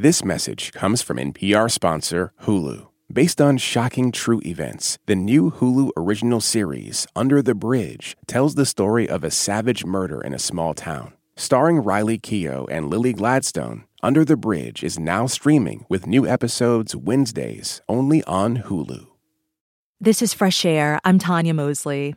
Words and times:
This 0.00 0.24
message 0.24 0.70
comes 0.70 1.02
from 1.02 1.16
NPR 1.16 1.68
sponsor 1.68 2.32
Hulu. 2.42 2.86
Based 3.12 3.40
on 3.40 3.58
shocking 3.58 4.12
true 4.12 4.40
events, 4.46 4.96
the 5.06 5.16
new 5.16 5.50
Hulu 5.50 5.90
original 5.96 6.40
series, 6.40 7.04
Under 7.16 7.42
the 7.42 7.56
Bridge, 7.56 8.16
tells 8.28 8.54
the 8.54 8.64
story 8.64 9.08
of 9.08 9.24
a 9.24 9.32
savage 9.32 9.84
murder 9.84 10.20
in 10.20 10.32
a 10.32 10.38
small 10.38 10.72
town. 10.72 11.14
Starring 11.34 11.78
Riley 11.78 12.16
Keough 12.16 12.68
and 12.70 12.88
Lily 12.88 13.12
Gladstone, 13.12 13.86
Under 14.00 14.24
the 14.24 14.36
Bridge 14.36 14.84
is 14.84 15.00
now 15.00 15.26
streaming 15.26 15.84
with 15.88 16.06
new 16.06 16.28
episodes 16.28 16.94
Wednesdays 16.94 17.80
only 17.88 18.22
on 18.22 18.58
Hulu. 18.58 19.08
This 20.00 20.22
is 20.22 20.32
Fresh 20.32 20.64
Air. 20.64 21.00
I'm 21.02 21.18
Tanya 21.18 21.54
Mosley. 21.54 22.14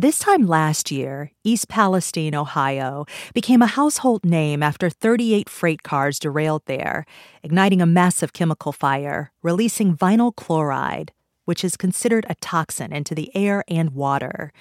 This 0.00 0.18
time 0.18 0.46
last 0.46 0.90
year, 0.90 1.30
East 1.44 1.68
Palestine, 1.68 2.34
Ohio, 2.34 3.04
became 3.34 3.60
a 3.60 3.66
household 3.66 4.24
name 4.24 4.62
after 4.62 4.88
38 4.88 5.46
freight 5.46 5.82
cars 5.82 6.18
derailed 6.18 6.62
there, 6.64 7.04
igniting 7.42 7.82
a 7.82 7.86
massive 7.86 8.32
chemical 8.32 8.72
fire, 8.72 9.30
releasing 9.42 9.94
vinyl 9.94 10.34
chloride, 10.34 11.12
which 11.44 11.62
is 11.62 11.76
considered 11.76 12.24
a 12.30 12.34
toxin 12.36 12.94
into 12.94 13.14
the 13.14 13.30
air 13.36 13.62
and 13.68 13.90
water. 13.90 14.54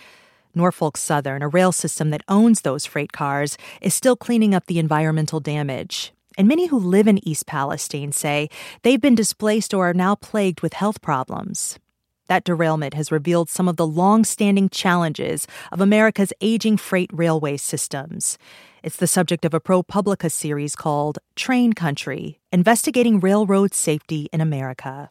Norfolk 0.53 0.97
Southern, 0.97 1.41
a 1.41 1.47
rail 1.47 1.71
system 1.71 2.09
that 2.09 2.23
owns 2.27 2.63
those 2.63 2.85
freight 2.85 3.13
cars, 3.13 3.57
is 3.81 3.93
still 3.93 4.17
cleaning 4.17 4.53
up 4.53 4.65
the 4.65 4.77
environmental 4.77 5.39
damage. 5.39 6.11
And 6.37 6.49
many 6.49 6.67
who 6.67 6.77
live 6.77 7.07
in 7.07 7.25
East 7.25 7.45
Palestine 7.45 8.11
say 8.11 8.49
they've 8.81 8.99
been 8.99 9.15
displaced 9.15 9.73
or 9.73 9.89
are 9.89 9.93
now 9.93 10.15
plagued 10.15 10.59
with 10.59 10.73
health 10.73 11.01
problems. 11.01 11.79
That 12.29 12.43
derailment 12.43 12.93
has 12.93 13.11
revealed 13.11 13.49
some 13.49 13.67
of 13.67 13.75
the 13.75 13.87
long 13.87 14.23
standing 14.23 14.69
challenges 14.69 15.47
of 15.71 15.81
America's 15.81 16.31
aging 16.41 16.77
freight 16.77 17.09
railway 17.11 17.57
systems. 17.57 18.37
It's 18.83 18.97
the 18.97 19.07
subject 19.07 19.45
of 19.45 19.55
a 19.55 19.59
ProPublica 19.59 20.31
series 20.31 20.75
called 20.75 21.17
Train 21.35 21.73
Country 21.73 22.39
Investigating 22.51 23.19
Railroad 23.19 23.73
Safety 23.73 24.29
in 24.31 24.41
America. 24.41 25.09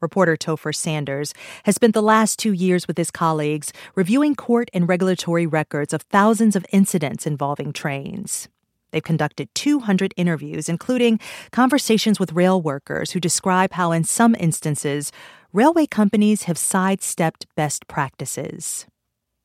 Reporter 0.00 0.36
Topher 0.36 0.72
Sanders 0.72 1.34
has 1.64 1.74
spent 1.74 1.92
the 1.92 2.02
last 2.02 2.38
two 2.38 2.52
years 2.52 2.86
with 2.86 2.98
his 2.98 3.10
colleagues 3.10 3.72
reviewing 3.96 4.36
court 4.36 4.70
and 4.72 4.88
regulatory 4.88 5.48
records 5.48 5.92
of 5.92 6.02
thousands 6.02 6.54
of 6.54 6.64
incidents 6.70 7.26
involving 7.26 7.72
trains. 7.72 8.48
They've 8.92 9.02
conducted 9.02 9.52
200 9.56 10.14
interviews, 10.16 10.68
including 10.68 11.18
conversations 11.50 12.20
with 12.20 12.32
rail 12.32 12.62
workers 12.62 13.10
who 13.10 13.18
describe 13.18 13.72
how, 13.72 13.90
in 13.90 14.04
some 14.04 14.36
instances, 14.38 15.10
railway 15.54 15.86
companies 15.86 16.42
have 16.42 16.58
sidestepped 16.58 17.46
best 17.54 17.86
practices. 17.86 18.86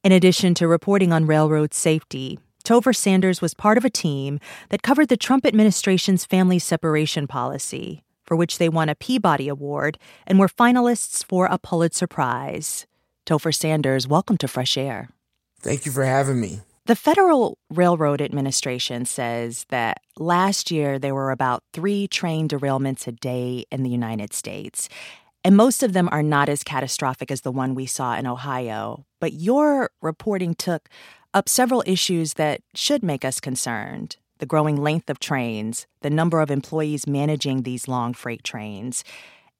In 0.03 0.11
addition 0.11 0.55
to 0.55 0.67
reporting 0.67 1.13
on 1.13 1.27
railroad 1.27 1.71
safety, 1.71 2.39
Topher 2.63 2.95
Sanders 2.95 3.41
was 3.43 3.53
part 3.53 3.77
of 3.77 3.85
a 3.85 3.91
team 3.91 4.39
that 4.69 4.81
covered 4.81 5.09
the 5.09 5.17
Trump 5.17 5.45
administration's 5.45 6.25
family 6.25 6.57
separation 6.57 7.27
policy, 7.27 8.03
for 8.25 8.35
which 8.35 8.57
they 8.57 8.69
won 8.69 8.89
a 8.89 8.95
Peabody 8.95 9.47
Award 9.47 9.99
and 10.25 10.39
were 10.39 10.47
finalists 10.47 11.23
for 11.23 11.45
a 11.45 11.59
Pulitzer 11.59 12.07
Prize. 12.07 12.87
Topher 13.27 13.53
Sanders, 13.53 14.07
welcome 14.07 14.37
to 14.37 14.47
Fresh 14.47 14.77
Air. 14.77 15.09
Thank 15.61 15.85
you 15.85 15.91
for 15.91 16.05
having 16.05 16.41
me. 16.41 16.61
The 16.87 16.95
Federal 16.95 17.59
Railroad 17.69 18.19
Administration 18.19 19.05
says 19.05 19.67
that 19.69 19.99
last 20.17 20.71
year 20.71 20.97
there 20.97 21.13
were 21.13 21.29
about 21.29 21.61
three 21.71 22.07
train 22.07 22.47
derailments 22.47 23.05
a 23.05 23.11
day 23.11 23.65
in 23.71 23.83
the 23.83 23.91
United 23.91 24.33
States. 24.33 24.89
And 25.43 25.55
most 25.55 25.83
of 25.83 25.93
them 25.93 26.09
are 26.11 26.23
not 26.23 26.49
as 26.49 26.63
catastrophic 26.63 27.31
as 27.31 27.41
the 27.41 27.51
one 27.51 27.75
we 27.75 27.85
saw 27.85 28.15
in 28.17 28.27
Ohio. 28.27 29.05
But 29.21 29.33
your 29.33 29.89
reporting 30.01 30.53
took 30.53 30.89
up 31.33 31.47
several 31.47 31.83
issues 31.85 32.33
that 32.33 32.61
should 32.75 33.03
make 33.03 33.23
us 33.23 33.39
concerned 33.39 34.17
the 34.39 34.45
growing 34.45 34.77
length 34.77 35.09
of 35.09 35.19
trains, 35.19 35.85
the 36.01 36.09
number 36.09 36.39
of 36.39 36.49
employees 36.49 37.05
managing 37.05 37.63
these 37.63 37.87
long 37.89 38.13
freight 38.13 38.43
trains, 38.43 39.03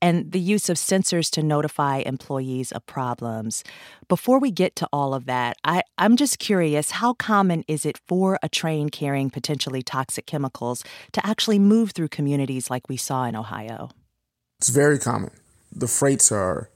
and 0.02 0.32
the 0.32 0.40
use 0.40 0.70
of 0.70 0.78
sensors 0.78 1.30
to 1.30 1.44
notify 1.44 1.98
employees 1.98 2.72
of 2.72 2.86
problems. 2.86 3.64
Before 4.08 4.40
we 4.40 4.52
get 4.52 4.78
to 4.78 4.88
all 4.94 5.14
of 5.14 5.26
that, 5.26 5.58
I, 5.66 5.84
I'm 5.98 6.16
just 6.16 6.40
curious 6.40 6.92
how 6.92 7.14
common 7.14 7.66
is 7.68 7.86
it 7.86 8.00
for 8.08 8.40
a 8.42 8.48
train 8.48 8.90
carrying 8.90 9.30
potentially 9.30 9.82
toxic 9.82 10.26
chemicals 10.26 10.84
to 11.12 11.26
actually 11.26 11.60
move 11.60 11.92
through 11.92 12.08
communities 12.08 12.70
like 12.70 12.88
we 12.88 12.96
saw 12.96 13.26
in 13.26 13.36
Ohio? 13.36 13.90
It's 14.60 14.70
very 14.70 14.98
common. 14.98 15.32
The 15.72 15.88
freights 15.88 16.32
are 16.32 16.70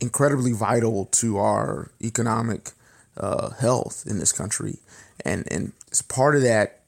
incredibly 0.00 0.52
vital 0.52 1.06
to 1.06 1.38
our 1.38 1.90
economic 2.02 2.70
uh, 3.16 3.50
health 3.50 4.04
in 4.06 4.18
this 4.18 4.32
country. 4.32 4.78
And, 5.24 5.46
and 5.50 5.72
as 5.90 6.02
part 6.02 6.36
of 6.36 6.42
that 6.42 6.80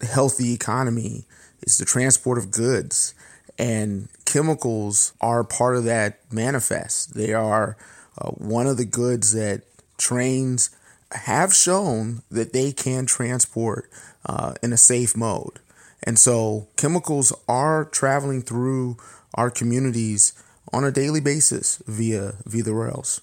healthy 0.00 0.52
economy 0.52 1.24
is 1.62 1.78
the 1.78 1.84
transport 1.84 2.38
of 2.38 2.50
goods 2.50 3.14
and 3.58 4.08
chemicals 4.24 5.12
are 5.20 5.42
part 5.42 5.76
of 5.76 5.84
that 5.84 6.20
manifest. 6.32 7.14
They 7.14 7.32
are 7.32 7.76
uh, 8.16 8.30
one 8.30 8.66
of 8.66 8.76
the 8.76 8.84
goods 8.84 9.32
that 9.32 9.62
trains 9.96 10.70
have 11.12 11.54
shown 11.54 12.22
that 12.30 12.52
they 12.52 12.70
can 12.72 13.06
transport 13.06 13.90
uh, 14.26 14.54
in 14.62 14.72
a 14.72 14.76
safe 14.76 15.16
mode. 15.16 15.58
And 16.04 16.18
so 16.18 16.68
chemicals 16.76 17.32
are 17.48 17.84
traveling 17.84 18.42
through 18.42 18.96
our 19.34 19.50
communities 19.50 20.32
on 20.72 20.84
a 20.84 20.90
daily 20.90 21.20
basis 21.20 21.82
via 21.86 22.34
via 22.44 22.62
the 22.62 22.74
rails. 22.74 23.20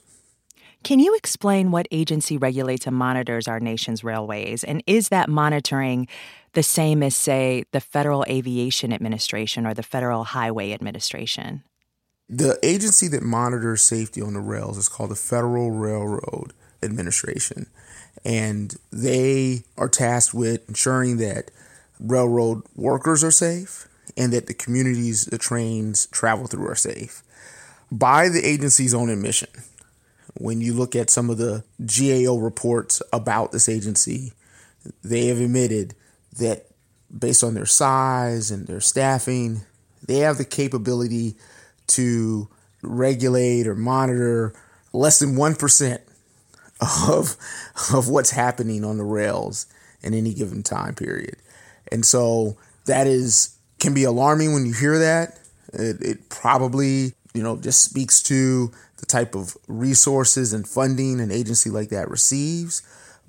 Can 0.83 1.00
you 1.00 1.16
explain 1.16 1.72
what 1.72 1.88
agency 1.89 2.38
regulates 2.38 2.85
and 2.85 2.95
monitors 2.95 3.47
our 3.47 3.59
nation's 3.59 4.03
railways? 4.03 4.63
And 4.63 4.83
is 4.85 5.09
that 5.09 5.29
monitoring 5.29 6.07
the 6.53 6.61
same 6.61 7.01
as, 7.01 7.16
say, 7.16 7.63
the 7.72 7.81
Federal 7.81 8.23
Aviation 8.29 8.94
Administration 8.94 9.66
or 9.66 9.73
the 9.73 9.81
Federal 9.81 10.25
Highway 10.25 10.73
Administration? 10.73 11.63
The 12.29 12.59
agency 12.61 13.07
that 13.07 13.23
monitors 13.23 13.81
safety 13.81 14.22
on 14.22 14.35
the 14.35 14.39
rails 14.39 14.78
is 14.78 14.88
called 14.88 15.09
the 15.09 15.16
Federal 15.16 15.72
Railroad 15.72 16.53
Administration. 16.84 17.66
And 18.23 18.75
they 18.91 19.63
are 19.78 19.89
tasked 19.89 20.35
with 20.35 20.69
ensuring 20.69 21.17
that 21.17 21.50
railroad 22.00 22.61
workers 22.75 23.23
are 23.23 23.31
safe 23.31 23.88
and 24.17 24.33
that 24.33 24.47
the 24.47 24.53
communities 24.53 25.25
the 25.25 25.38
trains 25.38 26.07
travel 26.07 26.47
through 26.47 26.67
are 26.67 26.75
safe. 26.75 27.23
By 27.91 28.29
the 28.29 28.43
agency's 28.43 28.93
own 28.93 29.09
admission, 29.09 29.49
when 30.38 30.61
you 30.61 30.73
look 30.73 30.95
at 30.95 31.09
some 31.09 31.29
of 31.29 31.38
the 31.38 31.63
GAO 31.79 32.38
reports 32.38 33.01
about 33.13 33.51
this 33.51 33.69
agency, 33.69 34.33
they 35.03 35.27
have 35.27 35.39
admitted 35.39 35.95
that 36.38 36.67
based 37.17 37.43
on 37.43 37.53
their 37.53 37.66
size 37.66 38.51
and 38.51 38.67
their 38.67 38.81
staffing, 38.81 39.61
they 40.05 40.17
have 40.17 40.37
the 40.37 40.45
capability 40.45 41.35
to 41.87 42.47
regulate 42.81 43.67
or 43.67 43.75
monitor 43.75 44.53
less 44.91 45.19
than 45.19 45.35
1% 45.35 45.99
of, 47.09 47.37
of 47.93 48.09
what's 48.09 48.31
happening 48.31 48.83
on 48.83 48.97
the 48.97 49.03
rails 49.03 49.67
in 50.01 50.13
any 50.13 50.33
given 50.33 50.63
time 50.63 50.95
period. 50.95 51.37
And 51.91 52.05
so 52.05 52.57
that 52.85 53.07
is 53.07 53.54
can 53.85 53.94
be 53.94 54.03
alarming 54.03 54.51
when 54.53 54.66
you 54.66 54.73
hear 54.73 54.97
that. 54.97 55.40
It, 55.72 56.01
it 56.01 56.29
probably, 56.29 57.13
you 57.35 57.44
know, 57.44 57.56
just 57.56 57.84
speaks 57.84 58.22
to 58.23 58.72
the 58.97 59.06
type 59.06 59.35
of 59.35 59.56
resources 59.68 60.53
and 60.53 60.68
funding 60.68 61.22
an 61.22 61.31
agency 61.31 61.69
like 61.69 61.90
that 61.90 62.09
receives. 62.09 62.81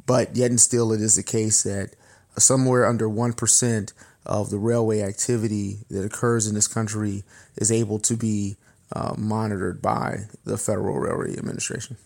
But 0.06 0.34
yet 0.34 0.50
and 0.50 0.61
still, 0.61 0.93
it 0.93 1.03
is 1.03 1.17
the 1.17 1.22
case 1.22 1.62
that 1.65 1.94
somewhere 2.39 2.87
under 2.87 3.06
1% 3.06 3.93
of 4.25 4.50
the 4.50 4.59
railway 4.59 5.03
activity 5.03 5.78
that 5.91 6.05
occurs 6.05 6.47
in 6.47 6.55
this 6.55 6.69
country 6.69 7.23
is 7.56 7.71
able 7.71 7.99
to 8.00 8.17
be 8.17 8.56
uh, 8.93 9.15
monitored 9.19 9.83
by 9.83 10.21
the 10.44 10.56
Federal 10.56 10.99
Railway 10.99 11.37
Administration. 11.37 11.99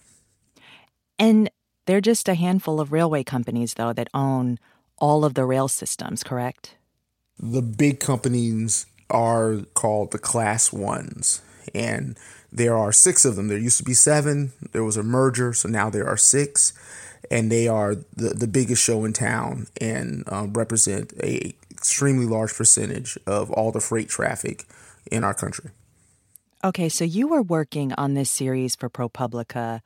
And 1.19 1.51
there 1.87 1.99
are 1.99 2.03
just 2.03 2.29
a 2.29 2.35
handful 2.35 2.81
of 2.81 2.91
railway 2.91 3.23
companies, 3.23 3.75
though, 3.75 3.93
that 3.93 4.09
own 4.13 4.59
all 4.99 5.25
of 5.25 5.35
the 5.35 5.45
rail 5.45 5.69
systems, 5.69 6.25
correct? 6.25 6.75
The 7.41 7.63
big 7.63 8.01
companies 8.01 8.87
are 9.09 9.61
called 9.75 10.13
the 10.13 10.19
Class 10.19 10.73
Ones. 10.73 11.43
And 11.75 12.17
there 12.53 12.77
are 12.77 12.93
six 12.93 13.25
of 13.25 13.37
them. 13.37 13.49
There 13.49 13.59
used 13.59 13.79
to 13.79 13.85
be 13.85 13.95
seven. 13.95 14.53
There 14.73 14.85
was 14.85 14.97
a 14.97 15.03
merger, 15.03 15.53
so 15.53 15.69
now 15.69 15.91
there 15.91 16.07
are 16.07 16.17
six, 16.17 16.73
and 17.31 17.51
they 17.51 17.69
are 17.69 17.95
the, 18.17 18.31
the 18.31 18.49
biggest 18.49 18.83
show 18.83 19.05
in 19.05 19.13
town 19.13 19.67
and 19.81 20.25
uh, 20.27 20.47
represent 20.51 21.13
a 21.23 21.55
extremely 21.71 22.27
large 22.27 22.55
percentage 22.55 23.17
of 23.27 23.51
all 23.53 23.73
the 23.73 23.81
freight 23.81 24.09
traffic 24.09 24.67
in 25.11 25.25
our 25.25 25.33
country. 25.33 25.71
Okay, 26.63 26.91
so 26.91 27.05
you 27.05 27.27
were 27.27 27.41
working 27.41 27.95
on 27.95 28.15
this 28.15 28.31
series 28.31 28.77
for 28.77 28.91
ProPublica 28.91 29.81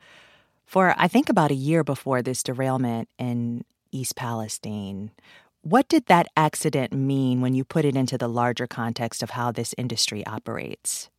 for 0.65 0.95
I 0.97 1.07
think 1.07 1.29
about 1.29 1.51
a 1.51 1.55
year 1.55 1.83
before 1.83 2.21
this 2.21 2.43
derailment 2.43 3.07
in 3.17 3.63
East 3.91 4.15
Palestine. 4.15 5.11
What 5.67 5.89
did 5.89 6.05
that 6.05 6.27
accident 6.37 6.93
mean 6.93 7.41
when 7.41 7.55
you 7.55 7.63
put 7.63 7.85
it 7.85 7.95
into 7.95 8.19
the 8.19 8.27
larger 8.27 8.67
context 8.67 9.23
of 9.23 9.31
how 9.31 9.51
this 9.51 9.73
industry 9.79 10.23
operates? 10.27 11.09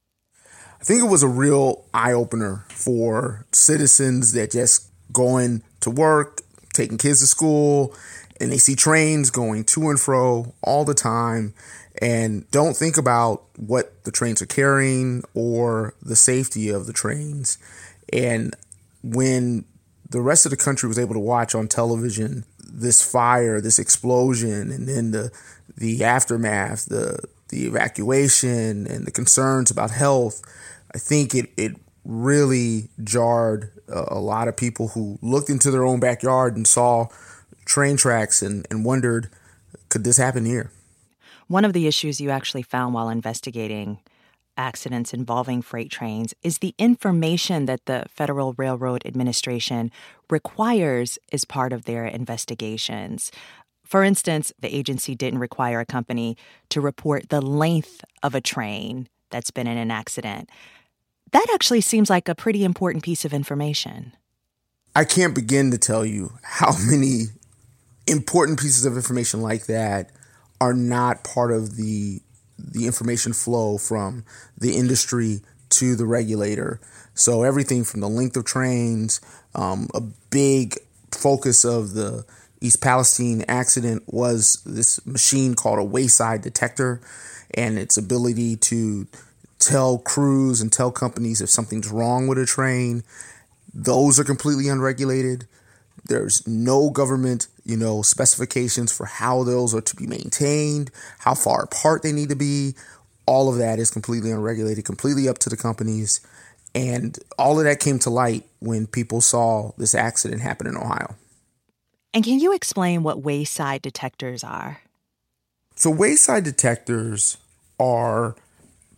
I 0.81 0.84
think 0.84 1.02
it 1.02 1.08
was 1.08 1.25
a 1.25 1.28
real 1.28 1.84
eye 1.93 2.12
opener 2.12 2.64
for 2.69 3.44
citizens 3.50 4.34
that 4.34 4.52
just 4.52 4.88
going 5.12 5.64
to 5.81 5.90
work, 5.90 6.43
taking 6.72 6.96
kids 6.96 7.19
to 7.22 7.26
school, 7.26 7.93
and 8.40 8.52
they 8.52 8.58
see 8.58 8.76
trains 8.76 9.31
going 9.31 9.64
to 9.64 9.90
and 9.90 9.98
fro 9.98 10.54
all 10.62 10.84
the 10.84 10.94
time. 10.94 11.52
and 12.00 12.49
don't 12.52 12.76
think 12.76 12.96
about 12.96 13.46
what 13.56 14.04
the 14.04 14.12
trains 14.12 14.40
are 14.40 14.46
carrying 14.46 15.25
or 15.34 15.94
the 16.00 16.14
safety 16.14 16.69
of 16.69 16.87
the 16.87 16.92
trains. 16.92 17.58
And 18.12 18.54
when 19.02 19.64
the 20.08 20.20
rest 20.20 20.46
of 20.46 20.50
the 20.50 20.56
country 20.56 20.87
was 20.87 21.00
able 21.00 21.14
to 21.14 21.20
watch 21.20 21.52
on 21.54 21.66
television 21.66 22.44
this 22.66 23.02
fire, 23.02 23.60
this 23.60 23.78
explosion, 23.78 24.70
and 24.70 24.88
then 24.88 25.10
the 25.10 25.30
the 25.76 26.04
aftermath, 26.04 26.86
the 26.86 27.18
the 27.48 27.66
evacuation, 27.66 28.86
and 28.86 29.06
the 29.06 29.10
concerns 29.10 29.70
about 29.70 29.90
health, 29.90 30.42
I 30.94 30.98
think 30.98 31.34
it 31.34 31.50
it 31.56 31.76
really 32.04 32.88
jarred 33.02 33.72
a, 33.88 34.14
a 34.14 34.20
lot 34.20 34.48
of 34.48 34.56
people 34.56 34.88
who 34.88 35.18
looked 35.22 35.50
into 35.50 35.70
their 35.70 35.84
own 35.84 36.00
backyard 36.00 36.56
and 36.56 36.66
saw 36.66 37.08
train 37.64 37.96
tracks 37.96 38.42
and, 38.42 38.66
and 38.70 38.84
wondered, 38.84 39.28
could 39.88 40.04
this 40.04 40.16
happen 40.16 40.44
here? 40.44 40.70
One 41.48 41.64
of 41.64 41.72
the 41.72 41.86
issues 41.86 42.20
you 42.20 42.30
actually 42.30 42.62
found 42.62 42.94
while 42.94 43.08
investigating 43.08 43.98
accidents 44.56 45.12
involving 45.12 45.62
freight 45.62 45.90
trains 45.90 46.34
is 46.42 46.58
the 46.58 46.74
information 46.78 47.66
that 47.66 47.86
the 47.86 48.04
Federal 48.08 48.54
Railroad 48.54 49.02
Administration 49.04 49.90
requires 50.30 51.18
as 51.32 51.44
part 51.44 51.72
of 51.72 51.84
their 51.84 52.06
investigations. 52.06 53.30
For 53.84 54.02
instance, 54.02 54.52
the 54.58 54.74
agency 54.74 55.14
didn't 55.14 55.38
require 55.38 55.80
a 55.80 55.86
company 55.86 56.36
to 56.70 56.80
report 56.80 57.28
the 57.28 57.40
length 57.40 58.04
of 58.22 58.34
a 58.34 58.40
train 58.40 59.08
that's 59.30 59.50
been 59.50 59.66
in 59.66 59.78
an 59.78 59.90
accident. 59.90 60.50
That 61.32 61.46
actually 61.52 61.80
seems 61.80 62.10
like 62.10 62.28
a 62.28 62.34
pretty 62.34 62.64
important 62.64 63.04
piece 63.04 63.24
of 63.24 63.32
information. 63.32 64.12
I 64.94 65.04
can't 65.04 65.34
begin 65.34 65.70
to 65.72 65.78
tell 65.78 66.04
you 66.04 66.32
how 66.42 66.74
many 66.86 67.26
important 68.06 68.58
pieces 68.58 68.84
of 68.84 68.96
information 68.96 69.42
like 69.42 69.66
that 69.66 70.10
are 70.60 70.74
not 70.74 71.24
part 71.24 71.52
of 71.52 71.76
the 71.76 72.22
the 72.58 72.86
information 72.86 73.32
flow 73.32 73.78
from 73.78 74.24
the 74.56 74.76
industry 74.76 75.40
to 75.70 75.96
the 75.96 76.06
regulator. 76.06 76.80
So 77.14 77.42
everything 77.42 77.84
from 77.84 78.00
the 78.00 78.08
length 78.08 78.36
of 78.36 78.44
trains, 78.44 79.20
um, 79.54 79.88
a 79.94 80.00
big 80.30 80.76
focus 81.10 81.64
of 81.64 81.94
the 81.94 82.24
East 82.60 82.82
Palestine 82.82 83.44
accident 83.48 84.02
was 84.06 84.62
this 84.64 85.04
machine 85.06 85.54
called 85.54 85.78
a 85.78 85.84
wayside 85.84 86.42
detector 86.42 87.00
and 87.54 87.78
its 87.78 87.96
ability 87.96 88.56
to 88.56 89.06
tell 89.58 89.98
crews 89.98 90.60
and 90.60 90.72
tell 90.72 90.90
companies 90.90 91.40
if 91.40 91.50
something's 91.50 91.90
wrong 91.90 92.26
with 92.26 92.38
a 92.38 92.46
train. 92.46 93.02
Those 93.72 94.18
are 94.18 94.24
completely 94.24 94.68
unregulated. 94.68 95.46
There's 96.08 96.46
no 96.46 96.90
government, 96.90 97.48
you 97.64 97.76
know, 97.76 98.02
specifications 98.02 98.92
for 98.92 99.06
how 99.06 99.42
those 99.42 99.74
are 99.74 99.80
to 99.80 99.96
be 99.96 100.06
maintained, 100.06 100.90
how 101.18 101.34
far 101.34 101.62
apart 101.64 102.02
they 102.02 102.12
need 102.12 102.28
to 102.28 102.36
be. 102.36 102.74
All 103.26 103.48
of 103.48 103.58
that 103.58 103.78
is 103.78 103.90
completely 103.90 104.30
unregulated, 104.30 104.84
completely 104.84 105.28
up 105.28 105.38
to 105.38 105.48
the 105.48 105.56
companies. 105.56 106.20
And 106.74 107.18
all 107.38 107.58
of 107.58 107.64
that 107.64 107.80
came 107.80 107.98
to 108.00 108.10
light 108.10 108.44
when 108.60 108.86
people 108.86 109.20
saw 109.20 109.72
this 109.78 109.94
accident 109.94 110.42
happen 110.42 110.66
in 110.66 110.76
Ohio. 110.76 111.16
And 112.14 112.24
can 112.24 112.38
you 112.38 112.54
explain 112.54 113.02
what 113.02 113.22
wayside 113.22 113.82
detectors 113.82 114.44
are? 114.44 114.80
So, 115.74 115.90
wayside 115.90 116.44
detectors 116.44 117.36
are 117.78 118.36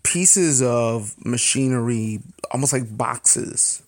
pieces 0.05 0.63
of 0.63 1.15
machinery, 1.25 2.21
almost 2.53 2.73
like 2.73 2.97
boxes, 2.97 3.83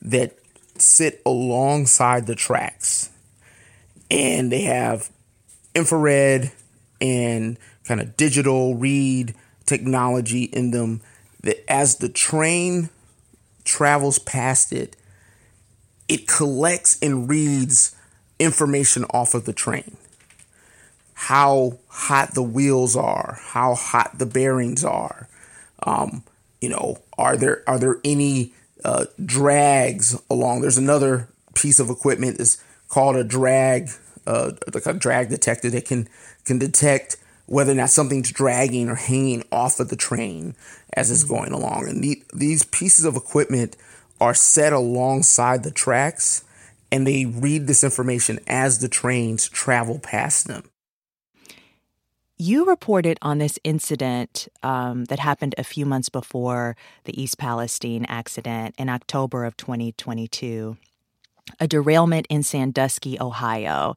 that 0.00 0.38
sit 0.82 1.22
alongside 1.24 2.26
the 2.26 2.34
tracks. 2.34 3.10
And 4.10 4.52
they 4.52 4.62
have 4.62 5.10
infrared 5.74 6.52
and 7.00 7.58
kind 7.86 8.00
of 8.00 8.16
digital 8.16 8.74
read 8.74 9.34
technology 9.64 10.44
in 10.44 10.70
them 10.70 11.00
that 11.42 11.64
as 11.70 11.96
the 11.96 12.08
train 12.08 12.90
travels 13.64 14.18
past 14.18 14.72
it, 14.72 14.96
it 16.08 16.28
collects 16.28 16.98
and 17.00 17.28
reads 17.28 17.96
information 18.38 19.04
off 19.10 19.34
of 19.34 19.44
the 19.44 19.52
train. 19.52 19.96
How 21.14 21.78
hot 21.88 22.34
the 22.34 22.42
wheels 22.42 22.96
are, 22.96 23.38
how 23.40 23.74
hot 23.74 24.18
the 24.18 24.26
bearings 24.26 24.84
are. 24.84 25.28
Um, 25.84 26.24
you 26.60 26.68
know, 26.68 26.98
are 27.16 27.36
there 27.36 27.62
are 27.66 27.78
there 27.78 27.98
any 28.04 28.52
uh, 28.84 29.06
drags 29.24 30.20
along. 30.30 30.60
There's 30.60 30.78
another 30.78 31.28
piece 31.54 31.78
of 31.78 31.90
equipment 31.90 32.38
that's 32.38 32.62
called 32.88 33.16
a 33.16 33.24
drag, 33.24 33.90
uh, 34.26 34.52
like 34.72 34.86
a 34.86 34.92
drag 34.92 35.28
detector 35.28 35.70
that 35.70 35.84
can 35.84 36.08
can 36.44 36.58
detect 36.58 37.16
whether 37.46 37.72
or 37.72 37.74
not 37.74 37.90
something's 37.90 38.32
dragging 38.32 38.88
or 38.88 38.94
hanging 38.94 39.44
off 39.52 39.80
of 39.80 39.88
the 39.88 39.96
train 39.96 40.54
as 40.94 41.10
it's 41.10 41.24
mm-hmm. 41.24 41.34
going 41.34 41.52
along. 41.52 41.88
And 41.88 42.02
the, 42.02 42.22
these 42.32 42.62
pieces 42.64 43.04
of 43.04 43.16
equipment 43.16 43.76
are 44.20 44.34
set 44.34 44.72
alongside 44.72 45.62
the 45.62 45.70
tracks, 45.70 46.44
and 46.90 47.06
they 47.06 47.24
read 47.24 47.66
this 47.66 47.82
information 47.82 48.38
as 48.46 48.78
the 48.78 48.88
trains 48.88 49.48
travel 49.48 49.98
past 49.98 50.46
them. 50.46 50.64
You 52.44 52.64
reported 52.64 53.18
on 53.22 53.38
this 53.38 53.56
incident 53.62 54.48
um, 54.64 55.04
that 55.04 55.20
happened 55.20 55.54
a 55.56 55.62
few 55.62 55.86
months 55.86 56.08
before 56.08 56.74
the 57.04 57.22
East 57.22 57.38
Palestine 57.38 58.04
accident 58.08 58.74
in 58.76 58.88
October 58.88 59.44
of 59.44 59.56
2022, 59.56 60.76
a 61.60 61.68
derailment 61.68 62.26
in 62.28 62.42
Sandusky, 62.42 63.16
Ohio. 63.20 63.94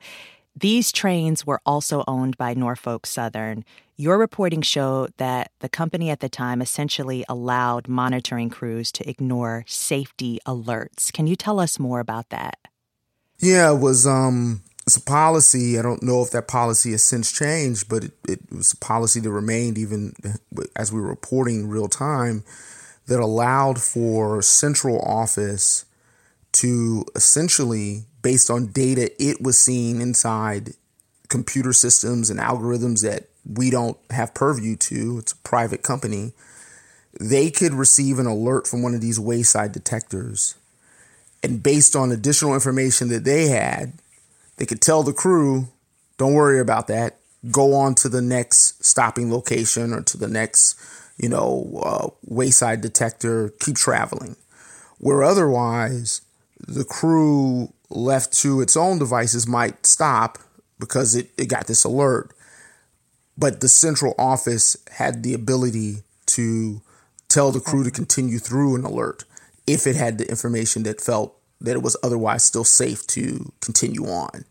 These 0.56 0.92
trains 0.92 1.48
were 1.48 1.60
also 1.66 2.04
owned 2.08 2.38
by 2.38 2.54
Norfolk 2.54 3.08
Southern. 3.08 3.66
Your 3.98 4.20
reporting 4.20 4.62
showed 4.62 5.12
that 5.18 5.50
the 5.62 5.68
company 5.68 6.12
at 6.12 6.20
the 6.20 6.30
time 6.30 6.62
essentially 6.62 7.26
allowed 7.28 7.88
monitoring 7.88 8.52
crews 8.52 8.92
to 8.92 9.10
ignore 9.10 9.64
safety 9.66 10.38
alerts. 10.46 11.12
Can 11.12 11.26
you 11.26 11.36
tell 11.36 11.60
us 11.60 11.80
more 11.80 12.00
about 12.00 12.30
that? 12.30 12.60
Yeah, 13.40 13.74
it 13.74 13.80
was 13.80 14.06
um 14.06 14.62
it's 14.86 14.98
a 14.98 15.02
policy. 15.02 15.80
I 15.80 15.82
don't 15.82 16.04
know 16.04 16.22
if 16.22 16.32
that 16.32 16.48
policy 16.48 16.92
has 16.92 17.04
since 17.04 17.32
changed, 17.32 17.90
but 17.90 18.04
it, 18.04 18.12
it 18.28 18.40
was 18.52 18.74
a 18.74 18.78
policy 18.78 19.20
that 19.20 19.32
remained 19.32 19.78
even 19.78 20.14
as 20.76 20.92
we 20.92 21.02
were 21.02 21.08
reporting 21.08 21.68
real 21.68 21.88
time 21.88 22.44
that 23.08 23.20
allowed 23.20 23.82
for 23.82 24.42
central 24.42 25.00
office 25.02 25.86
to 26.54 27.06
essentially, 27.16 28.06
based 28.22 28.50
on 28.50 28.68
data 28.68 29.12
it 29.22 29.42
was 29.42 29.58
seeing 29.58 30.02
inside 30.02 30.72
computer 31.28 31.74
systems 31.74 32.30
and 32.30 32.40
algorithms 32.40 33.02
that 33.02 33.28
we 33.46 33.70
don't 33.70 33.98
have 34.12 34.34
purview 34.34 34.76
to, 34.76 35.20
it's 35.20 35.34
a 35.34 35.38
private 35.38 35.84
company, 35.84 36.34
they 37.20 37.50
could 37.50 37.74
receive 37.74 38.20
an 38.20 38.26
alert 38.26 38.68
from 38.68 38.82
one 38.82 38.94
of 38.94 39.02
these 39.02 39.20
wayside 39.20 39.72
detectors. 39.72 40.56
And 41.44 41.62
based 41.62 41.96
on 41.96 42.12
additional 42.12 42.54
information 42.54 43.10
that 43.10 43.24
they 43.24 43.48
had, 43.50 43.94
they 44.58 44.66
could 44.66 44.82
tell 44.82 45.04
the 45.04 45.14
crew, 45.14 45.68
don't 46.18 46.34
worry 46.34 46.60
about 46.60 46.88
that. 46.88 47.20
Go 47.52 47.74
on 47.74 47.96
to 47.96 48.10
the 48.10 48.22
next 48.22 48.84
stopping 48.84 49.32
location 49.32 49.94
or 49.94 50.02
to 50.02 50.18
the 50.18 50.28
next, 50.28 50.80
you 51.18 51.30
know, 51.30 51.82
uh, 51.84 52.10
wayside 52.24 52.82
detector. 52.82 53.54
Keep 53.60 53.76
traveling. 53.76 54.36
Where 54.98 55.24
otherwise, 55.24 56.22
the 56.68 56.86
crew 56.86 57.74
left 57.90 58.34
to 58.40 58.62
its 58.62 58.76
own 58.76 58.98
devices 58.98 59.48
might 59.48 59.86
stop 59.86 60.40
because 60.80 61.16
it, 61.16 61.30
it 61.38 61.50
got 61.50 61.68
this 61.68 61.84
alert. 61.84 62.32
But 63.38 63.60
the 63.60 63.68
central 63.68 64.16
office 64.18 64.78
had 64.92 65.22
the 65.22 65.34
ability 65.34 66.04
to 66.28 66.82
tell 67.28 67.52
the 67.52 67.60
crew 67.60 67.84
to 67.84 67.92
continue 67.92 68.40
through 68.40 68.76
an 68.76 68.86
alert 68.86 69.26
if 69.68 69.86
it 69.86 69.96
had 69.96 70.18
the 70.18 70.30
information 70.30 70.84
that 70.84 71.02
felt 71.02 71.36
that 71.66 71.76
it 71.76 71.84
was 71.84 71.98
otherwise 72.04 72.44
still 72.44 72.64
safe 72.64 73.06
to 73.08 73.52
continue 73.62 74.06
on. 74.06 74.46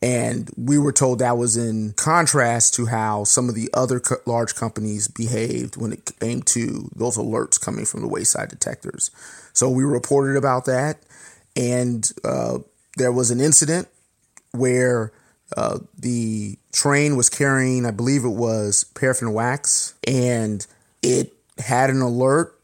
And 0.00 0.50
we 0.56 0.78
were 0.78 0.92
told 0.92 1.18
that 1.18 1.38
was 1.38 1.56
in 1.56 1.92
contrast 1.94 2.74
to 2.74 2.86
how 2.86 3.24
some 3.24 3.48
of 3.48 3.56
the 3.56 3.68
other 3.74 3.98
co- 3.98 4.16
large 4.26 4.54
companies 4.54 5.08
behaved 5.08 5.76
when 5.76 5.92
it 5.92 6.12
came 6.20 6.42
to 6.42 6.88
those 6.94 7.16
alerts 7.16 7.60
coming 7.60 7.84
from 7.84 8.02
the 8.02 8.08
wayside 8.08 8.48
detectors. 8.48 9.10
So 9.52 9.68
we 9.68 9.82
reported 9.82 10.36
about 10.36 10.66
that. 10.66 11.02
And 11.56 12.08
uh, 12.24 12.58
there 12.96 13.10
was 13.10 13.32
an 13.32 13.40
incident 13.40 13.88
where 14.52 15.12
uh, 15.56 15.78
the 15.98 16.58
train 16.72 17.16
was 17.16 17.28
carrying, 17.28 17.84
I 17.84 17.90
believe 17.90 18.24
it 18.24 18.28
was 18.28 18.84
paraffin 18.84 19.32
wax, 19.32 19.94
and 20.06 20.64
it 21.02 21.32
had 21.58 21.90
an 21.90 22.00
alert. 22.00 22.56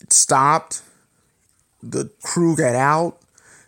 It 0.00 0.12
stopped 0.12 0.82
the 1.90 2.10
crew 2.22 2.56
got 2.56 2.74
out. 2.74 3.18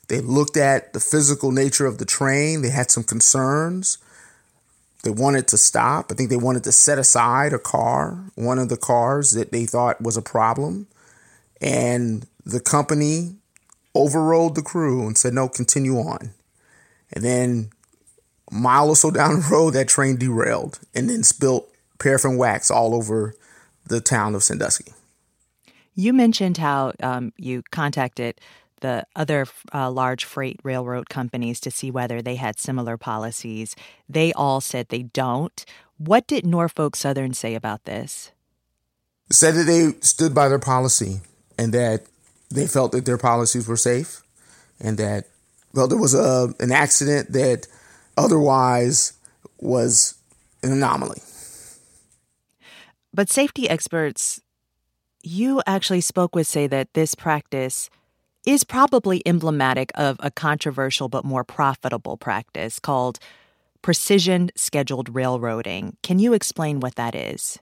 They 0.08 0.20
looked 0.20 0.56
at 0.56 0.92
the 0.92 1.00
physical 1.00 1.50
nature 1.50 1.86
of 1.86 1.98
the 1.98 2.04
train. 2.04 2.62
They 2.62 2.70
had 2.70 2.90
some 2.90 3.02
concerns. 3.02 3.98
They 5.02 5.10
wanted 5.10 5.46
to 5.48 5.58
stop. 5.58 6.10
I 6.10 6.14
think 6.14 6.30
they 6.30 6.36
wanted 6.36 6.64
to 6.64 6.72
set 6.72 6.98
aside 6.98 7.52
a 7.52 7.58
car, 7.58 8.18
one 8.34 8.58
of 8.58 8.68
the 8.68 8.76
cars 8.76 9.32
that 9.32 9.52
they 9.52 9.66
thought 9.66 10.00
was 10.00 10.16
a 10.16 10.22
problem. 10.22 10.86
And 11.60 12.26
the 12.44 12.60
company 12.60 13.36
overrode 13.94 14.54
the 14.54 14.62
crew 14.62 15.06
and 15.06 15.16
said, 15.16 15.32
no, 15.32 15.48
continue 15.48 15.98
on. 15.98 16.32
And 17.12 17.24
then 17.24 17.70
a 18.50 18.54
mile 18.54 18.88
or 18.88 18.96
so 18.96 19.10
down 19.10 19.40
the 19.40 19.48
road, 19.50 19.72
that 19.72 19.88
train 19.88 20.16
derailed 20.16 20.80
and 20.94 21.08
then 21.08 21.22
spilt 21.22 21.68
paraffin 21.98 22.36
wax 22.36 22.70
all 22.70 22.94
over 22.94 23.34
the 23.86 24.00
town 24.00 24.34
of 24.34 24.42
Sandusky. 24.42 24.92
You 25.96 26.12
mentioned 26.12 26.58
how 26.58 26.92
um, 27.02 27.32
you 27.38 27.62
contacted 27.70 28.38
the 28.82 29.06
other 29.16 29.46
uh, 29.72 29.90
large 29.90 30.26
freight 30.26 30.60
railroad 30.62 31.08
companies 31.08 31.58
to 31.60 31.70
see 31.70 31.90
whether 31.90 32.20
they 32.20 32.36
had 32.36 32.58
similar 32.58 32.98
policies. 32.98 33.74
They 34.06 34.32
all 34.34 34.60
said 34.60 34.88
they 34.88 35.04
don't. 35.04 35.64
What 35.96 36.26
did 36.26 36.44
Norfolk 36.44 36.94
Southern 36.94 37.32
say 37.32 37.54
about 37.54 37.84
this? 37.84 38.30
Said 39.30 39.54
that 39.54 39.64
they 39.64 39.92
stood 40.02 40.34
by 40.34 40.48
their 40.48 40.58
policy 40.58 41.22
and 41.58 41.72
that 41.72 42.04
they 42.50 42.66
felt 42.66 42.92
that 42.92 43.06
their 43.06 43.18
policies 43.18 43.66
were 43.66 43.78
safe 43.78 44.22
and 44.78 44.98
that, 44.98 45.24
well, 45.72 45.88
there 45.88 45.98
was 45.98 46.14
a, 46.14 46.54
an 46.60 46.70
accident 46.70 47.32
that 47.32 47.66
otherwise 48.18 49.14
was 49.58 50.14
an 50.62 50.72
anomaly. 50.72 51.22
But 53.14 53.30
safety 53.30 53.68
experts 53.70 54.42
you 55.26 55.60
actually 55.66 56.00
spoke 56.00 56.34
with 56.34 56.46
say 56.46 56.66
that 56.68 56.94
this 56.94 57.14
practice 57.14 57.90
is 58.46 58.62
probably 58.62 59.22
emblematic 59.26 59.90
of 59.96 60.16
a 60.20 60.30
controversial 60.30 61.08
but 61.08 61.24
more 61.24 61.42
profitable 61.42 62.16
practice 62.16 62.78
called 62.78 63.18
precision 63.82 64.50
scheduled 64.54 65.12
railroading. 65.14 65.96
Can 66.02 66.20
you 66.20 66.32
explain 66.32 66.78
what 66.78 66.94
that 66.94 67.14
is? 67.14 67.58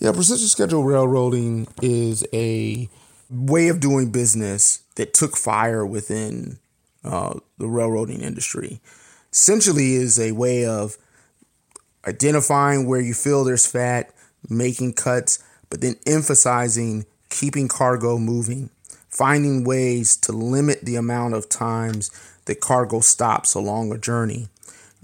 Yeah, 0.00 0.12
precision 0.12 0.46
scheduled 0.48 0.86
railroading 0.86 1.66
is 1.80 2.26
a 2.32 2.88
way 3.30 3.68
of 3.68 3.80
doing 3.80 4.10
business 4.10 4.82
that 4.96 5.14
took 5.14 5.36
fire 5.36 5.84
within 5.84 6.58
uh, 7.04 7.38
the 7.56 7.68
railroading 7.68 8.20
industry. 8.20 8.80
Essentially, 9.32 9.94
is 9.94 10.18
a 10.18 10.32
way 10.32 10.66
of 10.66 10.98
identifying 12.06 12.86
where 12.86 13.00
you 13.00 13.14
feel 13.14 13.44
there's 13.44 13.66
fat, 13.66 14.12
making 14.48 14.92
cuts, 14.92 15.42
but 15.70 15.80
then 15.80 15.96
emphasizing 16.06 17.06
keeping 17.30 17.68
cargo 17.68 18.18
moving, 18.18 18.70
finding 19.08 19.64
ways 19.64 20.16
to 20.16 20.32
limit 20.32 20.80
the 20.82 20.96
amount 20.96 21.34
of 21.34 21.48
times 21.48 22.10
that 22.46 22.60
cargo 22.60 23.00
stops 23.00 23.54
along 23.54 23.92
a 23.92 23.98
journey. 23.98 24.48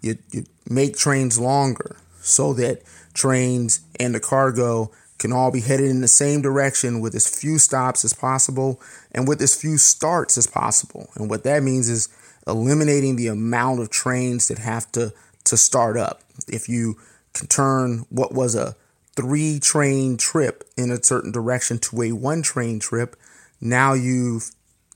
You, 0.01 0.19
you 0.31 0.45
make 0.69 0.97
trains 0.97 1.39
longer 1.39 1.97
so 2.21 2.53
that 2.55 2.83
trains 3.13 3.81
and 4.01 4.15
the 4.15 4.21
cargo 4.21 4.91
can 5.19 5.33
all 5.33 5.51
be 5.51 5.61
headed 5.61 5.89
in 5.89 6.01
the 6.01 6.09
same 6.09 6.43
direction 6.43 7.01
with 7.01 7.15
as 7.15 7.27
few 7.27 7.59
stops 7.59 8.05
as 8.05 8.13
possible 8.13 8.81
and 9.13 9.29
with 9.29 9.41
as 9.41 9.55
few 9.55 9.79
starts 9.79 10.37
as 10.37 10.47
possible. 10.47 11.09
And 11.15 11.31
what 11.31 11.45
that 11.45 11.63
means 11.63 11.89
is 11.89 12.09
eliminating 12.47 13.17
the 13.17 13.29
amount 13.29 13.81
of 13.81 13.91
trains 13.91 14.49
that 14.49 14.59
have 14.59 14.91
to 14.93 15.13
to 15.45 15.57
start 15.57 15.97
up. 15.97 16.23
If 16.49 16.69
you 16.69 16.97
can 17.35 17.47
turn 17.49 18.07
what 18.09 18.33
was 18.33 18.55
a 18.55 18.75
three 19.17 19.59
train 19.61 20.17
trip 20.17 20.65
in 20.77 20.91
a 20.91 21.03
certain 21.03 21.33
direction 21.33 21.79
to 21.79 22.03
a 22.03 22.13
one 22.13 22.43
train 22.43 22.79
trip, 22.81 23.17
now 23.61 23.93
you've 23.93 24.51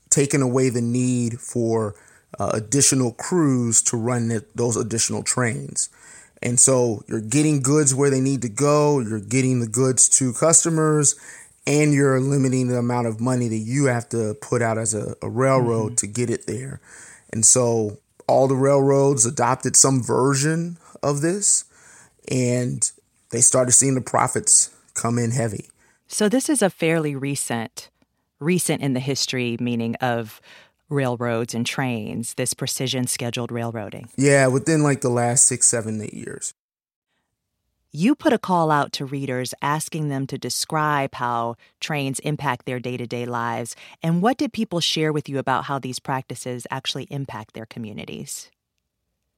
taken 0.09 0.41
away 0.41 0.69
the 0.69 0.81
need 0.81 1.39
for 1.39 1.95
uh, 2.39 2.51
additional 2.53 3.13
crews 3.13 3.81
to 3.81 3.97
run 3.97 4.41
those 4.55 4.75
additional 4.75 5.23
trains. 5.23 5.89
And 6.41 6.59
so 6.59 7.03
you're 7.07 7.21
getting 7.21 7.61
goods 7.61 7.93
where 7.93 8.09
they 8.09 8.21
need 8.21 8.41
to 8.43 8.49
go, 8.49 8.99
you're 8.99 9.19
getting 9.19 9.59
the 9.59 9.67
goods 9.67 10.07
to 10.09 10.33
customers, 10.33 11.15
and 11.67 11.93
you're 11.93 12.19
limiting 12.19 12.67
the 12.67 12.77
amount 12.77 13.07
of 13.07 13.19
money 13.19 13.47
that 13.47 13.57
you 13.57 13.85
have 13.85 14.07
to 14.09 14.35
put 14.41 14.61
out 14.61 14.77
as 14.77 14.93
a, 14.93 15.15
a 15.21 15.29
railroad 15.29 15.87
mm-hmm. 15.87 15.95
to 15.95 16.07
get 16.07 16.29
it 16.29 16.47
there. 16.47 16.79
And 17.31 17.45
so 17.45 17.99
all 18.27 18.47
the 18.47 18.55
railroads 18.55 19.25
adopted 19.25 19.75
some 19.75 20.01
version 20.01 20.77
of 21.03 21.21
this. 21.21 21.65
And 22.31 22.89
they 23.31 23.41
started 23.41 23.71
seeing 23.71 23.95
the 23.95 24.01
profits 24.01 24.71
come 24.93 25.17
in 25.17 25.31
heavy. 25.31 25.69
So 26.07 26.27
this 26.27 26.49
is 26.49 26.61
a 26.61 26.69
fairly 26.69 27.15
recent, 27.15 27.89
recent 28.39 28.81
in 28.81 28.93
the 28.93 28.99
history 28.99 29.57
meaning 29.59 29.95
of 29.95 30.41
railroads 30.89 31.53
and 31.53 31.65
trains, 31.65 32.33
this 32.33 32.53
precision 32.53 33.05
scheduled 33.07 33.51
railroading. 33.51 34.09
Yeah, 34.17 34.47
within 34.47 34.81
like 34.81 35.01
the 35.01 35.09
last 35.09 35.45
six, 35.45 35.67
seven, 35.67 36.01
eight 36.01 36.13
years. 36.13 36.53
You 37.91 38.13
put 38.13 38.33
a 38.33 38.37
call 38.37 38.69
out 38.69 38.91
to 38.93 39.05
readers 39.05 39.53
asking 39.63 40.09
them 40.09 40.27
to 40.27 40.37
describe 40.37 41.15
how 41.15 41.55
trains 41.79 42.19
impact 42.19 42.65
their 42.65 42.79
day 42.79 42.97
to 42.97 43.07
day 43.07 43.25
lives. 43.25 43.75
And 44.03 44.21
what 44.21 44.37
did 44.37 44.53
people 44.53 44.79
share 44.79 45.11
with 45.11 45.27
you 45.27 45.39
about 45.39 45.65
how 45.65 45.79
these 45.79 45.97
practices 45.97 46.67
actually 46.69 47.05
impact 47.05 47.53
their 47.53 47.65
communities? 47.65 48.51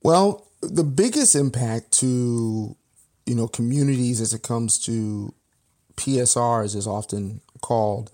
Well, 0.03 0.47
the 0.61 0.83
biggest 0.83 1.33
impact 1.35 1.91
to 1.99 2.75
you 3.31 3.37
know, 3.37 3.47
communities 3.47 4.19
as 4.19 4.33
it 4.33 4.43
comes 4.43 4.77
to 4.77 5.33
PSRs 5.95 6.75
is 6.75 6.85
often 6.85 7.39
called, 7.61 8.11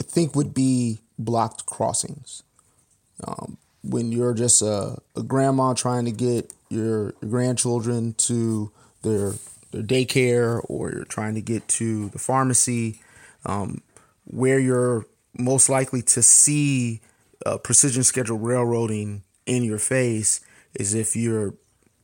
I 0.00 0.04
think 0.04 0.36
would 0.36 0.54
be 0.54 1.00
blocked 1.18 1.66
crossings. 1.66 2.44
Um, 3.24 3.56
when 3.82 4.12
you're 4.12 4.34
just 4.34 4.62
a, 4.62 4.98
a, 5.16 5.24
grandma 5.24 5.72
trying 5.74 6.04
to 6.04 6.12
get 6.12 6.52
your, 6.68 7.14
your 7.20 7.30
grandchildren 7.30 8.14
to 8.28 8.70
their 9.02 9.32
their 9.72 9.82
daycare 9.82 10.64
or 10.68 10.92
you're 10.92 11.04
trying 11.04 11.34
to 11.34 11.40
get 11.40 11.66
to 11.66 12.08
the 12.10 12.20
pharmacy, 12.20 13.00
um, 13.44 13.82
where 14.24 14.60
you're 14.60 15.04
most 15.36 15.68
likely 15.68 16.02
to 16.02 16.22
see 16.22 17.00
uh, 17.44 17.58
precision 17.58 18.04
scheduled 18.04 18.44
railroading 18.44 19.24
in 19.46 19.64
your 19.64 19.78
face 19.78 20.40
is 20.74 20.94
if 20.94 21.16
you're 21.16 21.54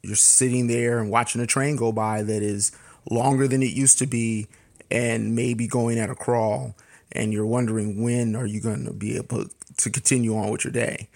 you're 0.04 0.16
sitting 0.16 0.66
there 0.66 0.98
and 0.98 1.10
watching 1.10 1.40
a 1.40 1.46
train 1.46 1.76
go 1.76 1.92
by 1.92 2.22
that 2.22 2.42
is 2.42 2.72
longer 3.10 3.48
than 3.48 3.62
it 3.62 3.72
used 3.72 3.98
to 3.98 4.06
be 4.06 4.46
and 4.90 5.34
maybe 5.34 5.66
going 5.66 5.98
at 5.98 6.10
a 6.10 6.14
crawl 6.14 6.74
and 7.12 7.32
you're 7.32 7.46
wondering 7.46 8.02
when 8.02 8.34
are 8.34 8.46
you 8.46 8.60
going 8.60 8.84
to 8.84 8.92
be 8.92 9.16
able 9.16 9.46
to 9.76 9.90
continue 9.90 10.36
on 10.36 10.50
with 10.50 10.64
your 10.64 10.72
day. 10.72 11.08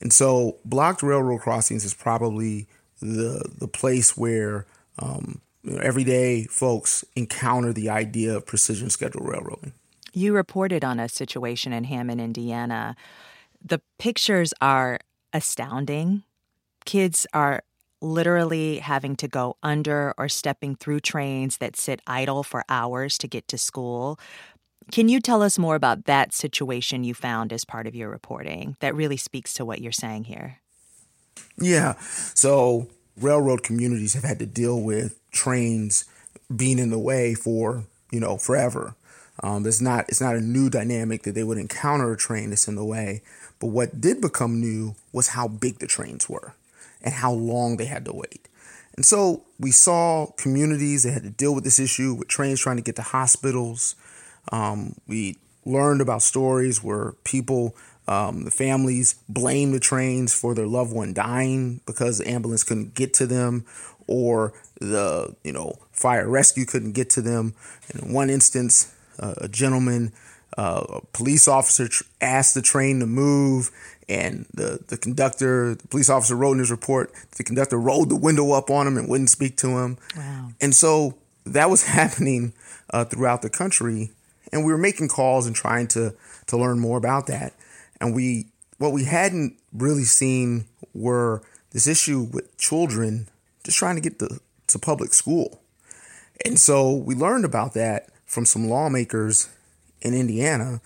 And 0.00 0.12
so 0.12 0.58
blocked 0.64 1.02
railroad 1.02 1.40
crossings 1.40 1.84
is 1.84 1.94
probably 1.94 2.68
the 3.00 3.50
the 3.58 3.68
place 3.68 4.16
where 4.16 4.66
um, 4.98 5.40
you 5.62 5.72
know, 5.72 5.78
everyday 5.78 6.44
folks 6.44 7.04
encounter 7.14 7.72
the 7.72 7.90
idea 7.90 8.36
of 8.36 8.46
precision 8.46 8.90
scheduled 8.90 9.26
railroading. 9.26 9.72
You 10.12 10.34
reported 10.34 10.84
on 10.84 11.00
a 11.00 11.08
situation 11.08 11.72
in 11.72 11.84
hammond 11.84 12.20
indiana. 12.20 12.96
The 13.62 13.80
pictures 13.98 14.52
are 14.60 15.00
astounding. 15.32 16.22
Kids 16.84 17.26
are 17.34 17.62
literally 18.00 18.78
having 18.78 19.16
to 19.16 19.28
go 19.28 19.56
under 19.62 20.14
or 20.18 20.28
stepping 20.28 20.76
through 20.76 21.00
trains 21.00 21.58
that 21.58 21.76
sit 21.76 22.00
idle 22.06 22.42
for 22.42 22.64
hours 22.68 23.18
to 23.18 23.28
get 23.28 23.48
to 23.48 23.58
school. 23.58 24.18
Can 24.92 25.08
you 25.08 25.20
tell 25.20 25.42
us 25.42 25.58
more 25.58 25.74
about 25.74 26.04
that 26.04 26.32
situation 26.32 27.04
you 27.04 27.14
found 27.14 27.52
as 27.52 27.64
part 27.64 27.86
of 27.86 27.94
your 27.94 28.08
reporting 28.08 28.76
that 28.80 28.94
really 28.94 29.16
speaks 29.16 29.52
to 29.54 29.64
what 29.64 29.80
you're 29.80 29.92
saying 29.92 30.24
here? 30.24 30.58
Yeah. 31.58 31.94
So, 32.34 32.88
railroad 33.20 33.62
communities 33.62 34.14
have 34.14 34.24
had 34.24 34.38
to 34.38 34.46
deal 34.46 34.80
with 34.80 35.18
trains 35.32 36.04
being 36.54 36.78
in 36.78 36.90
the 36.90 36.98
way 36.98 37.34
for, 37.34 37.84
you 38.12 38.20
know, 38.20 38.36
forever. 38.36 38.94
Um, 39.42 39.66
it's 39.66 39.80
not 39.80 40.06
it's 40.08 40.20
not 40.20 40.36
a 40.36 40.40
new 40.40 40.70
dynamic 40.70 41.24
that 41.24 41.34
they 41.34 41.44
would 41.44 41.58
encounter 41.58 42.12
a 42.12 42.16
train 42.16 42.50
that's 42.50 42.68
in 42.68 42.76
the 42.76 42.84
way. 42.84 43.22
But 43.58 43.68
what 43.68 44.00
did 44.00 44.20
become 44.20 44.60
new 44.60 44.94
was 45.12 45.28
how 45.28 45.48
big 45.48 45.78
the 45.78 45.86
trains 45.86 46.28
were 46.28 46.54
and 47.06 47.14
how 47.14 47.32
long 47.32 47.76
they 47.78 47.86
had 47.86 48.04
to 48.04 48.12
wait. 48.12 48.48
And 48.96 49.06
so 49.06 49.44
we 49.58 49.70
saw 49.70 50.26
communities 50.36 51.04
that 51.04 51.12
had 51.12 51.22
to 51.22 51.30
deal 51.30 51.54
with 51.54 51.64
this 51.64 51.78
issue 51.78 52.14
with 52.14 52.28
trains 52.28 52.60
trying 52.60 52.76
to 52.76 52.82
get 52.82 52.96
to 52.96 53.02
hospitals. 53.02 53.94
Um, 54.50 54.96
we 55.06 55.36
learned 55.64 56.00
about 56.00 56.22
stories 56.22 56.82
where 56.82 57.12
people, 57.24 57.76
um, 58.08 58.44
the 58.44 58.50
families, 58.50 59.14
blame 59.28 59.70
the 59.72 59.80
trains 59.80 60.34
for 60.34 60.54
their 60.54 60.66
loved 60.66 60.92
one 60.92 61.14
dying 61.14 61.80
because 61.86 62.18
the 62.18 62.28
ambulance 62.28 62.64
couldn't 62.64 62.94
get 62.94 63.14
to 63.14 63.26
them, 63.26 63.64
or 64.08 64.52
the 64.80 65.34
you 65.44 65.52
know 65.52 65.78
fire 65.92 66.28
rescue 66.28 66.64
couldn't 66.64 66.92
get 66.92 67.10
to 67.10 67.22
them. 67.22 67.54
in 67.94 68.12
one 68.12 68.30
instance, 68.30 68.92
uh, 69.18 69.34
a 69.38 69.48
gentleman, 69.48 70.12
uh, 70.56 70.84
a 70.88 71.06
police 71.12 71.46
officer, 71.46 71.88
tr- 71.88 72.04
asked 72.20 72.54
the 72.54 72.62
train 72.62 73.00
to 73.00 73.06
move, 73.06 73.70
and 74.08 74.46
the, 74.54 74.80
the 74.86 74.96
conductor, 74.96 75.74
the 75.74 75.88
police 75.88 76.08
officer 76.08 76.36
wrote 76.36 76.52
in 76.52 76.58
his 76.60 76.70
report, 76.70 77.12
the 77.36 77.44
conductor 77.44 77.78
rolled 77.78 78.08
the 78.08 78.16
window 78.16 78.52
up 78.52 78.70
on 78.70 78.86
him 78.86 78.96
and 78.96 79.08
wouldn't 79.08 79.30
speak 79.30 79.56
to 79.58 79.78
him. 79.78 79.98
Wow. 80.16 80.50
And 80.60 80.74
so 80.74 81.18
that 81.44 81.70
was 81.70 81.82
happening 81.86 82.52
uh, 82.90 83.04
throughout 83.04 83.42
the 83.42 83.50
country. 83.50 84.10
And 84.52 84.64
we 84.64 84.72
were 84.72 84.78
making 84.78 85.08
calls 85.08 85.46
and 85.46 85.56
trying 85.56 85.88
to, 85.88 86.14
to 86.46 86.56
learn 86.56 86.78
more 86.78 86.98
about 86.98 87.26
that. 87.26 87.52
And 88.00 88.14
we, 88.14 88.46
what 88.78 88.92
we 88.92 89.04
hadn't 89.04 89.58
really 89.72 90.04
seen 90.04 90.66
were 90.94 91.42
this 91.72 91.86
issue 91.86 92.20
with 92.20 92.56
children 92.58 93.28
just 93.64 93.76
trying 93.76 93.96
to 93.96 94.00
get 94.00 94.18
to, 94.20 94.40
to 94.68 94.78
public 94.78 95.12
school. 95.12 95.60
And 96.44 96.60
so 96.60 96.94
we 96.94 97.14
learned 97.14 97.44
about 97.44 97.74
that 97.74 98.08
from 98.24 98.44
some 98.44 98.68
lawmakers 98.68 99.48
in 100.00 100.14
Indiana. 100.14 100.80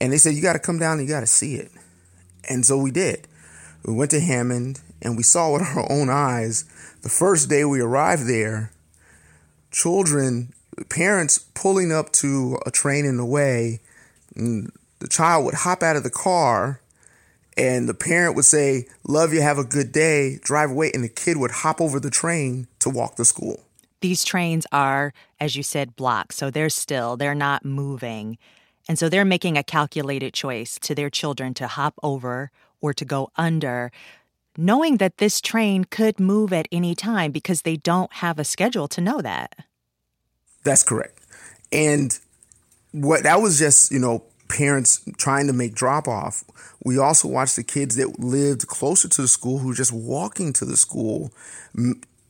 And 0.00 0.12
they 0.12 0.18
said, 0.18 0.34
you 0.34 0.42
got 0.42 0.52
to 0.52 0.58
come 0.58 0.78
down 0.78 0.98
and 0.98 1.08
you 1.08 1.12
got 1.12 1.20
to 1.20 1.26
see 1.26 1.56
it. 1.56 1.72
And 2.48 2.64
so 2.66 2.76
we 2.78 2.90
did. 2.90 3.26
We 3.84 3.94
went 3.94 4.10
to 4.12 4.20
Hammond 4.20 4.80
and 5.00 5.16
we 5.16 5.22
saw 5.22 5.52
with 5.52 5.62
our 5.76 5.90
own 5.90 6.08
eyes 6.10 6.64
the 7.02 7.08
first 7.08 7.50
day 7.50 7.64
we 7.64 7.80
arrived 7.80 8.28
there 8.28 8.70
children, 9.72 10.52
parents 10.88 11.38
pulling 11.38 11.90
up 11.90 12.12
to 12.12 12.58
a 12.64 12.70
train 12.70 13.04
in 13.04 13.16
the 13.16 13.24
way, 13.24 13.80
the 14.36 15.08
child 15.10 15.44
would 15.44 15.54
hop 15.54 15.82
out 15.82 15.96
of 15.96 16.04
the 16.04 16.10
car 16.10 16.80
and 17.56 17.88
the 17.88 17.94
parent 17.94 18.36
would 18.36 18.44
say, 18.44 18.86
Love 19.06 19.32
you, 19.32 19.42
have 19.42 19.58
a 19.58 19.64
good 19.64 19.92
day, 19.92 20.38
drive 20.42 20.70
away, 20.70 20.90
and 20.94 21.02
the 21.02 21.08
kid 21.08 21.36
would 21.36 21.50
hop 21.50 21.80
over 21.80 21.98
the 21.98 22.10
train 22.10 22.66
to 22.78 22.88
walk 22.88 23.16
to 23.16 23.24
school. 23.24 23.60
These 24.00 24.24
trains 24.24 24.66
are, 24.72 25.12
as 25.40 25.54
you 25.54 25.62
said, 25.62 25.96
blocked. 25.96 26.34
So 26.34 26.50
they're 26.50 26.70
still, 26.70 27.16
they're 27.16 27.34
not 27.34 27.64
moving. 27.64 28.38
And 28.88 28.98
so 28.98 29.08
they're 29.08 29.24
making 29.24 29.56
a 29.56 29.62
calculated 29.62 30.34
choice 30.34 30.78
to 30.80 30.94
their 30.94 31.10
children 31.10 31.54
to 31.54 31.66
hop 31.66 31.94
over 32.02 32.50
or 32.80 32.92
to 32.94 33.04
go 33.04 33.30
under, 33.36 33.92
knowing 34.56 34.96
that 34.96 35.18
this 35.18 35.40
train 35.40 35.84
could 35.84 36.18
move 36.18 36.52
at 36.52 36.68
any 36.72 36.94
time 36.94 37.30
because 37.32 37.62
they 37.62 37.76
don't 37.76 38.12
have 38.14 38.38
a 38.38 38.44
schedule 38.44 38.88
to 38.88 39.00
know 39.00 39.20
that. 39.20 39.54
That's 40.64 40.82
correct. 40.82 41.20
And 41.70 42.18
what 42.92 43.22
that 43.22 43.40
was 43.40 43.58
just, 43.58 43.90
you 43.90 43.98
know, 43.98 44.24
parents 44.48 45.00
trying 45.16 45.46
to 45.46 45.52
make 45.52 45.74
drop 45.74 46.06
off. 46.06 46.44
We 46.84 46.98
also 46.98 47.26
watched 47.28 47.56
the 47.56 47.62
kids 47.62 47.96
that 47.96 48.20
lived 48.20 48.66
closer 48.66 49.08
to 49.08 49.22
the 49.22 49.28
school 49.28 49.58
who 49.58 49.68
were 49.68 49.74
just 49.74 49.92
walking 49.92 50.52
to 50.54 50.64
the 50.64 50.76
school. 50.76 51.32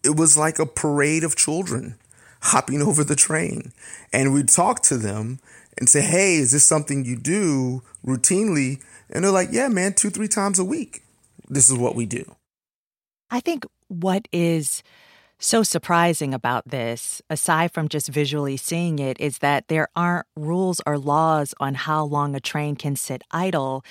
It 0.05 0.17
was 0.17 0.39
like 0.39 0.59
a 0.59 0.67
parade 0.67 1.25
of 1.25 1.35
children 1.35 1.97
hopping 2.43 2.81
over 2.89 3.03
the 3.03 3.17
train. 3.17 3.73
And 4.13 4.33
we'd 4.33 4.49
talk 4.49 4.83
to 4.85 4.97
them 4.97 5.41
and 5.79 5.89
say, 5.89 6.03
Hey, 6.03 6.37
is 6.37 6.53
this 6.53 6.65
something 6.65 7.05
you 7.05 7.17
do 7.17 7.83
routinely? 8.05 8.81
And 9.11 9.25
they're 9.25 9.31
like, 9.31 9.49
Yeah, 9.53 9.69
man, 9.69 9.95
two, 9.95 10.11
three 10.11 10.29
times 10.29 10.59
a 10.59 10.65
week. 10.65 11.03
This 11.49 11.71
is 11.71 11.77
what 11.77 11.95
we 11.95 12.07
do. 12.07 12.37
I 13.31 13.41
think 13.41 13.65
what 13.89 14.29
is 14.33 14.83
so 15.39 15.63
surprising 15.63 16.33
about 16.33 16.69
this, 16.69 17.21
aside 17.29 17.73
from 17.73 17.89
just 17.89 18.09
visually 18.09 18.57
seeing 18.57 18.99
it, 18.99 19.19
is 19.19 19.39
that 19.39 19.69
there 19.69 19.89
aren't 19.97 20.27
rules 20.37 20.81
or 20.87 20.99
laws 20.99 21.53
on 21.59 21.75
how 21.75 22.05
long 22.05 22.35
a 22.35 22.41
train 22.41 22.77
can 22.77 22.95
sit 22.95 23.23
idle. 23.33 23.85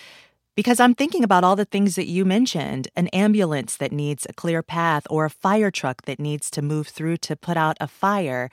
Because 0.56 0.80
I'm 0.80 0.96
thinking 0.96 1.24
about 1.24 1.44
all 1.44 1.56
the 1.56 1.66
things 1.66 1.96
that 1.96 2.08
you 2.08 2.24
mentioned 2.24 2.88
an 2.96 3.08
ambulance 3.10 3.78
that 3.78 3.92
needs 3.92 4.26
a 4.30 4.34
clear 4.34 4.64
path, 4.64 5.06
or 5.10 5.26
a 5.26 5.30
fire 5.30 5.72
truck 5.72 6.04
that 6.04 6.20
needs 6.20 6.50
to 6.52 6.62
move 6.62 6.88
through 6.88 7.18
to 7.18 7.36
put 7.36 7.58
out 7.58 7.78
a 7.82 7.88
fire. 7.88 8.50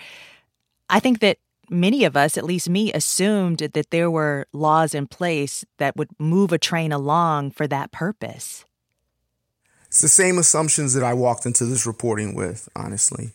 I 0.88 1.00
think 1.00 1.20
that 1.20 1.38
many 1.70 2.04
of 2.04 2.16
us, 2.16 2.36
at 2.36 2.44
least 2.44 2.68
me, 2.68 2.92
assumed 2.92 3.58
that 3.58 3.90
there 3.90 4.10
were 4.10 4.46
laws 4.52 4.94
in 4.94 5.06
place 5.06 5.64
that 5.78 5.96
would 5.96 6.08
move 6.18 6.52
a 6.52 6.58
train 6.58 6.92
along 6.92 7.52
for 7.52 7.66
that 7.66 7.92
purpose. 7.92 8.64
It's 9.86 10.00
the 10.00 10.08
same 10.08 10.38
assumptions 10.38 10.94
that 10.94 11.02
I 11.02 11.14
walked 11.14 11.46
into 11.46 11.64
this 11.64 11.86
reporting 11.86 12.34
with, 12.34 12.68
honestly. 12.76 13.32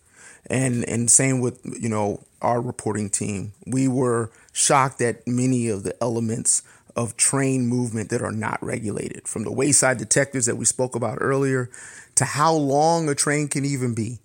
And 0.47 0.87
and 0.89 1.09
same 1.09 1.39
with, 1.39 1.59
you 1.63 1.89
know, 1.89 2.23
our 2.41 2.61
reporting 2.61 3.09
team. 3.09 3.53
We 3.65 3.87
were 3.87 4.29
shocked 4.51 5.01
at 5.01 5.25
many 5.25 5.69
of 5.69 5.83
the 5.83 5.95
elements 6.03 6.63
of 6.95 7.17
train 7.17 7.65
movement 7.65 8.09
that 8.09 8.21
are 8.21 8.31
not 8.31 8.61
regulated, 8.61 9.27
from 9.27 9.45
the 9.45 9.51
wayside 9.51 9.97
detectors 9.97 10.45
that 10.45 10.57
we 10.57 10.65
spoke 10.65 10.95
about 10.95 11.17
earlier 11.21 11.69
to 12.15 12.25
how 12.25 12.53
long 12.53 13.09
a 13.09 13.15
train 13.15 13.47
can 13.47 13.65
even 13.65 13.95
be. 13.95 14.19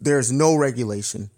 There's 0.00 0.32
no 0.32 0.54
regulation. 0.54 1.30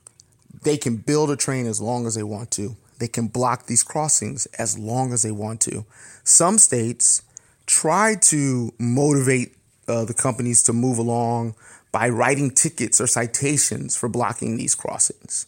They 0.62 0.76
can 0.76 0.96
build 0.96 1.30
a 1.30 1.36
train 1.36 1.66
as 1.66 1.80
long 1.80 2.06
as 2.06 2.14
they 2.14 2.22
want 2.22 2.50
to. 2.52 2.76
They 2.98 3.08
can 3.08 3.28
block 3.28 3.66
these 3.66 3.82
crossings 3.82 4.46
as 4.58 4.78
long 4.78 5.12
as 5.12 5.22
they 5.22 5.30
want 5.30 5.60
to. 5.62 5.84
Some 6.24 6.58
states 6.58 7.22
try 7.66 8.16
to 8.22 8.72
motivate 8.78 9.56
uh, 9.86 10.04
the 10.04 10.14
companies 10.14 10.62
to 10.64 10.72
move 10.72 10.98
along 10.98 11.54
by 11.92 12.08
writing 12.08 12.50
tickets 12.50 13.00
or 13.00 13.06
citations 13.06 13.96
for 13.96 14.08
blocking 14.08 14.56
these 14.56 14.74
crossings. 14.74 15.46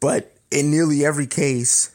But 0.00 0.36
in 0.50 0.70
nearly 0.70 1.04
every 1.04 1.26
case, 1.26 1.90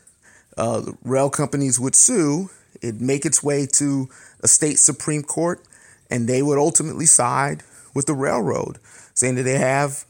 uh, 0.58 0.92
rail 1.04 1.30
companies 1.30 1.80
would 1.80 1.96
sue. 1.96 2.50
It'd 2.82 3.02
make 3.02 3.26
its 3.26 3.44
way 3.44 3.68
to 3.74 4.10
a 4.42 4.48
state 4.48 4.80
supreme 4.80 5.24
court, 5.24 5.64
and 6.10 6.28
they 6.28 6.42
would 6.42 6.58
ultimately 6.58 7.06
side 7.06 7.64
with 7.94 8.06
the 8.06 8.14
railroad, 8.14 8.80
saying 9.14 9.36
that 9.36 9.44
they 9.44 9.58
have 9.58 10.06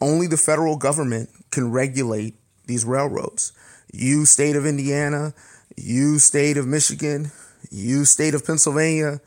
only 0.00 0.26
the 0.26 0.36
federal 0.36 0.76
government 0.76 1.30
can 1.50 1.70
regulate 1.70 2.34
these 2.66 2.84
railroads. 2.84 3.52
You, 3.92 4.24
state 4.24 4.56
of 4.56 4.66
Indiana, 4.66 5.34
you, 5.76 6.18
state 6.18 6.56
of 6.56 6.66
Michigan, 6.66 7.30
you, 7.70 8.04
state 8.04 8.34
of 8.34 8.46
Pennsylvania, 8.46 9.20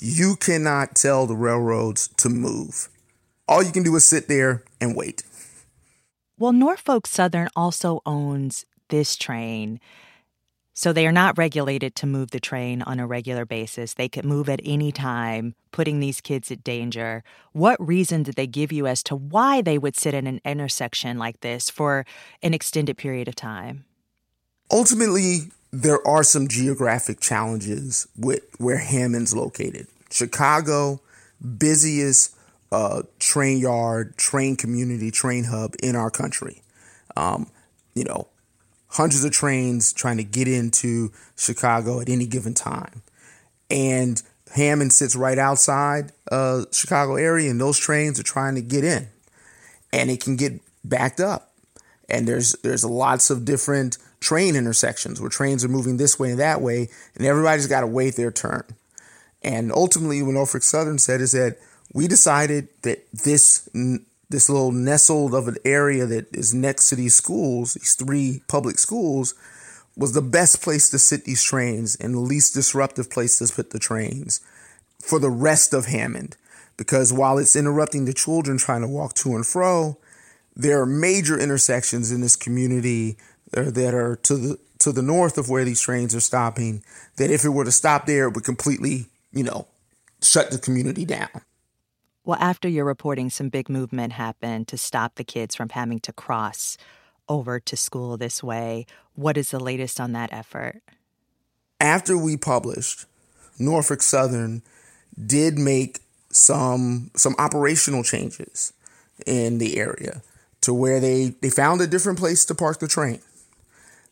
you 0.00 0.36
cannot 0.36 0.94
tell 0.94 1.26
the 1.26 1.36
railroads 1.36 2.08
to 2.16 2.28
move. 2.28 2.88
All 3.46 3.62
you 3.62 3.72
can 3.72 3.82
do 3.82 3.94
is 3.96 4.04
sit 4.04 4.28
there 4.28 4.64
and 4.80 4.96
wait. 4.96 5.22
Well, 6.38 6.52
Norfolk 6.52 7.06
Southern 7.06 7.48
also 7.54 8.00
owns 8.04 8.64
this 8.88 9.16
train. 9.16 9.80
So 10.76 10.92
they 10.92 11.06
are 11.06 11.12
not 11.12 11.38
regulated 11.38 11.94
to 11.96 12.06
move 12.06 12.32
the 12.32 12.40
train 12.40 12.82
on 12.82 12.98
a 12.98 13.06
regular 13.06 13.46
basis. 13.46 13.94
They 13.94 14.08
could 14.08 14.24
move 14.24 14.48
at 14.48 14.60
any 14.64 14.90
time, 14.90 15.54
putting 15.70 16.00
these 16.00 16.20
kids 16.20 16.50
at 16.50 16.64
danger. 16.64 17.22
What 17.52 17.84
reason 17.84 18.24
did 18.24 18.34
they 18.34 18.48
give 18.48 18.72
you 18.72 18.88
as 18.88 19.02
to 19.04 19.14
why 19.14 19.62
they 19.62 19.78
would 19.78 19.96
sit 19.96 20.14
in 20.14 20.26
an 20.26 20.40
intersection 20.44 21.16
like 21.16 21.40
this 21.40 21.70
for 21.70 22.04
an 22.42 22.54
extended 22.54 22.98
period 22.98 23.28
of 23.28 23.36
time? 23.36 23.84
Ultimately, 24.68 25.52
there 25.70 26.04
are 26.06 26.24
some 26.24 26.48
geographic 26.48 27.20
challenges 27.20 28.08
with 28.18 28.42
where 28.58 28.78
Hammond's 28.78 29.34
located. 29.34 29.86
Chicago, 30.10 31.00
busiest 31.56 32.34
uh, 32.72 33.02
train 33.20 33.58
yard, 33.58 34.16
train 34.16 34.56
community, 34.56 35.12
train 35.12 35.44
hub 35.44 35.74
in 35.80 35.94
our 35.94 36.10
country. 36.10 36.62
Um, 37.16 37.48
you 37.94 38.02
know, 38.02 38.26
hundreds 38.94 39.24
of 39.24 39.32
trains 39.32 39.92
trying 39.92 40.16
to 40.16 40.24
get 40.24 40.48
into 40.48 41.12
Chicago 41.36 42.00
at 42.00 42.08
any 42.08 42.26
given 42.26 42.54
time. 42.54 43.02
And 43.70 44.22
Hammond 44.54 44.92
sits 44.92 45.16
right 45.16 45.38
outside 45.38 46.12
uh, 46.30 46.64
Chicago 46.72 47.16
area, 47.16 47.50
and 47.50 47.60
those 47.60 47.78
trains 47.78 48.20
are 48.20 48.24
trying 48.24 48.54
to 48.54 48.62
get 48.62 48.84
in, 48.84 49.08
and 49.92 50.10
it 50.10 50.22
can 50.22 50.36
get 50.36 50.60
backed 50.84 51.20
up. 51.20 51.52
And 52.08 52.28
there's 52.28 52.52
there's 52.62 52.84
lots 52.84 53.30
of 53.30 53.44
different 53.44 53.98
train 54.20 54.54
intersections 54.54 55.20
where 55.20 55.30
trains 55.30 55.64
are 55.64 55.68
moving 55.68 55.96
this 55.96 56.18
way 56.18 56.30
and 56.30 56.38
that 56.40 56.60
way, 56.60 56.88
and 57.16 57.26
everybody's 57.26 57.66
got 57.66 57.80
to 57.80 57.86
wait 57.86 58.14
their 58.14 58.30
turn. 58.30 58.64
And 59.42 59.72
ultimately, 59.72 60.22
what 60.22 60.34
Norfolk 60.34 60.62
Southern 60.62 60.98
said 60.98 61.20
is 61.20 61.32
that 61.32 61.58
we 61.92 62.06
decided 62.06 62.68
that 62.82 63.04
this 63.12 63.68
this 64.28 64.48
little 64.48 64.72
nestled 64.72 65.34
of 65.34 65.48
an 65.48 65.56
area 65.64 66.06
that 66.06 66.34
is 66.34 66.54
next 66.54 66.88
to 66.88 66.96
these 66.96 67.14
schools, 67.14 67.74
these 67.74 67.94
three 67.94 68.42
public 68.48 68.78
schools, 68.78 69.34
was 69.96 70.12
the 70.12 70.22
best 70.22 70.62
place 70.62 70.90
to 70.90 70.98
sit 70.98 71.24
these 71.24 71.42
trains 71.42 71.96
and 71.96 72.14
the 72.14 72.20
least 72.20 72.54
disruptive 72.54 73.10
place 73.10 73.38
to 73.38 73.52
put 73.54 73.70
the 73.70 73.78
trains 73.78 74.40
for 75.00 75.18
the 75.18 75.30
rest 75.30 75.72
of 75.72 75.86
Hammond. 75.86 76.36
Because 76.76 77.12
while 77.12 77.38
it's 77.38 77.54
interrupting 77.54 78.04
the 78.04 78.12
children 78.12 78.58
trying 78.58 78.80
to 78.80 78.88
walk 78.88 79.14
to 79.14 79.36
and 79.36 79.46
fro, 79.46 79.96
there 80.56 80.80
are 80.80 80.86
major 80.86 81.38
intersections 81.38 82.10
in 82.10 82.20
this 82.20 82.34
community 82.34 83.16
that 83.52 83.94
are 83.94 84.16
to 84.16 84.36
the 84.36 84.58
to 84.80 84.92
the 84.92 85.02
north 85.02 85.38
of 85.38 85.48
where 85.48 85.64
these 85.64 85.80
trains 85.80 86.14
are 86.14 86.20
stopping. 86.20 86.82
That 87.16 87.30
if 87.30 87.44
it 87.44 87.50
were 87.50 87.64
to 87.64 87.72
stop 87.72 88.06
there, 88.06 88.28
it 88.28 88.34
would 88.34 88.44
completely, 88.44 89.06
you 89.32 89.44
know, 89.44 89.68
shut 90.20 90.50
the 90.50 90.58
community 90.58 91.04
down. 91.04 91.28
Well, 92.24 92.38
after 92.40 92.68
your 92.68 92.86
reporting, 92.86 93.28
some 93.28 93.50
big 93.50 93.68
movement 93.68 94.14
happened 94.14 94.66
to 94.68 94.78
stop 94.78 95.16
the 95.16 95.24
kids 95.24 95.54
from 95.54 95.68
having 95.68 96.00
to 96.00 96.12
cross 96.12 96.78
over 97.28 97.60
to 97.60 97.76
school 97.76 98.16
this 98.16 98.42
way. 98.42 98.86
What 99.14 99.36
is 99.36 99.50
the 99.50 99.60
latest 99.60 100.00
on 100.00 100.12
that 100.12 100.32
effort? 100.32 100.80
After 101.80 102.16
we 102.16 102.36
published, 102.38 103.04
Norfolk 103.58 104.00
Southern 104.02 104.62
did 105.22 105.58
make 105.58 106.00
some 106.30 107.10
some 107.14 107.36
operational 107.38 108.02
changes 108.02 108.72
in 109.26 109.58
the 109.58 109.76
area 109.76 110.22
to 110.62 110.74
where 110.74 110.98
they, 110.98 111.34
they 111.40 111.50
found 111.50 111.80
a 111.80 111.86
different 111.86 112.18
place 112.18 112.44
to 112.46 112.54
park 112.54 112.80
the 112.80 112.88
train 112.88 113.20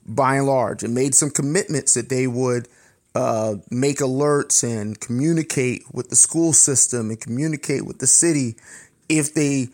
by 0.06 0.36
and 0.36 0.46
large 0.46 0.82
and 0.82 0.94
made 0.94 1.14
some 1.14 1.30
commitments 1.30 1.94
that 1.94 2.08
they 2.08 2.26
would 2.26 2.68
uh, 3.14 3.56
make 3.70 3.98
alerts 3.98 4.62
and 4.62 4.98
communicate 5.00 5.82
with 5.92 6.08
the 6.08 6.16
school 6.16 6.52
system 6.52 7.10
and 7.10 7.20
communicate 7.20 7.84
with 7.84 7.98
the 7.98 8.06
city 8.06 8.56
if 9.08 9.34
they 9.34 9.68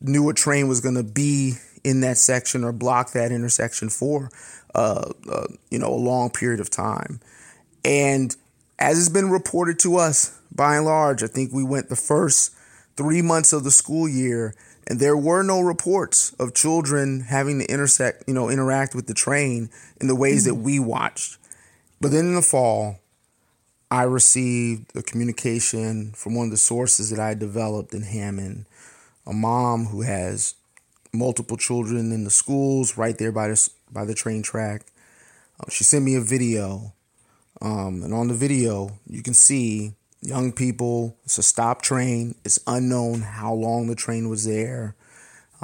knew 0.00 0.28
a 0.28 0.34
train 0.34 0.68
was 0.68 0.80
going 0.80 0.94
to 0.94 1.02
be 1.02 1.54
in 1.84 2.00
that 2.00 2.16
section 2.16 2.64
or 2.64 2.72
block 2.72 3.12
that 3.12 3.32
intersection 3.32 3.88
for 3.88 4.30
uh, 4.74 5.10
uh, 5.30 5.46
you 5.70 5.78
know 5.78 5.92
a 5.92 5.96
long 5.96 6.30
period 6.30 6.60
of 6.60 6.70
time 6.70 7.20
and 7.84 8.36
as 8.78 8.96
has 8.96 9.08
been 9.08 9.30
reported 9.30 9.78
to 9.78 9.96
us 9.96 10.38
by 10.52 10.76
and 10.76 10.84
large 10.84 11.22
i 11.22 11.26
think 11.26 11.52
we 11.52 11.64
went 11.64 11.88
the 11.88 11.96
first 11.96 12.54
three 12.96 13.22
months 13.22 13.52
of 13.52 13.64
the 13.64 13.70
school 13.70 14.08
year 14.08 14.54
and 14.88 14.98
there 14.98 15.16
were 15.16 15.42
no 15.42 15.60
reports 15.60 16.34
of 16.38 16.54
children 16.54 17.20
having 17.20 17.58
to 17.58 17.66
intersect, 17.66 18.24
you 18.26 18.32
know, 18.32 18.48
interact 18.48 18.94
with 18.94 19.06
the 19.06 19.14
train 19.14 19.68
in 20.00 20.08
the 20.08 20.14
ways 20.14 20.46
mm-hmm. 20.46 20.56
that 20.56 20.62
we 20.62 20.80
watched. 20.80 21.36
But 22.00 22.12
then 22.12 22.26
in 22.26 22.34
the 22.34 22.42
fall, 22.42 23.00
I 23.90 24.02
received 24.02 24.94
a 24.96 25.02
communication 25.02 26.12
from 26.12 26.34
one 26.34 26.46
of 26.46 26.50
the 26.50 26.56
sources 26.56 27.10
that 27.10 27.18
I 27.18 27.34
developed 27.34 27.94
in 27.94 28.02
Hammond, 28.02 28.66
a 29.26 29.32
mom 29.32 29.86
who 29.86 30.02
has 30.02 30.54
multiple 31.12 31.56
children 31.56 32.12
in 32.12 32.24
the 32.24 32.30
schools 32.30 32.98
right 32.98 33.16
there 33.16 33.32
by 33.32 33.48
the 33.48 33.70
by 33.90 34.04
the 34.04 34.14
train 34.14 34.42
track. 34.42 34.82
Uh, 35.58 35.70
she 35.70 35.82
sent 35.84 36.04
me 36.04 36.14
a 36.14 36.20
video, 36.20 36.92
um, 37.60 38.02
and 38.02 38.12
on 38.12 38.28
the 38.28 38.34
video 38.34 38.98
you 39.08 39.22
can 39.22 39.34
see 39.34 39.94
young 40.20 40.52
people. 40.52 41.16
It's 41.24 41.38
a 41.38 41.42
stop 41.42 41.82
train. 41.82 42.34
It's 42.44 42.58
unknown 42.66 43.22
how 43.22 43.54
long 43.54 43.86
the 43.86 43.96
train 43.96 44.28
was 44.28 44.44
there, 44.44 44.94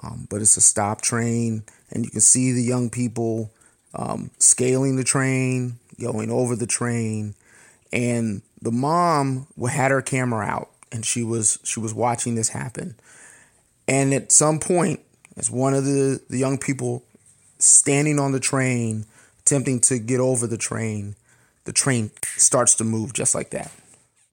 um, 0.03 0.27
but 0.31 0.41
it's 0.41 0.57
a 0.57 0.63
stop 0.63 1.03
train, 1.03 1.65
and 1.91 2.05
you 2.05 2.11
can 2.11 2.21
see 2.21 2.53
the 2.53 2.63
young 2.63 2.91
people 2.91 3.51
um, 3.95 4.31
scaling 4.39 4.97
the 4.97 5.05
train, 5.05 5.79
going 6.01 6.31
over 6.31 6.57
the 6.57 6.67
train, 6.67 7.35
and 7.93 8.43
the 8.61 8.73
mom 8.73 9.47
had 9.69 9.91
her 9.91 10.03
camera 10.03 10.47
out, 10.47 10.71
and 10.91 11.05
she 11.05 11.23
was 11.23 11.59
she 11.65 11.81
was 11.81 11.95
watching 11.95 12.35
this 12.35 12.51
happen. 12.51 12.97
And 13.87 14.15
at 14.15 14.33
some 14.33 14.59
point, 14.59 15.01
as 15.37 15.51
one 15.51 15.75
of 15.75 15.85
the, 15.85 16.21
the 16.29 16.39
young 16.39 16.59
people 16.59 17.05
standing 17.59 18.19
on 18.19 18.33
the 18.33 18.41
train, 18.41 19.05
attempting 19.41 19.81
to 19.81 19.99
get 19.99 20.21
over 20.21 20.47
the 20.47 20.57
train, 20.57 21.17
the 21.65 21.73
train 21.73 22.11
starts 22.37 22.75
to 22.77 22.85
move 22.85 23.13
just 23.13 23.35
like 23.35 23.51
that. 23.51 23.71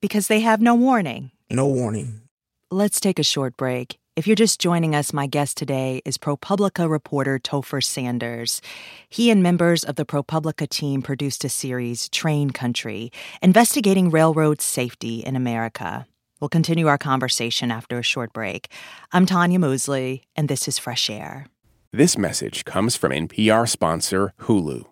Because 0.00 0.28
they 0.28 0.40
have 0.40 0.60
no 0.60 0.74
warning. 0.74 1.30
No 1.50 1.66
warning. 1.66 2.22
Let's 2.70 2.98
take 3.00 3.18
a 3.18 3.22
short 3.22 3.56
break. 3.56 3.98
If 4.14 4.26
you're 4.26 4.36
just 4.36 4.60
joining 4.60 4.94
us, 4.94 5.14
my 5.14 5.26
guest 5.26 5.56
today 5.56 6.02
is 6.04 6.18
ProPublica 6.18 6.86
reporter 6.86 7.38
Topher 7.38 7.82
Sanders. 7.82 8.60
He 9.08 9.30
and 9.30 9.42
members 9.42 9.84
of 9.84 9.96
the 9.96 10.04
ProPublica 10.04 10.68
team 10.68 11.00
produced 11.00 11.44
a 11.44 11.48
series, 11.48 12.10
Train 12.10 12.50
Country, 12.50 13.10
investigating 13.40 14.10
railroad 14.10 14.60
safety 14.60 15.20
in 15.20 15.34
America. 15.34 16.06
We'll 16.40 16.50
continue 16.50 16.88
our 16.88 16.98
conversation 16.98 17.70
after 17.70 17.98
a 17.98 18.02
short 18.02 18.34
break. 18.34 18.68
I'm 19.12 19.24
Tanya 19.24 19.58
Mosley, 19.58 20.24
and 20.36 20.46
this 20.46 20.68
is 20.68 20.78
Fresh 20.78 21.08
Air. 21.08 21.46
This 21.90 22.18
message 22.18 22.66
comes 22.66 22.96
from 22.96 23.12
NPR 23.12 23.66
sponsor 23.66 24.34
Hulu. 24.40 24.91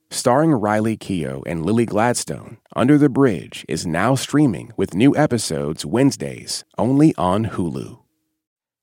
Starring 0.13 0.51
Riley 0.51 0.97
Keough 0.97 1.41
and 1.45 1.65
Lily 1.65 1.85
Gladstone, 1.85 2.57
Under 2.75 2.97
the 2.97 3.07
Bridge 3.07 3.65
is 3.69 3.87
now 3.87 4.13
streaming 4.13 4.73
with 4.75 4.93
new 4.93 5.15
episodes 5.15 5.85
Wednesdays 5.85 6.65
only 6.77 7.15
on 7.15 7.45
Hulu. 7.45 7.97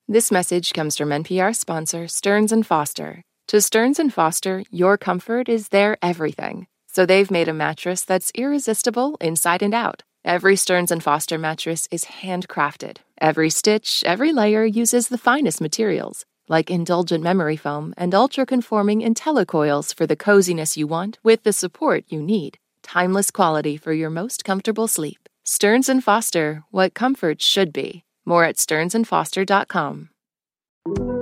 This 0.08 0.32
message 0.32 0.72
comes 0.72 0.96
from 0.96 1.10
NPR 1.10 1.54
sponsor 1.54 2.08
Stearns 2.08 2.50
and 2.50 2.66
Foster. 2.66 3.20
To 3.48 3.60
Stearns 3.60 3.98
and 3.98 4.10
Foster, 4.12 4.64
your 4.70 4.96
comfort 4.96 5.50
is 5.50 5.68
their 5.68 5.98
everything. 6.00 6.66
So 6.86 7.04
they've 7.04 7.30
made 7.30 7.48
a 7.48 7.52
mattress 7.52 8.06
that's 8.06 8.32
irresistible 8.34 9.18
inside 9.20 9.62
and 9.62 9.74
out. 9.74 10.04
Every 10.24 10.56
Stearns 10.56 10.90
and 10.90 11.02
Foster 11.02 11.36
mattress 11.36 11.88
is 11.90 12.06
handcrafted. 12.06 12.98
Every 13.20 13.50
stitch, 13.50 14.02
every 14.06 14.32
layer 14.32 14.64
uses 14.64 15.08
the 15.08 15.18
finest 15.18 15.60
materials 15.60 16.24
like 16.48 16.70
indulgent 16.70 17.22
memory 17.22 17.56
foam 17.56 17.94
and 17.96 18.14
ultra 18.14 18.44
conforming 18.44 19.00
IntelliCoils 19.00 19.94
for 19.94 20.06
the 20.06 20.16
coziness 20.16 20.76
you 20.76 20.86
want 20.86 21.18
with 21.22 21.42
the 21.42 21.52
support 21.52 22.04
you 22.08 22.22
need. 22.22 22.58
Timeless 22.82 23.30
quality 23.30 23.76
for 23.76 23.92
your 23.92 24.10
most 24.10 24.44
comfortable 24.44 24.88
sleep. 24.88 25.28
Stearns 25.44 25.88
and 25.88 26.02
Foster, 26.02 26.64
what 26.70 26.94
comfort 26.94 27.40
should 27.42 27.72
be. 27.72 28.04
More 28.24 28.44
at 28.44 28.56
stearnsandfoster.com. 28.56 30.10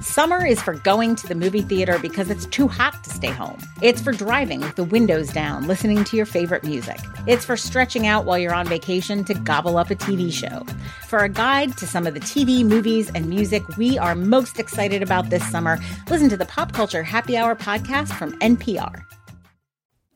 Summer 0.00 0.44
is 0.44 0.62
for 0.62 0.74
going 0.74 1.14
to 1.14 1.26
the 1.26 1.34
movie 1.34 1.60
theater 1.60 1.98
because 1.98 2.30
it's 2.30 2.46
too 2.46 2.68
hot 2.68 3.04
to 3.04 3.10
stay 3.10 3.28
home. 3.28 3.58
It's 3.82 4.00
for 4.00 4.12
driving 4.12 4.60
with 4.60 4.76
the 4.76 4.84
windows 4.84 5.28
down, 5.30 5.66
listening 5.66 6.04
to 6.04 6.16
your 6.16 6.24
favorite 6.24 6.64
music. 6.64 6.98
It's 7.26 7.44
for 7.44 7.56
stretching 7.56 8.06
out 8.06 8.24
while 8.24 8.38
you're 8.38 8.54
on 8.54 8.66
vacation 8.66 9.24
to 9.24 9.34
gobble 9.34 9.76
up 9.76 9.90
a 9.90 9.94
TV 9.94 10.32
show. 10.32 10.64
For 11.06 11.18
a 11.18 11.28
guide 11.28 11.76
to 11.78 11.86
some 11.86 12.06
of 12.06 12.14
the 12.14 12.20
TV, 12.20 12.64
movies, 12.64 13.10
and 13.14 13.28
music 13.28 13.62
we 13.76 13.98
are 13.98 14.14
most 14.14 14.58
excited 14.58 15.02
about 15.02 15.28
this 15.28 15.46
summer, 15.50 15.78
listen 16.08 16.30
to 16.30 16.36
the 16.36 16.46
Pop 16.46 16.72
Culture 16.72 17.02
Happy 17.02 17.36
Hour 17.36 17.54
podcast 17.54 18.08
from 18.18 18.38
NPR. 18.40 19.02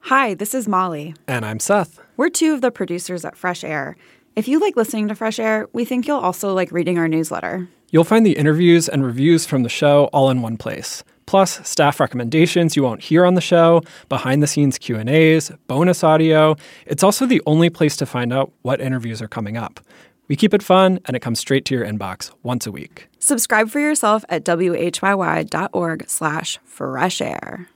Hi, 0.00 0.32
this 0.32 0.54
is 0.54 0.66
Molly. 0.66 1.14
And 1.26 1.44
I'm 1.44 1.60
Seth. 1.60 2.00
We're 2.16 2.30
two 2.30 2.54
of 2.54 2.62
the 2.62 2.70
producers 2.70 3.24
at 3.26 3.36
Fresh 3.36 3.64
Air. 3.64 3.96
If 4.34 4.48
you 4.48 4.60
like 4.60 4.76
listening 4.76 5.08
to 5.08 5.14
Fresh 5.14 5.38
Air, 5.38 5.68
we 5.74 5.84
think 5.84 6.06
you'll 6.06 6.18
also 6.18 6.54
like 6.54 6.72
reading 6.72 6.96
our 6.96 7.08
newsletter. 7.08 7.68
You'll 7.90 8.04
find 8.04 8.26
the 8.26 8.36
interviews 8.36 8.88
and 8.88 9.04
reviews 9.04 9.46
from 9.46 9.62
the 9.62 9.68
show 9.70 10.10
all 10.12 10.28
in 10.28 10.42
one 10.42 10.58
place. 10.58 11.02
Plus, 11.24 11.66
staff 11.66 12.00
recommendations 12.00 12.76
you 12.76 12.82
won't 12.82 13.02
hear 13.02 13.24
on 13.24 13.34
the 13.34 13.40
show, 13.40 13.82
behind-the-scenes 14.08 14.78
Q&As, 14.78 15.50
bonus 15.66 16.04
audio. 16.04 16.56
It's 16.86 17.02
also 17.02 17.24
the 17.24 17.42
only 17.46 17.70
place 17.70 17.96
to 17.96 18.06
find 18.06 18.32
out 18.32 18.52
what 18.62 18.80
interviews 18.80 19.22
are 19.22 19.28
coming 19.28 19.56
up. 19.56 19.80
We 20.28 20.36
keep 20.36 20.52
it 20.52 20.62
fun 20.62 21.00
and 21.06 21.16
it 21.16 21.20
comes 21.20 21.38
straight 21.38 21.64
to 21.66 21.74
your 21.74 21.84
inbox 21.84 22.30
once 22.42 22.66
a 22.66 22.72
week. 22.72 23.08
Subscribe 23.18 23.70
for 23.70 23.80
yourself 23.80 24.24
at 24.28 24.44
whyy.org 24.44 26.04
slash 26.08 26.58
fresh 26.64 27.20
air. 27.22 27.68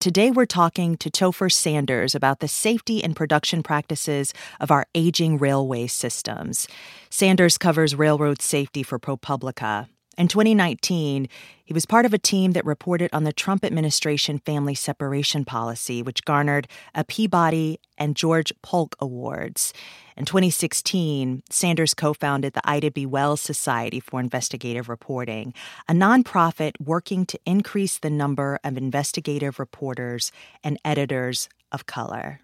Today, 0.00 0.30
we're 0.30 0.46
talking 0.46 0.96
to 0.98 1.10
Topher 1.10 1.50
Sanders 1.50 2.14
about 2.14 2.38
the 2.38 2.46
safety 2.46 3.02
and 3.02 3.16
production 3.16 3.64
practices 3.64 4.32
of 4.60 4.70
our 4.70 4.86
aging 4.94 5.38
railway 5.38 5.88
systems. 5.88 6.68
Sanders 7.10 7.58
covers 7.58 7.96
railroad 7.96 8.40
safety 8.40 8.84
for 8.84 9.00
ProPublica. 9.00 9.88
In 10.18 10.26
2019, 10.26 11.28
he 11.64 11.72
was 11.72 11.86
part 11.86 12.04
of 12.04 12.12
a 12.12 12.18
team 12.18 12.50
that 12.50 12.64
reported 12.64 13.08
on 13.12 13.22
the 13.22 13.32
Trump 13.32 13.64
administration 13.64 14.40
family 14.40 14.74
separation 14.74 15.44
policy, 15.44 16.02
which 16.02 16.24
garnered 16.24 16.66
a 16.92 17.04
Peabody 17.04 17.78
and 17.96 18.16
George 18.16 18.52
Polk 18.60 18.96
Awards. 18.98 19.72
In 20.16 20.24
2016, 20.24 21.44
Sanders 21.50 21.94
co 21.94 22.14
founded 22.14 22.54
the 22.54 22.68
Ida 22.68 22.90
B. 22.90 23.06
Wells 23.06 23.40
Society 23.40 24.00
for 24.00 24.18
Investigative 24.18 24.88
Reporting, 24.88 25.54
a 25.88 25.92
nonprofit 25.92 26.72
working 26.80 27.24
to 27.26 27.38
increase 27.46 27.98
the 27.98 28.10
number 28.10 28.58
of 28.64 28.76
investigative 28.76 29.60
reporters 29.60 30.32
and 30.64 30.80
editors 30.84 31.48
of 31.70 31.86
color. 31.86 32.40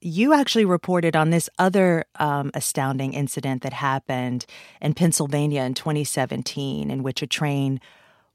You 0.00 0.32
actually 0.32 0.64
reported 0.64 1.16
on 1.16 1.30
this 1.30 1.50
other 1.58 2.04
um, 2.16 2.52
astounding 2.54 3.14
incident 3.14 3.62
that 3.62 3.72
happened 3.72 4.46
in 4.80 4.94
Pennsylvania 4.94 5.62
in 5.62 5.74
2017, 5.74 6.90
in 6.90 7.02
which 7.02 7.20
a 7.20 7.26
train 7.26 7.80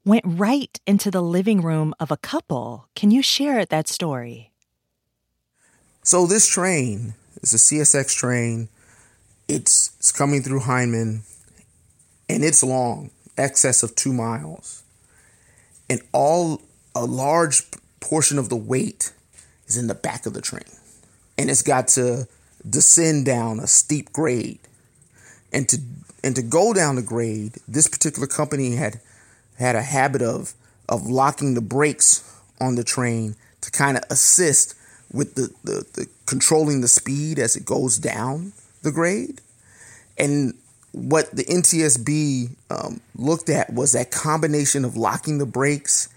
went 0.04 0.24
right 0.26 0.78
into 0.86 1.10
the 1.10 1.22
living 1.22 1.62
room 1.62 1.94
of 1.98 2.10
a 2.10 2.18
couple. 2.18 2.88
Can 2.94 3.10
you 3.10 3.22
share 3.22 3.64
that 3.64 3.88
story? 3.88 4.52
So 6.02 6.26
this 6.26 6.46
train 6.46 7.14
is 7.42 7.54
a 7.54 7.56
CSX 7.56 8.14
train. 8.14 8.68
It's, 9.48 9.94
it's 9.98 10.12
coming 10.12 10.42
through 10.42 10.60
Hyndman, 10.60 11.22
and 12.28 12.44
it's 12.44 12.62
long, 12.62 13.10
excess 13.38 13.82
of 13.82 13.94
two 13.94 14.12
miles, 14.12 14.82
and 15.88 16.00
all 16.12 16.60
a 16.94 17.04
large 17.04 17.62
portion 18.00 18.38
of 18.38 18.48
the 18.50 18.56
weight 18.56 19.12
is 19.66 19.76
in 19.76 19.86
the 19.86 19.94
back 19.94 20.26
of 20.26 20.34
the 20.34 20.42
train, 20.42 20.64
and 21.38 21.50
it's 21.50 21.62
got 21.62 21.88
to 21.88 22.26
descend 22.68 23.26
down 23.26 23.60
a 23.60 23.66
steep 23.66 24.12
grade, 24.12 24.60
and 25.52 25.68
to 25.68 25.78
and 26.22 26.34
to 26.36 26.42
go 26.42 26.72
down 26.72 26.96
the 26.96 27.02
grade, 27.02 27.54
this 27.68 27.86
particular 27.86 28.26
company 28.26 28.76
had 28.76 29.00
had 29.58 29.76
a 29.76 29.82
habit 29.82 30.22
of 30.22 30.54
of 30.88 31.06
locking 31.06 31.54
the 31.54 31.60
brakes 31.60 32.22
on 32.60 32.74
the 32.74 32.84
train 32.84 33.36
to 33.60 33.70
kind 33.70 33.96
of 33.96 34.04
assist 34.10 34.74
with 35.12 35.34
the, 35.34 35.50
the, 35.62 35.86
the 35.94 36.06
controlling 36.26 36.80
the 36.80 36.88
speed 36.88 37.38
as 37.38 37.56
it 37.56 37.64
goes 37.64 37.98
down 37.98 38.52
the 38.82 38.92
grade. 38.92 39.40
And 40.18 40.54
what 40.92 41.30
the 41.34 41.44
NTSB 41.44 42.50
um, 42.70 43.00
looked 43.16 43.48
at 43.48 43.72
was 43.72 43.92
that 43.92 44.10
combination 44.10 44.84
of 44.84 44.96
locking 44.96 45.38
the 45.38 45.46
brakes 45.46 46.08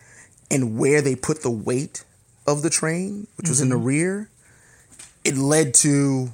and 0.51 0.77
where 0.77 1.01
they 1.01 1.15
put 1.15 1.41
the 1.41 1.51
weight 1.51 2.03
of 2.45 2.61
the 2.61 2.69
train, 2.69 3.27
which 3.37 3.49
was 3.49 3.57
mm-hmm. 3.57 3.63
in 3.63 3.69
the 3.69 3.75
mm-hmm. 3.75 3.85
rear. 3.85 4.29
It 5.27 5.35
led 5.35 5.73
to 5.75 6.31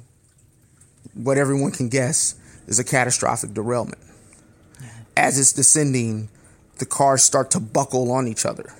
what 1.14 1.36
everyone 1.36 1.72
can 1.72 1.88
guess 1.88 2.36
is 2.68 2.78
a 2.78 2.84
catastrophic 2.84 3.52
derailment. 3.52 3.98
as 5.16 5.36
it's 5.36 5.52
descending, 5.52 6.28
the 6.78 6.86
cars 6.86 7.24
start 7.24 7.50
to 7.52 7.60
buckle 7.60 8.12
on 8.12 8.28
each 8.28 8.46
other. 8.46 8.72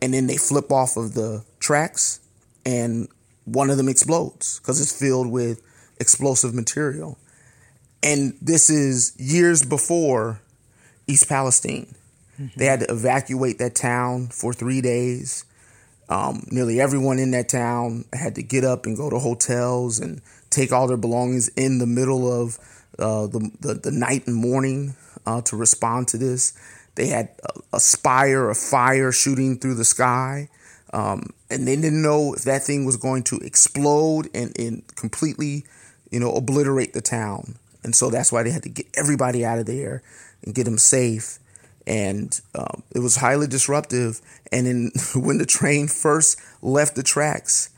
And 0.00 0.14
then 0.14 0.26
they 0.26 0.38
flip 0.38 0.72
off 0.72 0.96
of 0.96 1.12
the 1.12 1.44
tracks 1.58 2.20
and 2.64 3.08
one 3.44 3.68
of 3.68 3.76
them 3.76 3.90
explodes 3.90 4.58
because 4.58 4.80
it's 4.80 4.98
filled 4.98 5.30
with 5.30 5.60
explosive 5.98 6.54
material. 6.54 7.18
And 8.02 8.38
this 8.40 8.70
is 8.70 9.14
years 9.18 9.62
before 9.62 10.40
East 11.06 11.28
Palestine. 11.28 11.94
Mm-hmm. 12.40 12.58
They 12.58 12.64
had 12.64 12.80
to 12.80 12.90
evacuate 12.90 13.58
that 13.58 13.74
town 13.74 14.28
for 14.28 14.54
three 14.54 14.80
days. 14.80 15.44
Um, 16.10 16.44
nearly 16.50 16.80
everyone 16.80 17.20
in 17.20 17.30
that 17.30 17.48
town 17.48 18.04
had 18.12 18.34
to 18.34 18.42
get 18.42 18.64
up 18.64 18.84
and 18.84 18.96
go 18.96 19.08
to 19.08 19.18
hotels 19.20 20.00
and 20.00 20.20
take 20.50 20.72
all 20.72 20.88
their 20.88 20.96
belongings 20.96 21.48
in 21.50 21.78
the 21.78 21.86
middle 21.86 22.30
of 22.30 22.58
uh, 22.98 23.28
the, 23.28 23.50
the, 23.60 23.74
the 23.74 23.90
night 23.92 24.26
and 24.26 24.34
morning 24.34 24.96
uh, 25.24 25.40
to 25.42 25.56
respond 25.56 26.08
to 26.08 26.18
this. 26.18 26.52
They 26.96 27.06
had 27.06 27.30
a, 27.44 27.76
a 27.76 27.80
spire 27.80 28.50
of 28.50 28.58
fire 28.58 29.12
shooting 29.12 29.58
through 29.58 29.76
the 29.76 29.84
sky. 29.84 30.48
Um, 30.92 31.32
and 31.48 31.68
they 31.68 31.76
didn't 31.76 32.02
know 32.02 32.34
if 32.34 32.42
that 32.42 32.64
thing 32.64 32.84
was 32.84 32.96
going 32.96 33.22
to 33.24 33.36
explode 33.36 34.28
and, 34.34 34.52
and 34.58 34.82
completely, 34.96 35.64
you 36.10 36.18
know, 36.18 36.32
obliterate 36.32 36.92
the 36.92 37.00
town. 37.00 37.54
And 37.84 37.94
so 37.94 38.10
that's 38.10 38.32
why 38.32 38.42
they 38.42 38.50
had 38.50 38.64
to 38.64 38.68
get 38.68 38.86
everybody 38.94 39.44
out 39.44 39.60
of 39.60 39.66
there 39.66 40.02
and 40.44 40.54
get 40.54 40.64
them 40.64 40.78
safe. 40.78 41.38
And 41.90 42.40
um, 42.54 42.84
it 42.94 43.00
was 43.00 43.16
highly 43.16 43.48
disruptive. 43.48 44.20
And 44.52 44.92
when 45.16 45.38
the 45.38 45.46
train 45.46 45.88
first 45.88 46.40
left 46.62 46.94
the 46.94 47.02
tracks, 47.02 47.70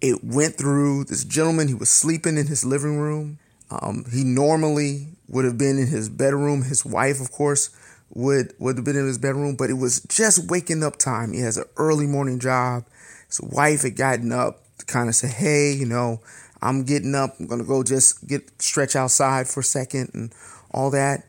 it 0.00 0.22
went 0.22 0.54
through 0.54 1.04
this 1.04 1.24
gentleman. 1.24 1.66
He 1.66 1.74
was 1.74 1.90
sleeping 1.90 2.38
in 2.38 2.46
his 2.46 2.64
living 2.64 2.98
room. 2.98 3.40
Um, 3.70 4.04
he 4.12 4.22
normally 4.22 5.08
would 5.28 5.44
have 5.44 5.58
been 5.58 5.78
in 5.78 5.88
his 5.88 6.08
bedroom. 6.08 6.62
His 6.62 6.84
wife, 6.84 7.20
of 7.20 7.32
course, 7.32 7.70
would 8.14 8.54
would 8.60 8.76
have 8.76 8.84
been 8.84 8.96
in 8.96 9.06
his 9.06 9.18
bedroom, 9.18 9.56
but 9.56 9.68
it 9.68 9.74
was 9.74 10.00
just 10.02 10.48
waking 10.48 10.84
up 10.84 10.96
time. 10.96 11.32
He 11.32 11.40
has 11.40 11.56
an 11.56 11.64
early 11.76 12.06
morning 12.06 12.38
job. 12.38 12.84
His 13.26 13.40
wife 13.40 13.82
had 13.82 13.96
gotten 13.96 14.30
up 14.30 14.62
to 14.78 14.86
kind 14.86 15.08
of 15.08 15.16
say, 15.16 15.26
"Hey, 15.26 15.72
you 15.72 15.86
know, 15.86 16.20
I'm 16.62 16.84
getting 16.84 17.16
up. 17.16 17.34
I'm 17.40 17.48
gonna 17.48 17.64
go 17.64 17.82
just 17.82 18.28
get 18.28 18.62
stretch 18.62 18.94
outside 18.94 19.48
for 19.48 19.58
a 19.58 19.64
second 19.64 20.10
and 20.14 20.32
all 20.70 20.90
that." 20.90 21.24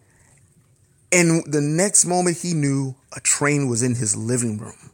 And 1.12 1.43
the 1.52 1.62
next 1.62 2.06
moment, 2.06 2.38
he 2.38 2.54
knew 2.54 2.96
a 3.15 3.20
train 3.20 3.70
was 3.70 3.82
in 3.82 3.96
his 3.96 4.15
living 4.15 4.58
room. 4.58 4.91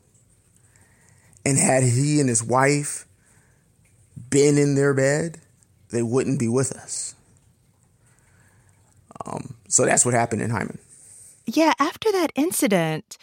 And 1.46 1.58
had 1.58 1.84
he 1.84 2.20
and 2.20 2.30
his 2.30 2.44
wife 2.44 3.06
been 4.30 4.58
in 4.58 4.76
their 4.76 4.94
bed, 4.94 5.40
they 5.90 6.04
wouldn't 6.04 6.40
be 6.40 6.48
with 6.48 6.72
us. 6.72 7.16
Um, 9.26 9.56
so 9.68 9.86
that's 9.86 10.06
what 10.06 10.14
happened 10.14 10.42
in 10.42 10.52
Hyndman. 10.52 10.80
Yeah, 11.46 11.74
after 11.80 12.12
that 12.12 12.32
incident, 12.36 13.18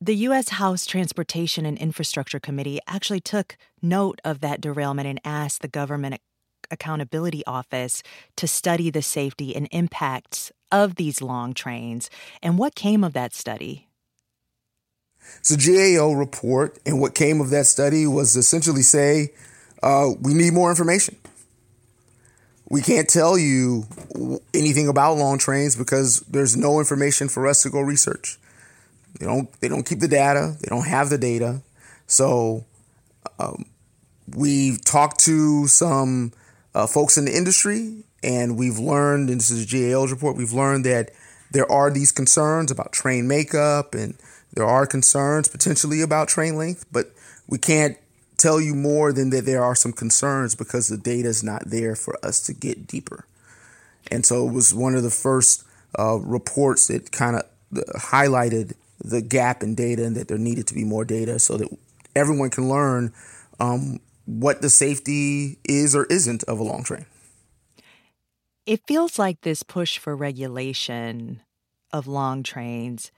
the 0.00 0.14
U.S. 0.14 0.50
House 0.50 0.86
Transportation 0.86 1.66
and 1.66 1.78
Infrastructure 1.78 2.38
Committee 2.38 2.78
actually 2.86 3.20
took 3.20 3.56
note 3.82 4.20
of 4.24 4.40
that 4.40 4.60
derailment 4.60 5.08
and 5.08 5.20
asked 5.24 5.62
the 5.62 5.68
Government 5.68 6.20
Accountability 6.70 7.44
Office 7.46 8.02
to 8.36 8.46
study 8.46 8.90
the 8.90 9.02
safety 9.02 9.54
and 9.54 9.68
impacts 9.70 10.52
of 10.72 10.96
these 10.96 11.22
long 11.22 11.54
trains. 11.54 12.10
And 12.42 12.58
what 12.58 12.74
came 12.74 13.04
of 13.04 13.12
that 13.14 13.34
study? 13.34 13.88
So, 15.42 15.56
GAO 15.56 16.12
report 16.12 16.78
and 16.86 17.00
what 17.00 17.14
came 17.14 17.40
of 17.40 17.50
that 17.50 17.66
study 17.66 18.06
was 18.06 18.36
essentially 18.36 18.82
say 18.82 19.32
uh, 19.82 20.10
we 20.20 20.34
need 20.34 20.52
more 20.52 20.70
information 20.70 21.16
we 22.68 22.82
can't 22.82 23.08
tell 23.08 23.38
you 23.38 23.84
anything 24.52 24.88
about 24.88 25.16
long 25.16 25.38
trains 25.38 25.76
because 25.76 26.20
there's 26.20 26.56
no 26.56 26.78
information 26.78 27.28
for 27.28 27.46
us 27.46 27.62
to 27.62 27.70
go 27.70 27.80
research. 27.80 28.38
They 29.18 29.26
don't 29.26 29.50
they 29.60 29.68
don't 29.68 29.86
keep 29.86 30.00
the 30.00 30.08
data. 30.08 30.56
They 30.60 30.68
don't 30.68 30.86
have 30.86 31.08
the 31.08 31.18
data. 31.18 31.62
So 32.06 32.64
um, 33.38 33.66
we've 34.34 34.84
talked 34.84 35.20
to 35.20 35.66
some 35.68 36.32
uh, 36.76 36.86
folks 36.86 37.16
in 37.16 37.24
the 37.24 37.34
industry, 37.34 38.04
and 38.22 38.58
we've 38.58 38.78
learned. 38.78 39.30
And 39.30 39.40
this 39.40 39.50
is 39.50 39.64
GAO's 39.64 40.12
report. 40.12 40.36
We've 40.36 40.52
learned 40.52 40.84
that 40.84 41.10
there 41.50 41.70
are 41.72 41.90
these 41.90 42.12
concerns 42.12 42.70
about 42.70 42.92
train 42.92 43.26
makeup, 43.26 43.94
and 43.94 44.14
there 44.52 44.66
are 44.66 44.86
concerns 44.86 45.48
potentially 45.48 46.02
about 46.02 46.28
train 46.28 46.56
length, 46.56 46.84
but 46.92 47.06
we 47.48 47.56
can't 47.56 47.96
tell 48.36 48.60
you 48.60 48.74
more 48.74 49.10
than 49.10 49.30
that 49.30 49.46
there 49.46 49.64
are 49.64 49.74
some 49.74 49.92
concerns 49.92 50.54
because 50.54 50.88
the 50.88 50.98
data 50.98 51.28
is 51.28 51.42
not 51.42 51.62
there 51.66 51.96
for 51.96 52.18
us 52.22 52.44
to 52.44 52.52
get 52.52 52.86
deeper. 52.86 53.24
And 54.10 54.26
so 54.26 54.46
it 54.46 54.52
was 54.52 54.74
one 54.74 54.94
of 54.94 55.02
the 55.02 55.10
first 55.10 55.64
uh, 55.98 56.16
reports 56.16 56.88
that 56.88 57.10
kind 57.10 57.36
of 57.36 57.44
highlighted 57.96 58.74
the 59.02 59.22
gap 59.22 59.62
in 59.62 59.74
data 59.74 60.04
and 60.04 60.14
that 60.16 60.28
there 60.28 60.36
needed 60.36 60.66
to 60.66 60.74
be 60.74 60.84
more 60.84 61.06
data 61.06 61.38
so 61.38 61.56
that 61.56 61.68
everyone 62.14 62.50
can 62.50 62.68
learn 62.68 63.14
um, 63.58 64.00
what 64.26 64.60
the 64.60 64.70
safety 64.70 65.58
is 65.64 65.96
or 65.96 66.04
isn't 66.06 66.44
of 66.44 66.58
a 66.58 66.62
long 66.62 66.82
train. 66.82 67.06
It 68.66 68.82
feels 68.86 69.18
like 69.18 69.40
this 69.40 69.62
push 69.62 69.98
for 69.98 70.14
regulation 70.14 71.40
of 71.92 72.06
long 72.06 72.42
trains 72.42 73.12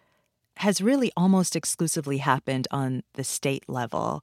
has 0.59 0.81
really 0.81 1.11
almost 1.17 1.57
exclusively 1.57 2.19
happened 2.19 2.69
on 2.71 3.03
the 3.15 3.25
state 3.25 3.65
level. 3.69 4.23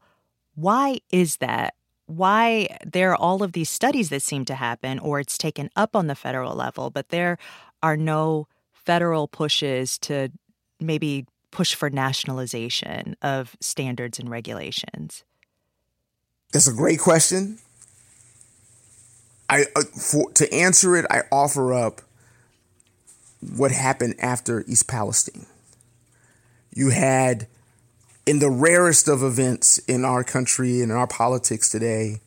Why 0.54 1.00
is 1.12 1.38
that? 1.38 1.74
Why 2.06 2.68
there 2.86 3.12
are 3.12 3.16
all 3.16 3.42
of 3.42 3.54
these 3.54 3.70
studies 3.70 4.10
that 4.10 4.22
seem 4.22 4.46
to 4.46 4.56
happen, 4.56 5.00
or 5.00 5.20
it's 5.20 5.38
taken 5.38 5.70
up 5.76 5.96
on 5.96 6.08
the 6.08 6.14
federal 6.14 6.56
level, 6.56 6.92
but 6.92 7.10
there 7.10 7.38
are 7.82 7.98
no 7.98 8.48
federal 8.74 9.28
pushes 9.28 9.98
to 10.00 10.30
maybe 10.80 11.26
push 11.52 11.74
for 11.74 11.90
nationalization 11.90 13.16
of 13.22 13.56
standards 13.60 14.20
and 14.20 14.30
regulations? 14.30 15.24
That's 16.56 16.68
a 16.70 16.74
great 16.74 17.02
question. 17.02 17.58
I 19.50 19.66
uh, 19.76 19.82
for 19.82 20.32
to 20.36 20.54
answer 20.54 20.96
it, 20.96 21.06
I 21.10 21.24
offer 21.30 21.74
up 21.74 22.00
what 23.58 23.72
happened 23.72 24.16
after 24.20 24.64
East 24.66 24.88
Palestine. 24.88 25.48
You 26.74 26.92
had 26.92 27.48
in 28.26 28.40
the 28.40 28.50
rarest 28.50 29.10
of 29.10 29.22
events 29.22 29.80
in 29.80 30.06
our 30.06 30.24
country 30.24 30.80
and 30.80 30.92
in 30.92 30.98
our 30.98 31.08
politics 31.08 31.70
today, 31.70 32.22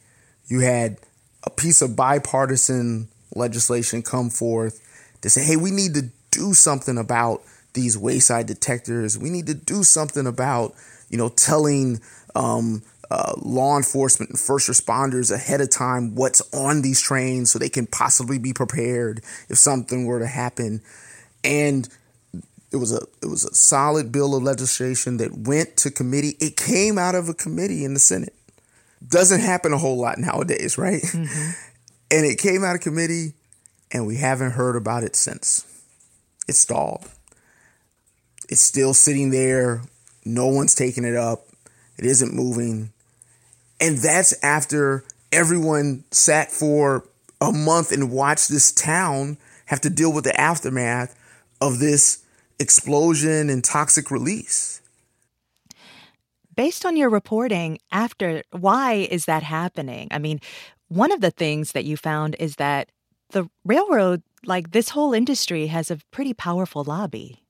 you 0.47 0.61
had 0.61 0.99
a 1.45 1.49
piece 1.49 1.81
of 1.81 1.97
bipartisan 1.97 3.09
legislation 3.35 4.03
come 4.03 4.29
forth 4.29 4.79
to 5.23 5.31
say, 5.31 5.43
hey, 5.43 5.57
we 5.57 5.71
need 5.71 5.95
to 5.95 6.11
do 6.33 6.53
something 6.53 6.99
about 6.99 7.41
these 7.73 7.97
wayside 7.97 8.45
detectors. 8.45 9.17
We 9.17 9.31
need 9.31 9.47
to 9.47 9.55
do 9.55 9.83
something 9.83 10.27
about, 10.27 10.75
you 11.09 11.17
know, 11.17 11.31
telling 11.31 12.03
um, 12.35 12.83
uh, 13.11 13.33
law 13.39 13.77
enforcement 13.77 14.31
and 14.31 14.39
first 14.39 14.69
responders 14.69 15.35
ahead 15.35 15.61
of 15.61 15.71
time 15.71 16.15
what's 16.15 16.43
on 16.55 16.83
these 16.83 17.01
trains 17.01 17.51
so 17.51 17.59
they 17.59 17.69
can 17.69 17.87
possibly 17.87 18.39
be 18.39 18.53
prepared 18.53 19.23
if 19.49 19.57
something 19.57 20.05
were 20.05 20.19
to 20.19 20.27
happen. 20.27 20.83
And 21.43 21.89
it 22.71 22.77
was 22.77 22.93
a 22.93 23.01
it 23.23 23.27
was 23.27 23.45
a 23.45 23.55
solid 23.55 24.13
bill 24.13 24.35
of 24.35 24.43
legislation 24.43 25.17
that 25.19 25.37
went 25.37 25.77
to 25.79 25.91
committee. 25.91 26.37
It 26.41 26.57
came 26.57 26.99
out 26.99 27.15
of 27.15 27.29
a 27.29 27.35
committee 27.35 27.85
in 27.85 27.95
the 27.95 28.01
Senate. 28.01 28.35
Doesn't 29.07 29.41
happen 29.41 29.73
a 29.73 29.79
whole 29.79 29.97
lot 29.97 30.19
nowadays, 30.19 30.77
right? 30.77 31.03
Mm-hmm. 31.03 31.51
And 32.11 32.25
it 32.25 32.39
came 32.39 32.65
out 32.65 32.75
of 32.75 32.81
committee, 32.81 33.35
and 33.93 34.07
we 34.07 34.17
haven't 34.17 34.53
heard 34.53 34.77
about 34.77 35.03
it 35.03 35.15
since. 35.15 35.67
It 36.49 36.55
stalled. 36.55 37.07
It's 38.49 38.63
still 38.63 38.95
sitting 38.95 39.29
there. 39.29 39.83
No 40.25 40.47
one's 40.47 40.75
taking 40.75 41.05
it 41.05 41.17
up. 41.17 41.49
It 41.99 42.07
isn't 42.07 42.33
moving. 42.33 42.95
And 43.81 43.99
that's 43.99 44.35
after 44.43 45.05
everyone 45.33 46.05
sat 46.11 46.51
for 46.51 47.05
a 47.41 47.53
month 47.53 47.93
and 47.93 48.11
watched 48.11 48.49
this 48.49 48.73
town 48.73 49.39
have 49.67 49.81
to 49.83 49.91
deal 49.91 50.13
with 50.13 50.25
the 50.25 50.41
aftermath 50.41 51.15
of 51.61 51.79
this 51.79 52.25
explosion 52.59 53.51
and 53.51 53.63
toxic 53.63 54.11
release. 54.11 54.81
Based 56.57 56.85
on 56.85 56.97
your 56.97 57.11
reporting, 57.11 57.79
after 57.93 58.43
why 58.51 58.95
is 59.11 59.27
that 59.27 59.43
happening? 59.43 60.09
I 60.11 60.19
mean, 60.19 60.41
one 60.89 61.13
of 61.13 61.21
the 61.21 61.31
things 61.31 61.73
that 61.73 61.85
you 61.85 61.97
found 61.97 62.35
is 62.41 62.57
that 62.57 62.91
the 63.31 63.49
railroad, 63.65 64.23
like 64.45 64.73
this 64.73 64.89
whole 64.89 65.13
industry, 65.13 65.67
has 65.67 65.91
a 65.91 65.99
pretty 66.11 66.33
powerful 66.33 66.83
lobby. 66.83 67.45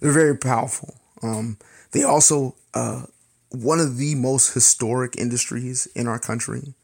They're 0.00 0.12
very 0.12 0.36
powerful. 0.36 0.94
Um, 1.22 1.58
they 1.92 2.04
also 2.04 2.54
uh, 2.74 3.06
one 3.50 3.80
of 3.80 3.96
the 3.96 4.14
most 4.14 4.54
historic 4.54 5.16
industries 5.16 5.86
in 5.94 6.06
our 6.06 6.18
country, 6.18 6.74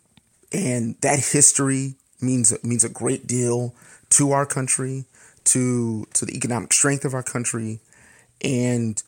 and 0.52 0.96
that 1.00 1.18
history 1.18 1.94
means 2.20 2.52
means 2.64 2.85
a 2.85 2.88
great 2.88 3.26
deal 3.26 3.74
to 4.11 4.33
our 4.33 4.46
country 4.46 5.05
to 5.44 6.07
to 6.14 6.24
the 6.24 6.37
economic 6.37 6.72
strength 6.72 7.05
of 7.05 7.14
our 7.14 7.22
country, 7.22 7.81
and 8.42 9.02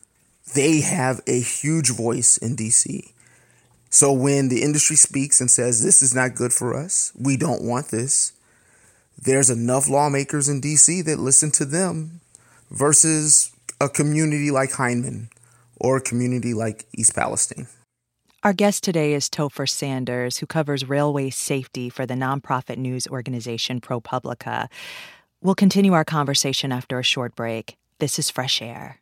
they 0.55 0.81
have 0.81 1.21
a 1.27 1.39
huge 1.39 1.91
voice 1.91 2.37
in 2.37 2.55
DC. 2.55 3.11
So 3.89 4.13
when 4.13 4.49
the 4.49 4.61
industry 4.61 4.95
speaks 4.95 5.41
and 5.41 5.49
says 5.49 5.83
this 5.83 6.01
is 6.01 6.15
not 6.15 6.35
good 6.35 6.53
for 6.53 6.75
us, 6.75 7.11
we 7.19 7.37
don't 7.37 7.63
want 7.63 7.89
this, 7.89 8.33
there's 9.21 9.49
enough 9.49 9.89
lawmakers 9.89 10.47
in 10.47 10.61
DC 10.61 11.03
that 11.05 11.19
listen 11.19 11.51
to 11.51 11.65
them 11.65 12.21
versus 12.69 13.51
a 13.81 13.89
community 13.89 14.51
like 14.51 14.71
Hyndman 14.71 15.29
or 15.79 15.97
a 15.97 16.01
community 16.01 16.53
like 16.53 16.85
East 16.93 17.15
Palestine. 17.15 17.67
Our 18.41 18.53
guest 18.53 18.83
today 18.83 19.13
is 19.13 19.29
Topher 19.29 19.67
Sanders, 19.67 20.37
who 20.37 20.45
covers 20.45 20.87
railway 20.87 21.29
safety 21.29 21.89
for 21.89 22.05
the 22.05 22.13
nonprofit 22.13 22.77
news 22.77 23.05
organization 23.05 23.81
ProPublica. 23.81 24.69
We'll 25.41 25.55
continue 25.55 25.91
our 25.93 26.05
conversation 26.05 26.71
after 26.71 26.99
a 26.99 27.03
short 27.03 27.35
break. 27.35 27.75
This 27.99 28.17
is 28.17 28.29
Fresh 28.29 28.61
Air. 28.61 29.01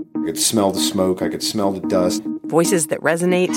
I 0.21 0.25
could 0.25 0.37
smell 0.37 0.71
the 0.71 0.79
smoke, 0.79 1.23
I 1.23 1.29
could 1.29 1.41
smell 1.41 1.71
the 1.71 1.87
dust. 1.87 2.21
Voices 2.45 2.87
that 2.87 2.99
resonate. 3.01 3.55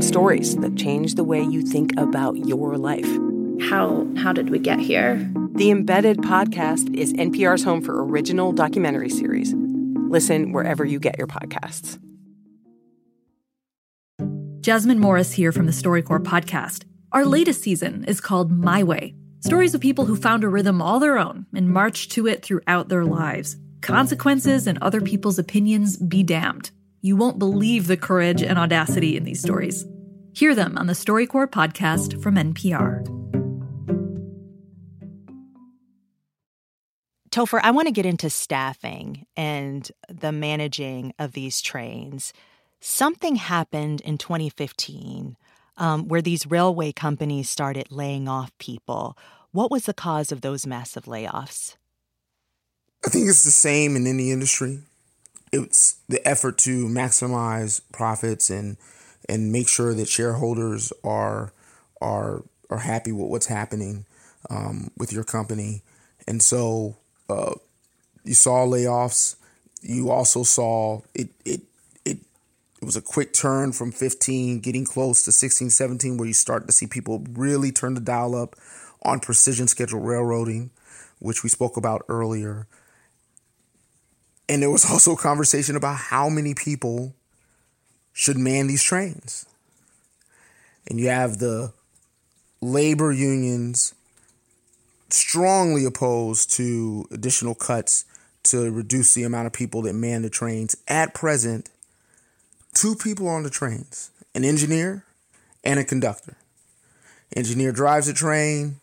Stories 0.00 0.56
that 0.58 0.76
change 0.76 1.16
the 1.16 1.24
way 1.24 1.42
you 1.42 1.62
think 1.62 1.92
about 1.96 2.36
your 2.46 2.78
life. 2.78 3.08
How 3.60 4.06
how 4.16 4.32
did 4.32 4.50
we 4.50 4.60
get 4.60 4.78
here? 4.78 5.28
The 5.54 5.72
Embedded 5.72 6.18
podcast 6.18 6.94
is 6.94 7.12
NPR's 7.14 7.64
home 7.64 7.82
for 7.82 8.04
original 8.04 8.52
documentary 8.52 9.10
series. 9.10 9.52
Listen 10.08 10.52
wherever 10.52 10.84
you 10.84 11.00
get 11.00 11.18
your 11.18 11.26
podcasts. 11.26 11.98
Jasmine 14.60 15.00
Morris 15.00 15.32
here 15.32 15.50
from 15.50 15.66
the 15.66 15.72
StoryCorps 15.72 16.22
podcast. 16.22 16.84
Our 17.10 17.24
latest 17.24 17.62
season 17.62 18.04
is 18.04 18.20
called 18.20 18.52
My 18.52 18.84
Way. 18.84 19.16
Stories 19.40 19.74
of 19.74 19.80
people 19.80 20.04
who 20.04 20.14
found 20.14 20.44
a 20.44 20.48
rhythm 20.48 20.80
all 20.80 21.00
their 21.00 21.18
own 21.18 21.46
and 21.52 21.68
marched 21.68 22.12
to 22.12 22.28
it 22.28 22.44
throughout 22.44 22.88
their 22.88 23.04
lives. 23.04 23.56
Consequences 23.80 24.66
and 24.66 24.78
other 24.78 25.00
people's 25.00 25.38
opinions 25.38 25.96
be 25.96 26.22
damned. 26.22 26.70
You 27.00 27.16
won't 27.16 27.38
believe 27.38 27.86
the 27.86 27.96
courage 27.96 28.42
and 28.42 28.58
audacity 28.58 29.16
in 29.16 29.24
these 29.24 29.40
stories. 29.40 29.84
Hear 30.32 30.54
them 30.54 30.76
on 30.76 30.86
the 30.86 30.92
StoryCorps 30.92 31.50
podcast 31.50 32.22
from 32.22 32.36
NPR. 32.36 33.06
Topher, 37.30 37.60
I 37.62 37.70
want 37.70 37.86
to 37.86 37.92
get 37.92 38.06
into 38.06 38.30
staffing 38.30 39.26
and 39.36 39.90
the 40.08 40.32
managing 40.32 41.12
of 41.18 41.32
these 41.32 41.60
trains. 41.60 42.32
Something 42.80 43.36
happened 43.36 44.00
in 44.00 44.18
2015 44.18 45.36
um, 45.76 46.08
where 46.08 46.22
these 46.22 46.46
railway 46.46 46.92
companies 46.92 47.48
started 47.48 47.90
laying 47.90 48.28
off 48.28 48.56
people. 48.58 49.16
What 49.52 49.70
was 49.70 49.86
the 49.86 49.94
cause 49.94 50.32
of 50.32 50.40
those 50.40 50.66
massive 50.66 51.04
layoffs? 51.04 51.76
I 53.04 53.10
think 53.10 53.28
it's 53.28 53.44
the 53.44 53.50
same 53.50 53.96
in 53.96 54.06
any 54.06 54.30
industry. 54.30 54.80
It's 55.52 55.96
the 56.08 56.26
effort 56.26 56.58
to 56.58 56.86
maximize 56.86 57.80
profits 57.92 58.50
and 58.50 58.76
and 59.28 59.52
make 59.52 59.68
sure 59.68 59.94
that 59.94 60.08
shareholders 60.08 60.92
are 61.04 61.52
are 62.00 62.42
are 62.70 62.78
happy 62.78 63.12
with 63.12 63.28
what's 63.28 63.46
happening 63.46 64.04
um, 64.50 64.90
with 64.96 65.12
your 65.12 65.24
company. 65.24 65.82
And 66.26 66.42
so 66.42 66.96
uh, 67.28 67.54
you 68.24 68.34
saw 68.34 68.66
layoffs. 68.66 69.36
You 69.80 70.10
also 70.10 70.42
saw 70.42 71.00
it 71.14 71.30
it 71.44 71.62
it 72.04 72.18
it 72.80 72.84
was 72.84 72.96
a 72.96 73.02
quick 73.02 73.32
turn 73.32 73.72
from 73.72 73.92
15 73.92 74.60
getting 74.60 74.84
close 74.84 75.24
to 75.24 75.32
16 75.32 75.70
17 75.70 76.16
where 76.16 76.26
you 76.26 76.34
start 76.34 76.66
to 76.66 76.72
see 76.72 76.86
people 76.86 77.24
really 77.32 77.70
turn 77.70 77.94
the 77.94 78.00
dial 78.00 78.34
up 78.34 78.56
on 79.02 79.20
precision 79.20 79.68
scheduled 79.68 80.04
railroading 80.04 80.70
which 81.20 81.42
we 81.42 81.48
spoke 81.48 81.76
about 81.76 82.04
earlier 82.08 82.66
and 84.48 84.62
there 84.62 84.70
was 84.70 84.84
also 84.90 85.12
a 85.12 85.16
conversation 85.16 85.76
about 85.76 85.96
how 85.96 86.28
many 86.28 86.54
people 86.54 87.14
should 88.12 88.38
man 88.38 88.66
these 88.66 88.82
trains. 88.82 89.46
And 90.88 90.98
you 90.98 91.08
have 91.08 91.38
the 91.38 91.72
labor 92.60 93.12
unions 93.12 93.94
strongly 95.10 95.84
opposed 95.84 96.50
to 96.52 97.06
additional 97.10 97.54
cuts 97.54 98.04
to 98.44 98.70
reduce 98.70 99.14
the 99.14 99.24
amount 99.24 99.46
of 99.46 99.52
people 99.52 99.82
that 99.82 99.94
man 99.94 100.22
the 100.22 100.30
trains. 100.30 100.76
At 100.86 101.14
present, 101.14 101.70
two 102.74 102.94
people 102.94 103.28
on 103.28 103.42
the 103.42 103.50
trains 103.50 104.10
an 104.34 104.44
engineer 104.44 105.04
and 105.64 105.80
a 105.80 105.84
conductor. 105.84 106.36
Engineer 107.34 107.72
drives 107.72 108.06
the 108.06 108.12
train, 108.12 108.76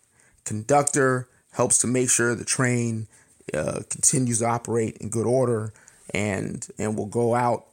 conductor 0.44 1.28
helps 1.52 1.78
to 1.78 1.86
make 1.86 2.10
sure 2.10 2.34
the 2.34 2.44
train 2.44 3.06
uh, 3.54 3.80
continues 3.88 4.40
to 4.40 4.46
operate 4.46 4.96
in 4.98 5.08
good 5.08 5.26
order 5.26 5.72
and 6.12 6.68
and 6.78 6.96
will 6.96 7.06
go 7.06 7.34
out 7.34 7.66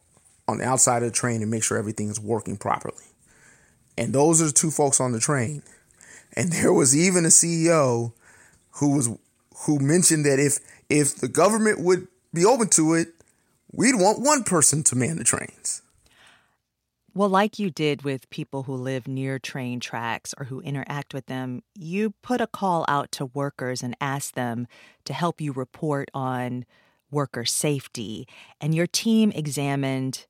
on 0.47 0.57
the 0.57 0.65
outside 0.65 1.03
of 1.03 1.09
the 1.09 1.15
train 1.15 1.41
and 1.41 1.51
make 1.51 1.63
sure 1.63 1.77
everything 1.77 2.09
is 2.09 2.19
working 2.19 2.57
properly. 2.57 3.05
And 3.97 4.13
those 4.13 4.41
are 4.41 4.47
the 4.47 4.51
two 4.51 4.71
folks 4.71 4.99
on 4.99 5.11
the 5.11 5.19
train. 5.19 5.63
And 6.35 6.51
there 6.51 6.73
was 6.73 6.97
even 6.97 7.25
a 7.25 7.29
CEO 7.29 8.11
who 8.71 8.95
was 8.95 9.09
who 9.65 9.79
mentioned 9.79 10.25
that 10.25 10.39
if 10.39 10.59
if 10.89 11.15
the 11.15 11.27
government 11.27 11.79
would 11.79 12.07
be 12.33 12.45
open 12.45 12.69
to 12.69 12.95
it, 12.95 13.09
we'd 13.71 13.95
want 13.95 14.19
one 14.19 14.43
person 14.43 14.83
to 14.83 14.95
man 14.95 15.17
the 15.17 15.23
trains. 15.23 15.82
Well, 17.15 17.29
like 17.29 17.59
you 17.59 17.69
did 17.69 18.01
with 18.01 18.27
people 18.31 18.63
who 18.63 18.73
live 18.73 19.07
near 19.07 19.37
train 19.37 19.79
tracks 19.79 20.33
or 20.39 20.45
who 20.45 20.61
interact 20.61 21.13
with 21.13 21.27
them, 21.27 21.61
you 21.75 22.15
put 22.23 22.41
a 22.41 22.47
call 22.47 22.85
out 22.87 23.11
to 23.13 23.27
workers 23.27 23.83
and 23.83 23.95
asked 24.01 24.33
them 24.33 24.65
to 25.05 25.13
help 25.13 25.39
you 25.39 25.51
report 25.53 26.09
on 26.15 26.65
worker 27.11 27.45
safety. 27.45 28.27
And 28.59 28.73
your 28.73 28.87
team 28.87 29.31
examined 29.31 30.25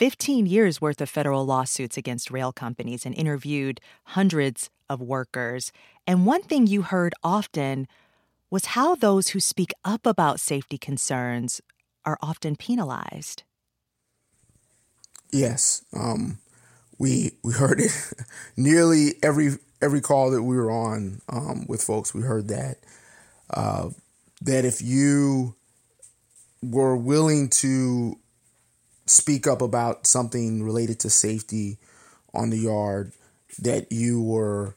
15 0.00 0.46
years 0.46 0.80
worth 0.80 1.00
of 1.00 1.08
federal 1.08 1.46
lawsuits 1.46 1.96
against 1.96 2.32
rail 2.32 2.50
companies 2.52 3.06
and 3.06 3.14
interviewed 3.14 3.80
hundreds 4.06 4.70
of 4.90 5.00
workers. 5.00 5.70
And 6.04 6.26
one 6.26 6.42
thing 6.42 6.66
you 6.66 6.82
heard 6.82 7.14
often 7.22 7.86
was 8.50 8.64
how 8.66 8.96
those 8.96 9.28
who 9.28 9.38
speak 9.38 9.72
up 9.84 10.04
about 10.04 10.40
safety 10.40 10.78
concerns 10.78 11.60
are 12.04 12.18
often 12.20 12.56
penalized. 12.56 13.44
Yes, 15.34 15.84
um, 15.92 16.38
we 16.96 17.32
we 17.42 17.54
heard 17.54 17.80
it 17.80 17.90
nearly 18.56 19.14
every 19.20 19.58
every 19.82 20.00
call 20.00 20.30
that 20.30 20.44
we 20.44 20.56
were 20.56 20.70
on 20.70 21.22
um, 21.28 21.66
with 21.68 21.82
folks. 21.82 22.14
We 22.14 22.22
heard 22.22 22.46
that 22.48 22.76
uh, 23.50 23.90
that 24.42 24.64
if 24.64 24.80
you 24.80 25.56
were 26.62 26.96
willing 26.96 27.48
to 27.48 28.16
speak 29.06 29.48
up 29.48 29.60
about 29.60 30.06
something 30.06 30.62
related 30.62 31.00
to 31.00 31.10
safety 31.10 31.78
on 32.32 32.50
the 32.50 32.58
yard, 32.58 33.10
that 33.58 33.90
you 33.90 34.22
were 34.22 34.76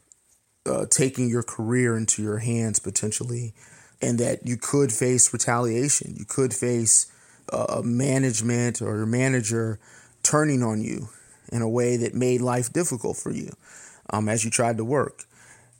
uh, 0.65 0.87
taking 0.89 1.29
your 1.29 1.43
career 1.43 1.95
into 1.95 2.23
your 2.23 2.39
hands 2.39 2.79
potentially, 2.79 3.53
and 4.01 4.17
that 4.17 4.47
you 4.47 4.57
could 4.57 4.91
face 4.91 5.31
retaliation. 5.31 6.15
You 6.17 6.25
could 6.25 6.51
face 6.51 7.05
uh, 7.53 7.83
management 7.85 8.81
or 8.81 8.97
your 8.97 9.05
manager 9.05 9.79
turning 10.27 10.61
on 10.61 10.81
you 10.81 11.09
in 11.51 11.61
a 11.61 11.69
way 11.69 11.97
that 11.97 12.13
made 12.13 12.41
life 12.41 12.73
difficult 12.73 13.15
for 13.15 13.31
you 13.31 13.49
um, 14.09 14.27
as 14.27 14.43
you 14.43 14.51
tried 14.51 14.77
to 14.77 14.83
work. 14.83 15.23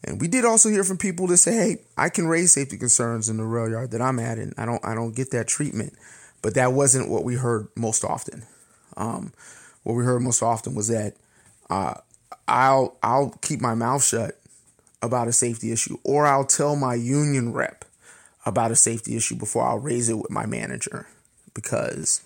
And 0.03 0.21
we 0.21 0.27
did 0.27 0.45
also 0.45 0.69
hear 0.69 0.83
from 0.83 0.97
people 0.97 1.27
that 1.27 1.37
say, 1.37 1.53
"Hey, 1.53 1.77
I 1.97 2.09
can 2.09 2.27
raise 2.27 2.53
safety 2.53 2.77
concerns 2.77 3.29
in 3.29 3.37
the 3.37 3.43
rail 3.43 3.69
yard 3.69 3.91
that 3.91 4.01
I'm 4.01 4.19
at, 4.19 4.37
and 4.37 4.53
I 4.57 4.65
don't, 4.65 4.83
I 4.85 4.93
don't 4.95 5.15
get 5.15 5.31
that 5.31 5.47
treatment." 5.47 5.93
But 6.41 6.53
that 6.53 6.71
wasn't 6.71 7.09
what 7.09 7.23
we 7.23 7.35
heard 7.35 7.67
most 7.75 8.05
often. 8.05 8.43
Um, 8.95 9.33
what 9.83 9.95
we 9.95 10.03
heard 10.03 10.21
most 10.21 10.43
often 10.43 10.75
was 10.75 10.87
that 10.87 11.15
uh, 11.69 11.95
I'll, 12.47 12.95
I'll 13.01 13.31
keep 13.41 13.59
my 13.59 13.73
mouth 13.73 14.03
shut 14.03 14.39
about 15.01 15.27
a 15.27 15.33
safety 15.33 15.71
issue, 15.71 15.97
or 16.03 16.25
I'll 16.25 16.45
tell 16.45 16.75
my 16.75 16.93
union 16.93 17.53
rep 17.53 17.85
about 18.45 18.71
a 18.71 18.75
safety 18.75 19.15
issue 19.17 19.35
before 19.35 19.63
I'll 19.67 19.79
raise 19.79 20.09
it 20.09 20.17
with 20.17 20.31
my 20.31 20.45
manager, 20.45 21.07
because 21.53 22.21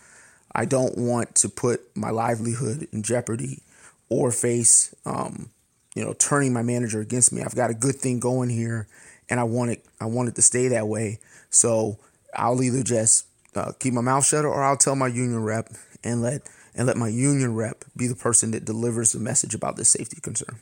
I 0.53 0.65
don't 0.65 0.97
want 0.97 1.35
to 1.35 1.49
put 1.49 1.95
my 1.95 2.09
livelihood 2.09 2.87
in 2.91 3.03
jeopardy 3.03 3.61
or 4.09 4.31
face, 4.31 4.93
um, 5.05 5.49
you 5.95 6.03
know, 6.03 6.13
turning 6.13 6.53
my 6.53 6.61
manager 6.61 6.99
against 6.99 7.31
me. 7.31 7.41
I've 7.41 7.55
got 7.55 7.69
a 7.69 7.73
good 7.73 7.95
thing 7.95 8.19
going 8.19 8.49
here, 8.49 8.87
and 9.29 9.39
I 9.39 9.43
want 9.43 9.71
it. 9.71 9.85
I 9.99 10.05
want 10.05 10.29
it 10.29 10.35
to 10.35 10.41
stay 10.41 10.67
that 10.69 10.87
way. 10.87 11.19
So 11.49 11.97
I'll 12.35 12.61
either 12.61 12.83
just 12.83 13.25
uh, 13.55 13.71
keep 13.79 13.93
my 13.93 14.01
mouth 14.01 14.25
shut, 14.25 14.45
or 14.45 14.63
I'll 14.63 14.77
tell 14.77 14.95
my 14.95 15.07
union 15.07 15.43
rep 15.43 15.69
and 16.03 16.21
let 16.21 16.41
and 16.75 16.87
let 16.87 16.97
my 16.97 17.09
union 17.09 17.55
rep 17.55 17.83
be 17.95 18.07
the 18.07 18.15
person 18.15 18.51
that 18.51 18.65
delivers 18.65 19.11
the 19.11 19.19
message 19.19 19.53
about 19.53 19.75
this 19.75 19.89
safety 19.89 20.19
concern. 20.21 20.59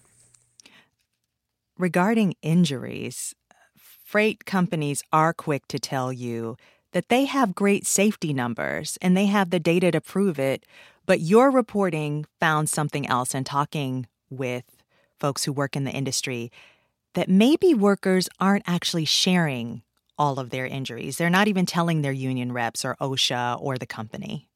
Regarding 1.78 2.34
injuries, 2.42 3.34
freight 3.78 4.46
companies 4.46 5.04
are 5.14 5.34
quick 5.34 5.68
to 5.70 5.80
tell 5.80 6.12
you 6.12 6.58
that 6.92 7.10
they 7.10 7.26
have 7.26 7.56
great 7.56 7.86
safety 7.86 8.34
numbers 8.34 8.98
and 9.02 9.16
they 9.16 9.28
have 9.28 9.50
the 9.50 9.60
data 9.60 9.92
to 9.92 10.02
prove 10.02 10.40
it, 10.40 10.66
but 11.06 11.22
your 11.22 11.52
reporting 11.52 12.26
found 12.40 12.70
something 12.70 13.08
else 13.08 13.34
and 13.34 13.46
talking 13.46 14.08
with 14.30 14.64
folks 15.20 15.46
who 15.46 15.52
work 15.52 15.76
in 15.76 15.84
the 15.84 15.92
industry 15.92 16.52
that 17.14 17.30
maybe 17.30 17.74
workers 17.74 18.30
aren't 18.40 18.64
actually 18.68 19.06
sharing 19.06 19.82
all 20.18 20.40
of 20.40 20.50
their 20.50 20.66
injuries. 20.66 21.18
They're 21.18 21.30
not 21.30 21.48
even 21.48 21.66
telling 21.66 22.02
their 22.02 22.12
union 22.12 22.52
reps 22.52 22.84
or 22.84 22.96
OSHA 23.02 23.60
or 23.62 23.78
the 23.78 23.86
company. 23.86 24.48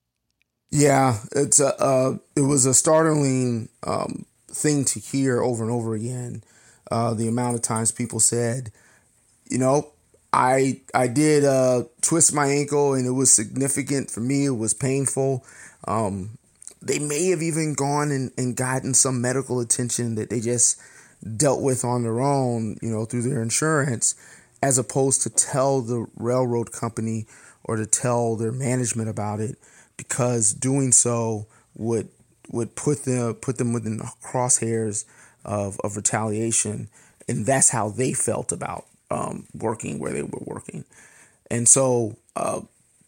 Yeah, 0.70 1.20
it's 1.36 1.60
a, 1.60 1.80
uh, 1.82 2.18
it 2.36 2.42
was 2.42 2.66
a 2.66 2.74
startling 2.74 3.70
um, 3.84 4.26
thing 4.48 4.86
to 4.86 5.00
hear 5.00 5.42
over 5.42 5.64
and 5.64 5.72
over 5.72 5.94
again. 5.94 6.44
Uh, 6.92 7.14
the 7.14 7.28
amount 7.28 7.56
of 7.56 7.62
times 7.62 7.92
people 7.92 8.20
said, 8.20 8.72
you 9.50 9.58
know, 9.58 9.93
I 10.34 10.82
I 10.96 11.08
did 11.08 11.46
uh, 11.46 11.84
twist 12.02 12.34
my 12.34 12.48
ankle 12.48 12.96
and 12.96 13.06
it 13.06 13.12
was 13.12 13.32
significant 13.32 14.10
for 14.10 14.20
me. 14.20 14.46
It 14.48 14.58
was 14.58 14.74
painful. 14.74 15.46
Um, 15.88 16.38
they 16.82 17.00
may 17.00 17.30
have 17.30 17.42
even 17.42 17.76
gone 17.76 18.12
and, 18.12 18.32
and 18.38 18.56
gotten 18.56 18.94
some 18.94 19.22
medical 19.22 19.60
attention 19.60 20.16
that 20.16 20.30
they 20.30 20.40
just 20.40 20.82
dealt 21.38 21.62
with 21.62 21.86
on 21.86 22.04
their 22.04 22.20
own, 22.20 22.78
you 22.82 22.90
know, 22.90 23.06
through 23.06 23.22
their 23.22 23.42
insurance, 23.42 24.16
as 24.62 24.78
opposed 24.78 25.22
to 25.22 25.30
tell 25.30 25.82
the 25.82 26.06
railroad 26.18 26.72
company 26.72 27.26
or 27.64 27.78
to 27.78 27.86
tell 27.86 28.36
their 28.36 28.52
management 28.52 29.10
about 29.10 29.40
it, 29.40 29.58
because 29.96 30.54
doing 30.54 30.92
so 30.92 31.46
would 31.76 32.10
would 32.50 32.76
put 32.76 33.04
them 33.06 33.36
put 33.36 33.58
them 33.58 33.72
within 33.72 33.98
the 33.98 34.12
crosshairs 34.22 35.06
of, 35.46 35.80
of 35.84 35.96
retaliation, 35.96 36.90
and 37.28 37.46
that's 37.46 37.70
how 37.70 37.88
they 37.90 38.14
felt 38.14 38.52
about 38.52 38.86
um, 39.14 39.46
working 39.54 40.00
where 40.00 40.12
they 40.12 40.24
were 40.24 40.42
working. 40.46 40.84
And 41.52 41.68
so, 41.68 42.18
uh, 42.36 42.62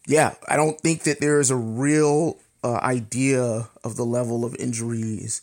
yeah, 0.06 0.34
I 0.48 0.56
don't 0.56 0.80
think 0.80 1.02
that 1.02 1.20
there 1.20 1.40
is 1.40 1.50
a 1.50 1.56
real 1.56 2.38
uh, 2.62 2.76
idea 2.76 3.68
of 3.84 3.96
the 3.96 4.04
level 4.04 4.44
of 4.44 4.54
injuries. 4.56 5.42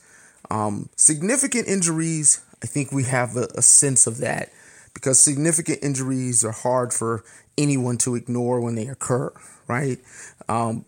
Um, 0.49 0.89
significant 0.95 1.68
injuries, 1.68 2.41
I 2.64 2.68
think 2.68 2.91
we 2.91 3.03
have 3.03 3.36
a, 3.36 3.47
a 3.55 3.61
sense 3.61 4.07
of 4.07 4.20
that 4.20 4.51
because 4.93 5.20
significant 5.20 5.80
injuries 5.82 6.45
are 6.45 6.51
hard 6.51 6.93
for 6.93 7.24
anyone 7.57 7.97
to 7.97 8.16
ignore 8.16 8.61
when 8.61 8.76
they 8.76 8.88
occur, 8.88 9.32
right? 9.68 9.99
Um, 10.47 10.86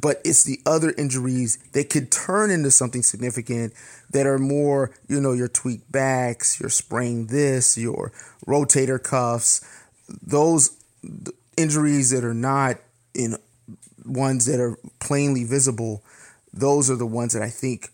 but 0.00 0.20
it's 0.24 0.44
the 0.44 0.60
other 0.64 0.94
injuries 0.96 1.58
that 1.72 1.90
could 1.90 2.10
turn 2.10 2.50
into 2.50 2.70
something 2.70 3.02
significant 3.02 3.72
that 4.10 4.26
are 4.26 4.38
more, 4.38 4.92
you 5.08 5.20
know, 5.20 5.32
your 5.32 5.48
tweaked 5.48 5.90
backs, 5.90 6.60
your 6.60 6.70
sprained 6.70 7.28
this, 7.30 7.76
your 7.76 8.12
rotator 8.46 9.02
cuffs, 9.02 9.64
those 10.22 10.76
injuries 11.56 12.10
that 12.10 12.24
are 12.24 12.34
not 12.34 12.76
in 13.14 13.36
ones 14.04 14.46
that 14.46 14.60
are 14.60 14.78
plainly 15.00 15.44
visible, 15.44 16.02
those 16.52 16.90
are 16.90 16.96
the 16.96 17.06
ones 17.06 17.32
that 17.32 17.42
I 17.42 17.50
think 17.50 17.90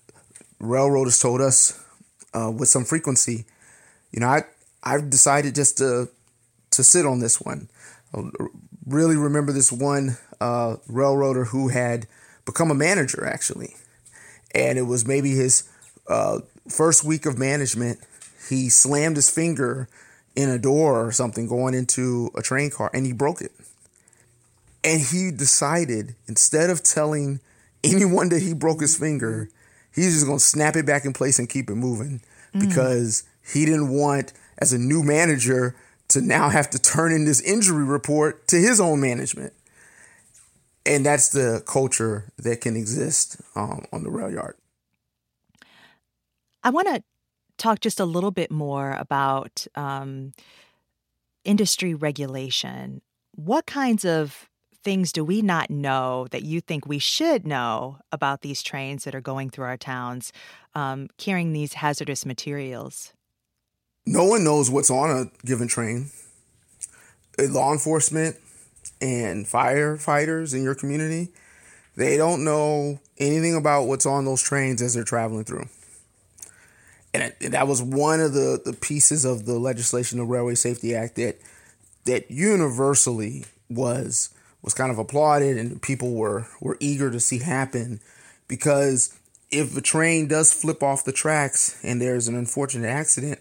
railroad 0.61 1.05
has 1.05 1.19
told 1.19 1.41
us 1.41 1.81
uh, 2.35 2.51
with 2.51 2.69
some 2.69 2.85
frequency. 2.85 3.47
You 4.13 4.21
know, 4.21 4.29
I 4.29 4.43
I've 4.83 5.09
decided 5.09 5.55
just 5.55 5.79
to 5.79 6.09
to 6.73 6.85
sit 6.85 7.07
on 7.07 7.21
this 7.21 7.41
one. 7.41 7.69
I 8.15 8.23
really 8.87 9.17
remember 9.17 9.53
this 9.53 9.73
one 9.73 10.19
uh, 10.45 10.77
railroader 10.87 11.47
who 11.47 11.69
had 11.69 12.07
become 12.45 12.71
a 12.71 12.75
manager 12.75 13.25
actually, 13.25 13.75
and 14.55 14.79
it 14.79 14.83
was 14.83 15.07
maybe 15.07 15.31
his 15.31 15.67
uh, 16.07 16.41
first 16.69 17.03
week 17.03 17.25
of 17.25 17.39
management. 17.39 17.99
He 18.51 18.69
slammed 18.69 19.17
his 19.17 19.31
finger 19.31 19.89
in 20.37 20.51
a 20.51 20.59
door 20.59 21.07
or 21.07 21.13
something 21.13 21.49
going 21.49 21.73
into 21.73 22.31
a 22.37 22.43
train 22.43 22.71
car, 22.71 22.91
and 22.93 23.07
he 23.07 23.13
broke 23.13 23.41
it. 23.41 23.53
And 24.83 25.01
he 25.01 25.31
decided 25.31 26.15
instead 26.29 26.69
of 26.69 26.83
telling 26.83 27.41
anyone 27.83 28.29
that 28.29 28.43
he 28.43 28.53
broke 28.53 28.83
his 28.83 28.99
finger, 28.99 29.49
he's 29.95 30.13
just 30.13 30.27
going 30.27 30.39
to 30.39 30.45
snap 30.45 30.77
it 30.77 30.85
back 30.85 31.07
in 31.07 31.15
place 31.15 31.39
and 31.39 31.49
keep 31.49 31.71
it 31.71 31.75
moving 31.75 32.21
mm. 32.55 32.61
because 32.61 33.25
he 33.51 33.65
didn't 33.65 33.89
want, 33.89 34.35
as 34.59 34.75
a 34.75 34.79
new 34.79 35.03
manager, 35.03 35.75
to 36.09 36.21
now 36.21 36.51
have 36.51 36.69
to 36.71 36.79
turn 36.79 37.13
in 37.13 37.25
this 37.25 37.41
injury 37.41 37.85
report 37.85 38.47
to 38.49 38.57
his 38.57 38.79
own 38.79 39.01
management. 39.01 39.55
And 40.87 41.05
that's 41.05 41.31
the 41.31 41.63
culture 41.67 42.31
that 42.39 42.61
can 42.61 42.77
exist 42.77 43.41
um, 43.57 43.87
on 43.93 44.03
the 44.03 44.11
rail 44.11 44.31
yard. 44.31 44.57
I 46.63 46.71
want 46.71 46.89
to 46.89 47.03
talk 47.57 47.81
just 47.81 48.01
a 48.01 48.05
little 48.05 48.31
bit 48.31 48.51
more 48.51 48.93
about 48.93 49.67
um, 49.75 50.33
industry 51.45 51.95
regulation. 51.95 53.01
What 53.33 53.67
kinds 53.67 54.05
of 54.05 54.49
things 54.83 55.13
do 55.13 55.25
we 55.25 55.41
not 55.41 55.71
know 55.71 56.27
that 56.31 56.43
you 56.43 56.61
think 56.61 56.87
we 56.87 56.99
should 56.99 57.47
know 57.47 57.99
about 58.13 58.43
these 58.43 58.63
trains 58.63 59.05
that 59.05 59.15
are 59.15 59.21
going 59.21 59.51
through 59.51 59.65
our 59.65 59.79
towns 59.79 60.33
um, 60.75 61.09
carrying 61.17 61.53
these 61.53 61.75
hazardous 61.75 62.27
materials? 62.27 63.13
No 64.07 64.25
one 64.25 64.45
knows 64.45 64.71
what's 64.71 64.91
on 64.91 65.11
a 65.11 65.47
given 65.47 65.69
train. 65.69 66.11
Law 67.39 67.73
enforcement 67.73 68.37
and 69.01 69.47
firefighters 69.47 70.55
in 70.55 70.63
your 70.63 70.75
community, 70.75 71.29
they 71.97 72.17
don't 72.17 72.45
know 72.45 73.01
anything 73.19 73.55
about 73.55 73.85
what's 73.85 74.07
on 74.07 74.25
those 74.25 74.43
trains 74.43 74.83
as 74.83 74.95
they're 74.95 75.05
traveling 75.05 75.45
through. 75.45 75.69
And 77.13 77.33
that 77.41 77.69
was 77.69 77.81
one 77.81 78.21
of 78.21 78.33
the, 78.33 78.61
the 78.65 78.73
pieces 78.73 79.25
of 79.25 79.47
the 79.47 79.59
legislation, 79.59 80.19
the 80.19 80.25
Railway 80.25 80.57
Safety 80.57 80.95
Act, 80.95 81.15
that 81.17 81.39
that 82.07 82.31
universally 82.31 83.45
was 83.71 84.31
was 84.63 84.75
kind 84.75 84.91
of 84.91 84.99
applauded 84.99 85.57
and 85.57 85.81
people 85.81 86.13
were 86.15 86.49
were 86.61 86.77
eager 86.81 87.11
to 87.11 87.21
see 87.21 87.39
happen 87.39 88.01
because 88.49 89.19
if 89.51 89.77
a 89.77 89.81
train 89.81 90.27
does 90.27 90.53
flip 90.53 90.83
off 90.83 91.05
the 91.05 91.13
tracks 91.13 91.79
and 91.85 92.01
there's 92.01 92.29
an 92.29 92.35
unfortunate 92.35 92.89
accident, 92.89 93.39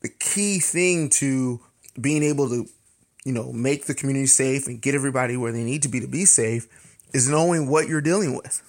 the 0.00 0.08
key 0.08 0.58
thing 0.58 1.10
to 1.10 1.60
being 2.00 2.22
able 2.22 2.48
to, 2.48 2.66
you 3.26 3.32
know, 3.32 3.52
make 3.52 3.86
the 3.86 3.94
community 3.94 4.26
safe 4.26 4.68
and 4.68 4.80
get 4.80 4.94
everybody 4.94 5.36
where 5.36 5.50
they 5.50 5.64
need 5.64 5.82
to 5.82 5.88
be 5.88 5.98
to 5.98 6.06
be 6.06 6.24
safe 6.24 6.68
is 7.12 7.28
knowing 7.28 7.68
what 7.68 7.88
you're 7.88 8.00
dealing 8.00 8.36
with. 8.36 8.62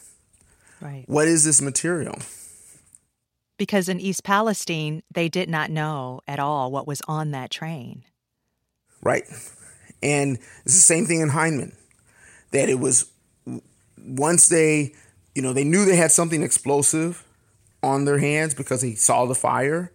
Right. 0.82 1.04
What 1.06 1.28
is 1.28 1.46
this 1.46 1.62
material? 1.62 2.18
Because 3.60 3.88
in 3.88 4.00
East 4.00 4.24
Palestine, 4.24 5.04
they 5.14 5.30
did 5.30 5.48
not 5.48 5.70
know 5.70 6.22
at 6.28 6.40
all 6.40 6.72
what 6.72 6.88
was 6.88 7.04
on 7.08 7.30
that 7.32 7.52
train. 7.52 8.04
Right. 9.04 9.26
And 10.02 10.38
it's 10.66 10.74
the 10.74 10.82
same 10.82 11.06
thing 11.06 11.22
in 11.22 11.30
Hyndman, 11.30 11.76
that 12.50 12.68
it 12.68 12.80
was 12.80 13.12
once 14.04 14.48
they, 14.48 14.96
you 15.36 15.44
know, 15.44 15.54
they 15.54 15.66
knew 15.66 15.86
they 15.86 15.98
had 15.98 16.12
something 16.12 16.42
explosive 16.42 17.24
on 17.84 18.06
their 18.06 18.18
hands 18.18 18.56
because 18.56 18.82
they 18.82 18.96
saw 18.96 19.28
the 19.28 19.36
fire, 19.36 19.92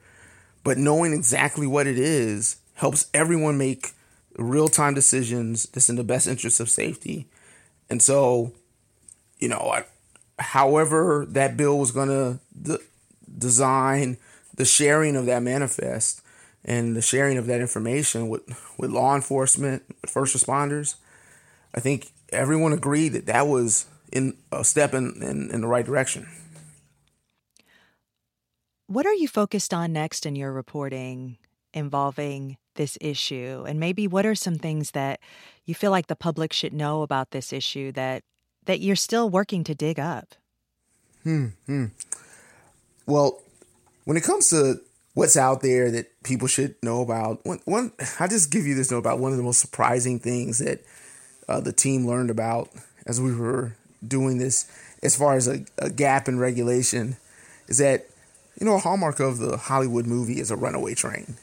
but 0.63 0.79
knowing 0.79 1.13
exactly 1.13 1.67
what 1.67 1.89
it 1.89 1.99
is 1.99 2.59
helps 2.75 3.09
everyone 3.13 3.59
make 3.59 3.95
real 4.37 4.69
time 4.69 4.95
decisions 4.95 5.67
that's 5.67 5.89
in 5.89 5.97
the 5.97 6.05
best 6.05 6.27
interest 6.27 6.61
of 6.61 6.71
safety. 6.71 7.29
And 7.91 8.01
so, 8.01 8.53
you 9.39 9.49
know, 9.49 9.59
I, 9.59 9.85
however 10.39 11.27
that 11.29 11.57
bill 11.57 11.79
was 11.79 11.91
going 11.91 12.09
to 12.09 12.41
de- 12.61 12.79
design 13.39 14.17
the 14.55 14.65
sharing 14.65 15.17
of 15.17 15.27
that 15.27 15.43
manifest, 15.43 16.23
and 16.65 16.95
the 16.95 17.03
sharing 17.03 17.39
of 17.39 17.47
that 17.47 17.61
information 17.61 18.29
with, 18.29 18.43
with 18.79 18.91
law 18.91 19.17
enforcement, 19.17 19.83
first 20.07 20.37
responders, 20.37 20.95
I 21.75 21.81
think 21.81 22.13
everyone 22.31 22.73
agreed 22.73 23.11
that 23.11 23.27
that 23.27 23.49
was 23.49 23.87
in 24.13 24.37
a 24.53 24.63
step 24.63 24.95
in, 24.95 25.23
in, 25.23 25.51
in 25.51 25.61
the 25.61 25.67
right 25.67 25.85
direction. 25.85 26.29
What 28.87 29.07
are 29.07 29.15
you 29.15 29.27
focused 29.27 29.73
on 29.75 29.93
next 29.93 30.27
in 30.27 30.37
your 30.37 30.53
reporting 30.53 31.39
involving 31.73 32.59
this 32.75 32.99
issue? 33.01 33.65
And 33.67 33.79
maybe 33.81 34.07
what 34.07 34.27
are 34.27 34.35
some 34.35 34.57
things 34.57 34.93
that 34.93 35.21
you 35.65 35.75
feel 35.75 35.91
like 35.91 36.07
the 36.07 36.17
public 36.17 36.53
should 36.53 36.73
know 36.73 37.03
about 37.03 37.31
this 37.31 37.53
issue 37.53 37.93
that 37.93 38.23
that 38.65 38.81
you're 38.81 38.97
still 38.97 39.29
working 39.29 39.65
to 39.65 39.75
dig 39.75 39.99
up? 39.99 40.35
Hmm. 41.25 41.47
hmm. 41.67 41.87
Well, 43.07 43.41
when 44.05 44.17
it 44.17 44.23
comes 44.23 44.51
to 44.51 44.81
what's 45.15 45.37
out 45.37 45.61
there 45.61 45.91
that 45.91 46.07
people 46.23 46.49
should 46.49 46.75
know 46.83 47.03
about. 47.03 47.45
One, 47.45 47.61
one 47.65 47.93
I 48.19 48.27
just 48.27 48.51
give 48.51 48.67
you 48.67 48.75
this 48.75 48.91
note 48.91 48.99
about 48.99 49.19
one 49.19 49.33
of 49.33 49.37
the 49.37 49.45
most 49.45 49.61
surprising 49.61 50.19
things 50.19 50.59
that 50.59 50.85
uh, 51.49 51.61
the 51.61 51.73
team 51.73 52.07
learned 52.07 52.31
about 52.31 52.71
as 53.07 53.21
we 53.21 53.35
were 53.35 53.77
doing 54.07 54.39
this, 54.39 54.71
as 55.03 55.17
far 55.17 55.35
as 55.35 55.49
a, 55.49 55.65
a 55.79 55.91
gap 55.91 56.29
in 56.29 56.39
regulation, 56.39 57.17
is 57.69 57.79
that 57.79 58.07
you 58.59 58.67
know 58.67 58.77
a 58.77 58.79
hallmark 58.79 59.21
of 59.21 59.39
the 59.39 59.57
Hollywood 59.57 60.07
movie 60.07 60.41
is 60.41 60.51
a 60.51 60.57
runaway 60.57 60.95
train. 60.95 61.37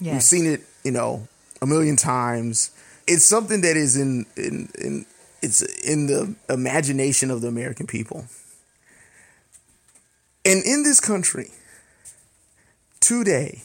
Yes. 0.00 0.12
We've 0.12 0.22
seen 0.22 0.46
it, 0.46 0.60
you 0.84 0.92
know, 0.92 1.28
a 1.60 1.66
million 1.66 1.96
times. 1.96 2.70
It's 3.06 3.24
something 3.24 3.62
that 3.62 3.76
is 3.76 3.96
in 3.96 4.26
in 4.36 4.68
in 4.78 5.06
it's 5.42 5.62
in 5.84 6.06
the 6.06 6.34
imagination 6.48 7.30
of 7.30 7.40
the 7.40 7.48
American 7.48 7.86
people. 7.86 8.26
And 10.44 10.64
in 10.64 10.82
this 10.82 11.00
country, 11.00 11.50
today, 13.00 13.62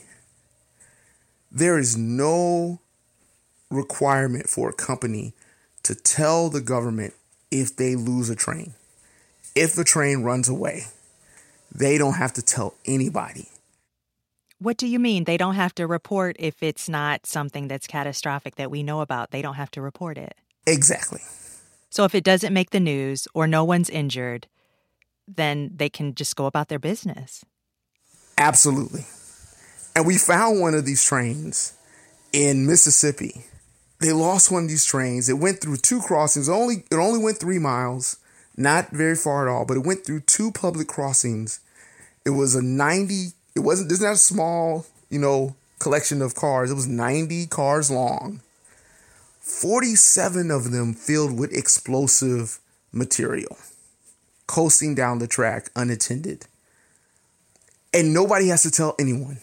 there 1.50 1.78
is 1.78 1.96
no 1.96 2.80
requirement 3.70 4.48
for 4.48 4.68
a 4.68 4.72
company 4.72 5.32
to 5.84 5.94
tell 5.94 6.50
the 6.50 6.60
government 6.60 7.14
if 7.50 7.76
they 7.76 7.94
lose 7.94 8.28
a 8.28 8.36
train. 8.36 8.74
If 9.54 9.74
the 9.74 9.84
train 9.84 10.22
runs 10.22 10.48
away, 10.48 10.84
they 11.72 11.96
don't 11.98 12.14
have 12.14 12.32
to 12.34 12.42
tell 12.42 12.74
anybody. 12.86 13.48
What 14.58 14.76
do 14.76 14.86
you 14.86 14.98
mean? 14.98 15.24
They 15.24 15.36
don't 15.36 15.56
have 15.56 15.74
to 15.76 15.86
report 15.86 16.36
if 16.38 16.62
it's 16.62 16.88
not 16.88 17.26
something 17.26 17.68
that's 17.68 17.86
catastrophic 17.86 18.56
that 18.56 18.70
we 18.70 18.82
know 18.82 19.00
about. 19.00 19.30
They 19.30 19.42
don't 19.42 19.54
have 19.54 19.70
to 19.72 19.82
report 19.82 20.16
it. 20.16 20.34
Exactly. 20.66 21.20
So 21.90 22.04
if 22.04 22.14
it 22.14 22.24
doesn't 22.24 22.52
make 22.52 22.70
the 22.70 22.80
news 22.80 23.28
or 23.34 23.46
no 23.46 23.64
one's 23.64 23.90
injured, 23.90 24.46
then 25.28 25.70
they 25.74 25.88
can 25.88 26.14
just 26.14 26.36
go 26.36 26.46
about 26.46 26.68
their 26.68 26.78
business. 26.78 27.44
Absolutely. 28.38 29.06
And 29.94 30.06
we 30.06 30.18
found 30.18 30.60
one 30.60 30.74
of 30.74 30.84
these 30.84 31.04
trains 31.04 31.74
in 32.32 32.66
Mississippi. 32.66 33.44
They 34.00 34.12
lost 34.12 34.50
one 34.50 34.64
of 34.64 34.68
these 34.68 34.84
trains. 34.84 35.28
It 35.28 35.38
went 35.38 35.60
through 35.60 35.76
two 35.78 36.00
crossings. 36.00 36.48
It 36.48 36.52
only 36.52 36.84
it 36.90 36.96
only 36.96 37.22
went 37.22 37.38
3 37.38 37.58
miles, 37.58 38.18
not 38.56 38.90
very 38.90 39.14
far 39.14 39.46
at 39.46 39.52
all, 39.52 39.64
but 39.64 39.76
it 39.76 39.86
went 39.86 40.04
through 40.04 40.20
two 40.20 40.50
public 40.50 40.88
crossings. 40.88 41.60
It 42.26 42.30
was 42.30 42.54
a 42.54 42.62
90 42.62 43.28
it 43.54 43.60
wasn't 43.60 43.88
this 43.88 43.98
is 43.98 44.04
not 44.04 44.14
a 44.14 44.18
small, 44.18 44.86
you 45.10 45.18
know, 45.18 45.54
collection 45.78 46.22
of 46.22 46.34
cars. 46.34 46.70
It 46.70 46.74
was 46.74 46.86
90 46.86 47.46
cars 47.46 47.90
long. 47.90 48.40
47 49.40 50.50
of 50.50 50.70
them 50.70 50.94
filled 50.94 51.38
with 51.38 51.52
explosive 51.52 52.58
material, 52.92 53.58
coasting 54.46 54.94
down 54.94 55.18
the 55.18 55.26
track 55.26 55.70
unattended. 55.76 56.46
And 57.92 58.14
nobody 58.14 58.48
has 58.48 58.62
to 58.62 58.70
tell 58.70 58.94
anyone 58.98 59.38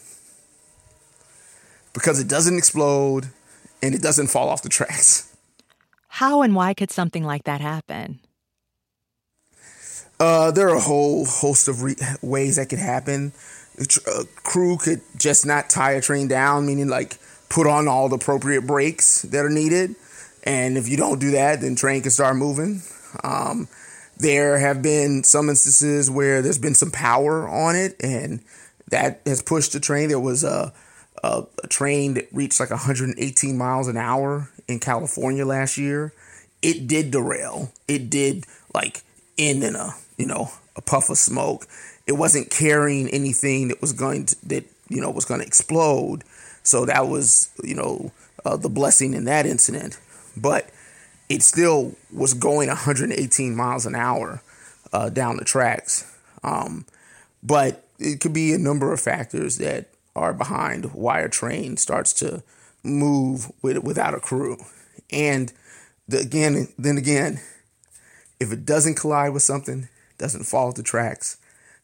because 1.94 2.20
it 2.20 2.28
doesn't 2.28 2.58
explode 2.58 3.28
and 3.82 3.94
it 3.94 4.02
doesn't 4.02 4.26
fall 4.28 4.48
off 4.48 4.62
the 4.62 4.68
tracks. 4.68 5.34
How 6.08 6.42
and 6.42 6.54
why 6.54 6.74
could 6.74 6.90
something 6.90 7.24
like 7.24 7.44
that 7.44 7.60
happen? 7.60 8.20
Uh, 10.20 10.50
there 10.50 10.68
are 10.68 10.76
a 10.76 10.80
whole 10.80 11.24
host 11.24 11.68
of 11.68 11.82
re- 11.82 11.96
ways 12.20 12.56
that 12.56 12.68
could 12.68 12.78
happen. 12.78 13.32
A 13.78 14.10
uh, 14.10 14.24
crew 14.36 14.76
could 14.76 15.00
just 15.16 15.46
not 15.46 15.70
tie 15.70 15.92
a 15.92 16.00
train 16.00 16.28
down, 16.28 16.66
meaning 16.66 16.88
like 16.88 17.18
put 17.48 17.66
on 17.66 17.88
all 17.88 18.08
the 18.08 18.16
appropriate 18.16 18.66
brakes 18.66 19.22
that 19.22 19.44
are 19.44 19.50
needed. 19.50 19.94
And 20.44 20.76
if 20.76 20.88
you 20.88 20.96
don't 20.96 21.20
do 21.20 21.32
that, 21.32 21.60
then 21.60 21.76
train 21.76 22.02
can 22.02 22.10
start 22.10 22.36
moving. 22.36 22.82
Um, 23.22 23.68
there 24.16 24.58
have 24.58 24.82
been 24.82 25.24
some 25.24 25.48
instances 25.48 26.10
where 26.10 26.42
there's 26.42 26.58
been 26.58 26.74
some 26.74 26.90
power 26.90 27.48
on 27.48 27.76
it, 27.76 27.96
and 28.00 28.40
that 28.90 29.20
has 29.26 29.42
pushed 29.42 29.72
the 29.72 29.80
train. 29.80 30.08
There 30.08 30.20
was 30.20 30.44
a, 30.44 30.72
a, 31.22 31.44
a 31.62 31.66
train 31.68 32.14
that 32.14 32.28
reached 32.32 32.60
like 32.60 32.70
118 32.70 33.56
miles 33.56 33.88
an 33.88 33.96
hour 33.96 34.48
in 34.68 34.78
California 34.80 35.44
last 35.44 35.78
year. 35.78 36.12
It 36.62 36.86
did 36.86 37.10
derail. 37.10 37.72
It 37.88 38.10
did 38.10 38.44
like 38.74 39.02
end 39.38 39.64
in 39.64 39.74
a 39.74 39.94
you 40.16 40.26
know 40.26 40.50
a 40.76 40.82
puff 40.82 41.10
of 41.10 41.18
smoke. 41.18 41.66
It 42.06 42.12
wasn't 42.12 42.50
carrying 42.50 43.08
anything 43.08 43.68
that 43.68 43.80
was 43.80 43.92
going 43.92 44.26
to 44.26 44.48
that 44.48 44.64
you 44.88 45.00
know 45.00 45.10
was 45.10 45.24
going 45.24 45.40
to 45.40 45.46
explode. 45.46 46.24
So 46.62 46.84
that 46.86 47.08
was 47.08 47.50
you 47.62 47.74
know 47.74 48.12
uh, 48.44 48.56
the 48.56 48.68
blessing 48.68 49.14
in 49.14 49.24
that 49.24 49.46
incident. 49.46 49.98
But 50.36 50.70
it 51.28 51.42
still 51.42 51.94
was 52.12 52.34
going 52.34 52.68
118 52.68 53.56
miles 53.56 53.86
an 53.86 53.94
hour 53.94 54.42
uh, 54.92 55.08
down 55.08 55.36
the 55.36 55.44
tracks. 55.44 56.10
Um, 56.42 56.86
but 57.42 57.84
it 57.98 58.20
could 58.20 58.32
be 58.32 58.52
a 58.52 58.58
number 58.58 58.92
of 58.92 59.00
factors 59.00 59.58
that 59.58 59.88
are 60.14 60.32
behind 60.32 60.92
why 60.92 61.20
a 61.20 61.28
train 61.28 61.76
starts 61.76 62.12
to 62.14 62.42
move 62.82 63.50
with 63.62 63.82
without 63.82 64.14
a 64.14 64.20
crew. 64.20 64.58
And 65.10 65.52
the, 66.08 66.18
again, 66.18 66.68
then 66.78 66.98
again, 66.98 67.40
if 68.40 68.52
it 68.52 68.66
doesn't 68.66 68.96
collide 68.96 69.32
with 69.32 69.42
something, 69.42 69.88
doesn't 70.18 70.44
fall 70.44 70.68
off 70.68 70.74
the 70.74 70.82
tracks, 70.82 71.36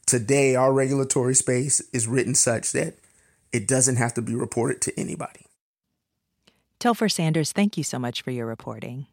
today 0.08 0.56
our 0.56 0.72
regulatory 0.72 1.34
space 1.34 1.80
is 1.92 2.08
written 2.08 2.34
such 2.34 2.72
that 2.72 2.94
it 3.52 3.68
doesn't 3.68 3.96
have 3.96 4.14
to 4.14 4.22
be 4.22 4.34
reported 4.34 4.80
to 4.82 5.00
anybody. 5.00 5.46
Topher 6.80 7.10
Sanders, 7.10 7.52
thank 7.52 7.76
you 7.76 7.84
so 7.84 7.98
much 7.98 8.22
for 8.22 8.30
your 8.30 8.46
reporting. 8.46 9.06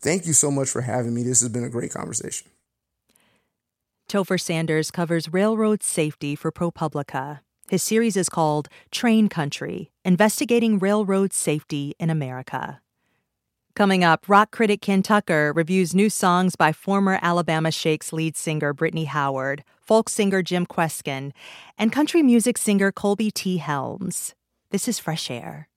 Thank 0.00 0.26
you 0.26 0.32
so 0.32 0.50
much 0.50 0.68
for 0.68 0.82
having 0.82 1.14
me. 1.14 1.22
This 1.22 1.40
has 1.40 1.48
been 1.48 1.64
a 1.64 1.70
great 1.70 1.92
conversation. 1.92 2.48
Topher 4.08 4.40
Sanders 4.40 4.90
covers 4.90 5.32
railroad 5.32 5.82
safety 5.82 6.34
for 6.34 6.52
ProPublica. 6.52 7.40
His 7.68 7.82
series 7.82 8.16
is 8.16 8.28
called 8.28 8.68
Train 8.90 9.28
Country 9.28 9.90
Investigating 10.04 10.78
Railroad 10.78 11.32
Safety 11.32 11.94
in 11.98 12.08
America. 12.08 12.80
Coming 13.74 14.02
up, 14.02 14.28
rock 14.28 14.50
critic 14.50 14.80
Ken 14.80 15.02
Tucker 15.02 15.52
reviews 15.54 15.94
new 15.94 16.10
songs 16.10 16.56
by 16.56 16.72
former 16.72 17.18
Alabama 17.20 17.70
Shakes 17.70 18.12
lead 18.12 18.36
singer 18.36 18.72
Brittany 18.72 19.04
Howard, 19.04 19.62
folk 19.88 20.10
singer 20.10 20.42
Jim 20.42 20.66
Kweskin, 20.66 21.32
and 21.78 21.90
country 21.90 22.22
music 22.22 22.58
singer 22.58 22.92
Colby 22.92 23.30
T. 23.30 23.56
Helms. 23.56 24.34
This 24.70 24.86
is 24.86 24.98
Fresh 24.98 25.30
Air. 25.30 25.70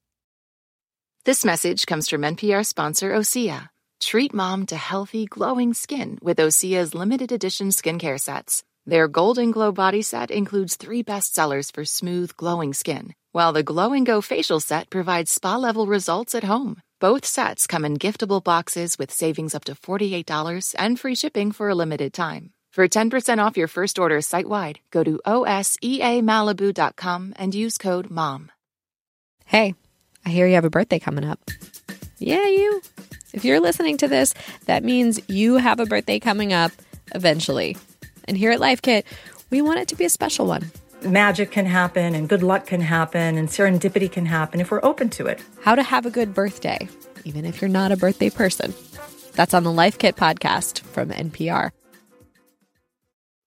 This 1.23 1.45
message 1.45 1.85
comes 1.85 2.09
from 2.09 2.23
NPR 2.23 2.65
sponsor 2.65 3.13
Osea. 3.13 3.69
Treat 4.01 4.33
mom 4.33 4.65
to 4.65 4.75
healthy, 4.75 5.27
glowing 5.27 5.73
skin 5.73 6.19
with 6.21 6.39
Osea's 6.39 6.93
limited 6.93 7.31
edition 7.31 7.69
skincare 7.69 8.19
sets. 8.19 8.63
Their 8.85 9.07
Golden 9.07 9.51
Glow 9.51 9.71
body 9.71 10.01
set 10.01 10.29
includes 10.29 10.75
three 10.75 11.03
bestsellers 11.03 11.71
for 11.71 11.85
smooth, 11.85 12.35
glowing 12.35 12.73
skin, 12.73 13.13
while 13.31 13.53
the 13.53 13.63
Glow 13.63 13.93
and 13.93 14.05
Go 14.05 14.19
facial 14.19 14.59
set 14.59 14.89
provides 14.89 15.31
spa 15.31 15.55
level 15.55 15.85
results 15.85 16.35
at 16.35 16.43
home. 16.43 16.81
Both 16.99 17.25
sets 17.25 17.65
come 17.65 17.85
in 17.85 17.97
giftable 17.97 18.43
boxes 18.43 18.97
with 18.99 19.11
savings 19.11 19.55
up 19.55 19.63
to 19.65 19.73
$48 19.73 20.75
and 20.77 20.99
free 20.99 21.15
shipping 21.15 21.51
for 21.53 21.69
a 21.69 21.75
limited 21.75 22.11
time. 22.13 22.51
For 22.71 22.87
10% 22.87 23.43
off 23.43 23.57
your 23.57 23.67
first 23.67 23.99
order 23.99 24.21
site 24.21 24.47
wide, 24.47 24.79
go 24.91 25.03
to 25.03 25.19
OSEAMalibu.com 25.27 27.33
and 27.35 27.53
use 27.53 27.77
code 27.77 28.09
MOM. 28.09 28.49
Hey, 29.43 29.75
I 30.25 30.29
hear 30.29 30.47
you 30.47 30.55
have 30.55 30.63
a 30.63 30.69
birthday 30.69 30.97
coming 30.97 31.25
up. 31.25 31.51
Yeah, 32.17 32.47
you. 32.47 32.81
If 33.33 33.43
you're 33.43 33.59
listening 33.59 33.97
to 33.97 34.07
this, 34.07 34.33
that 34.67 34.85
means 34.85 35.19
you 35.27 35.57
have 35.57 35.81
a 35.81 35.85
birthday 35.85 36.17
coming 36.17 36.53
up 36.53 36.71
eventually. 37.13 37.75
And 38.23 38.37
here 38.37 38.51
at 38.51 38.61
Life 38.61 38.81
Kit, 38.81 39.05
we 39.49 39.61
want 39.61 39.79
it 39.79 39.89
to 39.89 39.95
be 39.95 40.05
a 40.05 40.09
special 40.09 40.45
one. 40.45 40.71
Magic 41.03 41.51
can 41.51 41.65
happen, 41.65 42.15
and 42.15 42.29
good 42.29 42.41
luck 42.41 42.67
can 42.67 42.79
happen, 42.79 43.37
and 43.37 43.49
serendipity 43.49 44.09
can 44.09 44.25
happen 44.25 44.61
if 44.61 44.71
we're 44.71 44.79
open 44.81 45.09
to 45.09 45.27
it. 45.27 45.43
How 45.61 45.75
to 45.75 45.83
have 45.83 46.05
a 46.05 46.09
good 46.09 46.33
birthday, 46.33 46.87
even 47.25 47.43
if 47.43 47.59
you're 47.59 47.67
not 47.67 47.91
a 47.91 47.97
birthday 47.97 48.29
person. 48.29 48.73
That's 49.33 49.53
on 49.53 49.65
the 49.65 49.73
Life 49.73 49.97
Kit 49.97 50.15
podcast 50.15 50.79
from 50.79 51.09
NPR. 51.09 51.71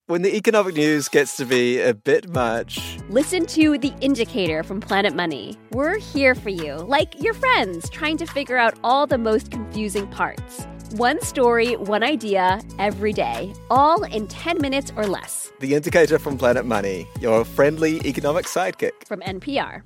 When 0.06 0.20
the 0.20 0.36
economic 0.36 0.74
news 0.74 1.08
gets 1.08 1.34
to 1.38 1.46
be 1.46 1.80
a 1.80 1.94
bit 1.94 2.28
much, 2.28 2.98
listen 3.08 3.46
to 3.46 3.78
The 3.78 3.94
Indicator 4.02 4.62
from 4.62 4.78
Planet 4.78 5.16
Money. 5.16 5.56
We're 5.70 5.98
here 5.98 6.34
for 6.34 6.50
you, 6.50 6.74
like 6.74 7.22
your 7.22 7.32
friends, 7.32 7.88
trying 7.88 8.18
to 8.18 8.26
figure 8.26 8.58
out 8.58 8.78
all 8.84 9.06
the 9.06 9.16
most 9.16 9.50
confusing 9.50 10.06
parts. 10.08 10.66
One 10.96 11.22
story, 11.22 11.76
one 11.76 12.02
idea, 12.02 12.60
every 12.78 13.14
day, 13.14 13.54
all 13.70 14.04
in 14.04 14.26
10 14.26 14.60
minutes 14.60 14.92
or 14.94 15.06
less. 15.06 15.50
The 15.60 15.72
Indicator 15.74 16.18
from 16.18 16.36
Planet 16.36 16.66
Money, 16.66 17.06
your 17.22 17.42
friendly 17.42 18.06
economic 18.06 18.44
sidekick. 18.44 19.06
From 19.06 19.20
NPR. 19.20 19.84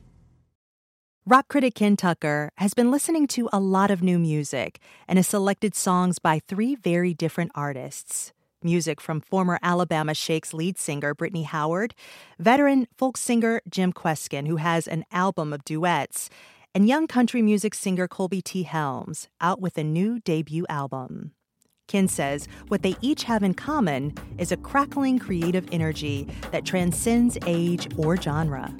Rock 1.27 1.47
critic 1.47 1.77
Ken 1.77 1.97
Tucker 1.97 2.51
has 2.57 2.75
been 2.75 2.91
listening 2.91 3.29
to 3.29 3.49
a 3.53 3.61
lot 3.61 3.93
of 3.93 4.03
new 4.03 4.19
music 4.19 4.81
and 5.07 5.17
has 5.17 5.29
selected 5.29 5.77
songs 5.77 6.19
by 6.19 6.41
three 6.41 6.75
very 6.75 7.15
different 7.15 7.53
artists 7.55 8.33
music 8.63 9.01
from 9.01 9.21
former 9.21 9.59
Alabama 9.63 10.15
Shakes 10.15 10.53
lead 10.53 10.79
singer 10.79 11.15
Brittany 11.15 11.45
Howard, 11.45 11.95
veteran 12.39 12.87
folk 12.97 13.17
singer 13.17 13.61
Jim 13.69 13.93
Kweskin, 13.93 14.47
who 14.47 14.57
has 14.57 14.87
an 14.87 15.05
album 15.13 15.53
of 15.53 15.65
duets, 15.65 16.29
and 16.75 16.89
young 16.89 17.07
country 17.07 17.43
music 17.43 17.75
singer 17.75 18.09
Colby 18.09 18.43
T. 18.43 18.63
Helms, 18.63 19.29
out 19.41 19.61
with 19.61 19.79
a 19.79 19.85
new 19.85 20.21
debut 20.21 20.67
album. 20.69 21.33
Ken 21.87 22.07
says 22.07 22.47
what 22.69 22.83
they 22.83 22.95
each 23.01 23.25
have 23.25 23.43
in 23.43 23.55
common 23.55 24.15
is 24.37 24.53
a 24.53 24.57
crackling 24.57 25.19
creative 25.19 25.67
energy 25.73 26.29
that 26.53 26.65
transcends 26.65 27.39
age 27.47 27.89
or 27.97 28.17
genre. 28.17 28.73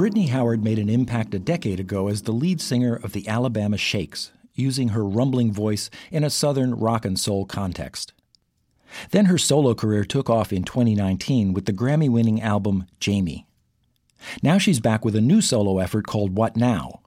Brittany 0.00 0.28
Howard 0.28 0.64
made 0.64 0.78
an 0.78 0.88
impact 0.88 1.34
a 1.34 1.38
decade 1.38 1.78
ago 1.78 2.08
as 2.08 2.22
the 2.22 2.32
lead 2.32 2.62
singer 2.62 2.96
of 2.96 3.12
the 3.12 3.28
Alabama 3.28 3.76
Shakes, 3.76 4.32
using 4.54 4.88
her 4.88 5.04
rumbling 5.04 5.52
voice 5.52 5.90
in 6.10 6.24
a 6.24 6.30
southern 6.30 6.74
rock 6.74 7.04
and 7.04 7.20
soul 7.20 7.44
context. 7.44 8.14
Then 9.10 9.26
her 9.26 9.36
solo 9.36 9.74
career 9.74 10.06
took 10.06 10.30
off 10.30 10.54
in 10.54 10.62
2019 10.64 11.52
with 11.52 11.66
the 11.66 11.74
Grammy 11.74 12.08
winning 12.08 12.40
album 12.40 12.86
Jamie. 12.98 13.46
Now 14.42 14.56
she's 14.56 14.80
back 14.80 15.04
with 15.04 15.14
a 15.14 15.20
new 15.20 15.42
solo 15.42 15.78
effort 15.78 16.06
called 16.06 16.34
What 16.34 16.56
Now? 16.56 17.02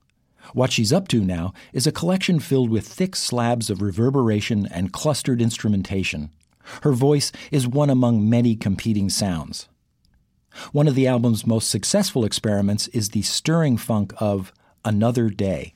What 0.53 0.71
she's 0.71 0.93
up 0.93 1.07
to 1.07 1.21
now 1.21 1.51
is 1.73 1.87
a 1.87 1.91
collection 1.91 2.39
filled 2.39 2.69
with 2.69 2.87
thick 2.87 3.15
slabs 3.15 3.71
of 3.71 3.81
reverberation 3.81 4.67
and 4.67 4.93
clustered 4.93 5.41
instrumentation. 5.41 6.29
Her 6.83 6.93
voice 6.93 7.31
is 7.49 7.67
one 7.67 7.89
among 7.89 8.29
many 8.29 8.55
competing 8.55 9.09
sounds. 9.09 9.67
One 10.71 10.87
of 10.87 10.95
the 10.95 11.07
album's 11.07 11.45
most 11.45 11.69
successful 11.69 12.25
experiments 12.25 12.87
is 12.89 13.09
the 13.09 13.21
stirring 13.21 13.77
funk 13.77 14.13
of 14.19 14.53
Another 14.85 15.29
Day. 15.29 15.73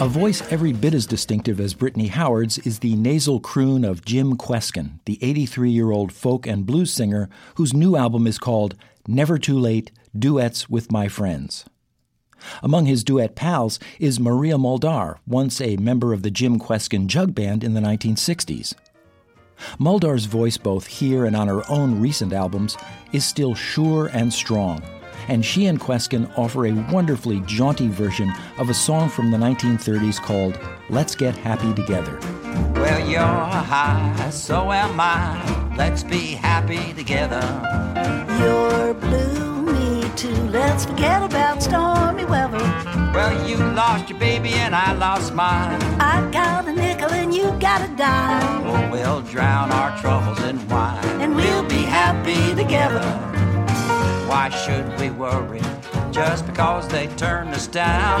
A 0.00 0.06
voice 0.06 0.40
every 0.52 0.72
bit 0.72 0.94
as 0.94 1.06
distinctive 1.06 1.58
as 1.58 1.74
Brittany 1.74 2.06
Howard's 2.06 2.58
is 2.58 2.78
the 2.78 2.94
nasal 2.94 3.40
croon 3.40 3.84
of 3.84 4.04
Jim 4.04 4.36
Kweskin, 4.36 5.00
the 5.06 5.18
83 5.20 5.72
year 5.72 5.90
old 5.90 6.12
folk 6.12 6.46
and 6.46 6.64
blues 6.64 6.92
singer 6.92 7.28
whose 7.56 7.74
new 7.74 7.96
album 7.96 8.28
is 8.28 8.38
called 8.38 8.76
Never 9.08 9.38
Too 9.38 9.58
Late 9.58 9.90
Duets 10.16 10.70
with 10.70 10.92
My 10.92 11.08
Friends. 11.08 11.64
Among 12.62 12.86
his 12.86 13.02
duet 13.02 13.34
pals 13.34 13.80
is 13.98 14.20
Maria 14.20 14.56
Muldaur, 14.56 15.16
once 15.26 15.60
a 15.60 15.76
member 15.78 16.12
of 16.12 16.22
the 16.22 16.30
Jim 16.30 16.60
Kweskin 16.60 17.08
Jug 17.08 17.34
Band 17.34 17.64
in 17.64 17.74
the 17.74 17.80
1960s. 17.80 18.74
Muldaur's 19.78 20.24
voice, 20.24 20.56
both 20.56 20.86
here 20.86 21.24
and 21.24 21.36
on 21.36 21.48
her 21.48 21.62
own 21.70 22.00
recent 22.00 22.32
albums, 22.32 22.76
is 23.12 23.24
still 23.24 23.54
sure 23.54 24.06
and 24.12 24.32
strong 24.32 24.82
and 25.28 25.44
she 25.44 25.66
and 25.66 25.80
Kweskin 25.80 26.30
offer 26.36 26.66
a 26.66 26.72
wonderfully 26.92 27.40
jaunty 27.40 27.88
version 27.88 28.32
of 28.58 28.70
a 28.70 28.74
song 28.74 29.08
from 29.08 29.30
the 29.30 29.36
1930s 29.36 30.20
called 30.20 30.58
Let's 30.90 31.14
Get 31.14 31.36
Happy 31.36 31.72
Together. 31.74 32.18
Well, 32.74 33.08
you're 33.08 33.20
high, 33.20 34.30
so 34.30 34.72
am 34.72 34.98
I. 34.98 35.74
Let's 35.76 36.02
be 36.02 36.32
happy 36.32 36.92
together. 36.94 37.42
You're 38.40 38.94
blue, 38.94 39.47
too. 40.18 40.34
Let's 40.50 40.84
forget 40.84 41.22
about 41.22 41.62
stormy 41.62 42.24
weather. 42.24 42.58
Well, 43.14 43.48
you 43.48 43.56
lost 43.56 44.10
your 44.10 44.18
baby 44.18 44.52
and 44.54 44.74
I 44.74 44.92
lost 44.94 45.32
mine. 45.32 45.80
I 46.00 46.28
got 46.32 46.66
a 46.66 46.72
nickel 46.72 47.12
and 47.12 47.32
you 47.32 47.52
got 47.60 47.88
a 47.88 47.96
dime. 47.96 48.66
Oh, 48.66 48.90
we'll 48.90 49.22
drown 49.22 49.70
our 49.70 49.96
troubles 50.00 50.42
in 50.42 50.56
wine. 50.68 51.04
And 51.22 51.36
we'll 51.36 51.62
be 51.62 51.82
happy 51.82 52.52
together. 52.56 53.08
Why 54.26 54.48
should 54.48 54.86
we 54.98 55.10
worry 55.10 55.62
just 56.10 56.46
because 56.46 56.88
they 56.88 57.06
turned 57.24 57.54
us 57.54 57.68
down? 57.68 58.20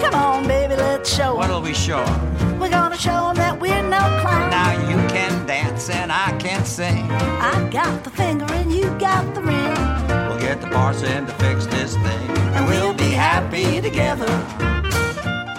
Come 0.00 0.14
on, 0.14 0.46
baby, 0.46 0.76
let's 0.76 1.12
show 1.12 1.32
'em. 1.32 1.38
What'll 1.38 1.62
we 1.62 1.74
show 1.74 1.98
'em? 1.98 2.60
We're 2.60 2.70
gonna 2.70 2.96
show 2.96 3.30
'em 3.30 3.36
that 3.36 3.58
we're 3.58 3.82
no 3.82 4.02
clown. 4.22 4.50
Now 4.50 4.70
you 4.90 4.98
can 5.08 5.46
dance 5.46 5.90
and 5.90 6.12
I 6.12 6.30
can 6.38 6.64
sing. 6.64 7.10
I 7.52 7.68
got 7.72 8.04
the 8.04 8.10
finger 8.10 8.46
and 8.52 8.72
you 8.72 8.86
got 9.00 9.34
the 9.34 9.42
ring. 9.42 9.65
The 10.70 11.34
fix 11.38 11.66
this 11.66 11.94
thing. 11.94 12.30
And 12.54 12.66
we'll 12.66 12.94
be 12.94 13.10
happy 13.10 13.80
together. 13.80 14.26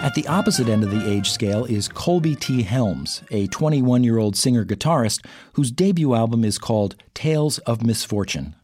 At 0.00 0.14
the 0.14 0.26
opposite 0.28 0.68
end 0.68 0.84
of 0.84 0.90
the 0.90 1.10
age 1.10 1.30
scale 1.30 1.64
is 1.64 1.88
Colby 1.88 2.34
T. 2.34 2.62
Helms, 2.62 3.22
a 3.30 3.46
21 3.48 4.04
year 4.04 4.18
old 4.18 4.36
singer 4.36 4.64
guitarist 4.64 5.24
whose 5.54 5.70
debut 5.70 6.14
album 6.14 6.44
is 6.44 6.58
called 6.58 6.96
Tales 7.14 7.58
of 7.60 7.84
Misfortune. 7.84 8.54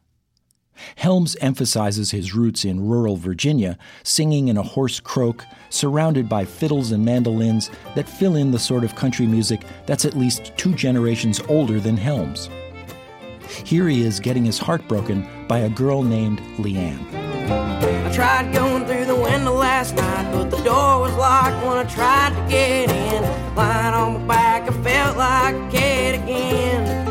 Helms 0.96 1.36
emphasizes 1.40 2.10
his 2.10 2.34
roots 2.34 2.64
in 2.64 2.86
rural 2.86 3.16
Virginia, 3.16 3.78
singing 4.02 4.48
in 4.48 4.56
a 4.56 4.62
hoarse 4.62 5.00
croak, 5.00 5.44
surrounded 5.70 6.28
by 6.28 6.44
fiddles 6.44 6.92
and 6.92 7.04
mandolins 7.04 7.70
that 7.94 8.08
fill 8.08 8.36
in 8.36 8.50
the 8.50 8.58
sort 8.58 8.84
of 8.84 8.94
country 8.94 9.26
music 9.26 9.62
that's 9.86 10.04
at 10.04 10.16
least 10.16 10.52
two 10.56 10.74
generations 10.74 11.40
older 11.48 11.78
than 11.78 11.96
Helms. 11.96 12.48
Here 13.64 13.88
he 13.88 14.02
is 14.02 14.20
getting 14.20 14.44
his 14.44 14.58
heart 14.58 14.86
broken 14.88 15.26
by 15.48 15.60
a 15.60 15.68
girl 15.68 16.02
named 16.02 16.40
Leanne. 16.58 16.98
I 17.50 18.12
tried 18.14 18.52
going 18.54 18.86
through 18.86 19.06
the 19.06 19.14
window 19.14 19.54
last 19.54 19.94
night, 19.96 20.30
but 20.32 20.50
the 20.50 20.62
door 20.62 21.00
was 21.00 21.14
locked 21.16 21.64
when 21.66 21.76
I 21.76 21.84
tried 21.84 22.30
to 22.30 22.50
get 22.50 22.90
in. 22.90 23.54
Lying 23.54 23.94
on 23.94 24.12
my 24.20 24.26
back, 24.34 24.68
I 24.68 24.72
felt 24.82 25.16
like 25.16 25.54
a 25.54 25.70
kid 25.70 26.14
again. 26.22 27.04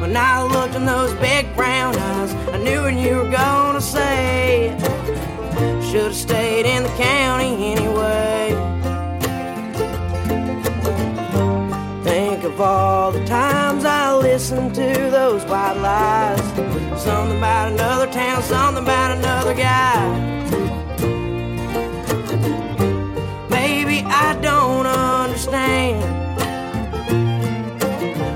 When 0.00 0.16
I 0.16 0.42
looked 0.42 0.74
in 0.74 0.84
those 0.84 1.14
big 1.20 1.54
brown 1.54 1.94
eyes, 1.96 2.34
I 2.52 2.58
knew 2.58 2.82
what 2.82 2.94
you 2.94 3.16
were 3.16 3.30
gonna 3.30 3.80
say. 3.80 4.76
Should've 5.90 6.14
stayed 6.14 6.39
lies. 15.90 17.02
Something 17.02 17.38
about 17.38 17.72
another 17.72 18.06
town, 18.12 18.42
something 18.42 18.82
about 18.82 19.10
another 19.18 19.54
guy. 19.54 19.98
Maybe 23.48 23.96
I 24.06 24.38
don't 24.40 24.86
understand. 24.86 26.04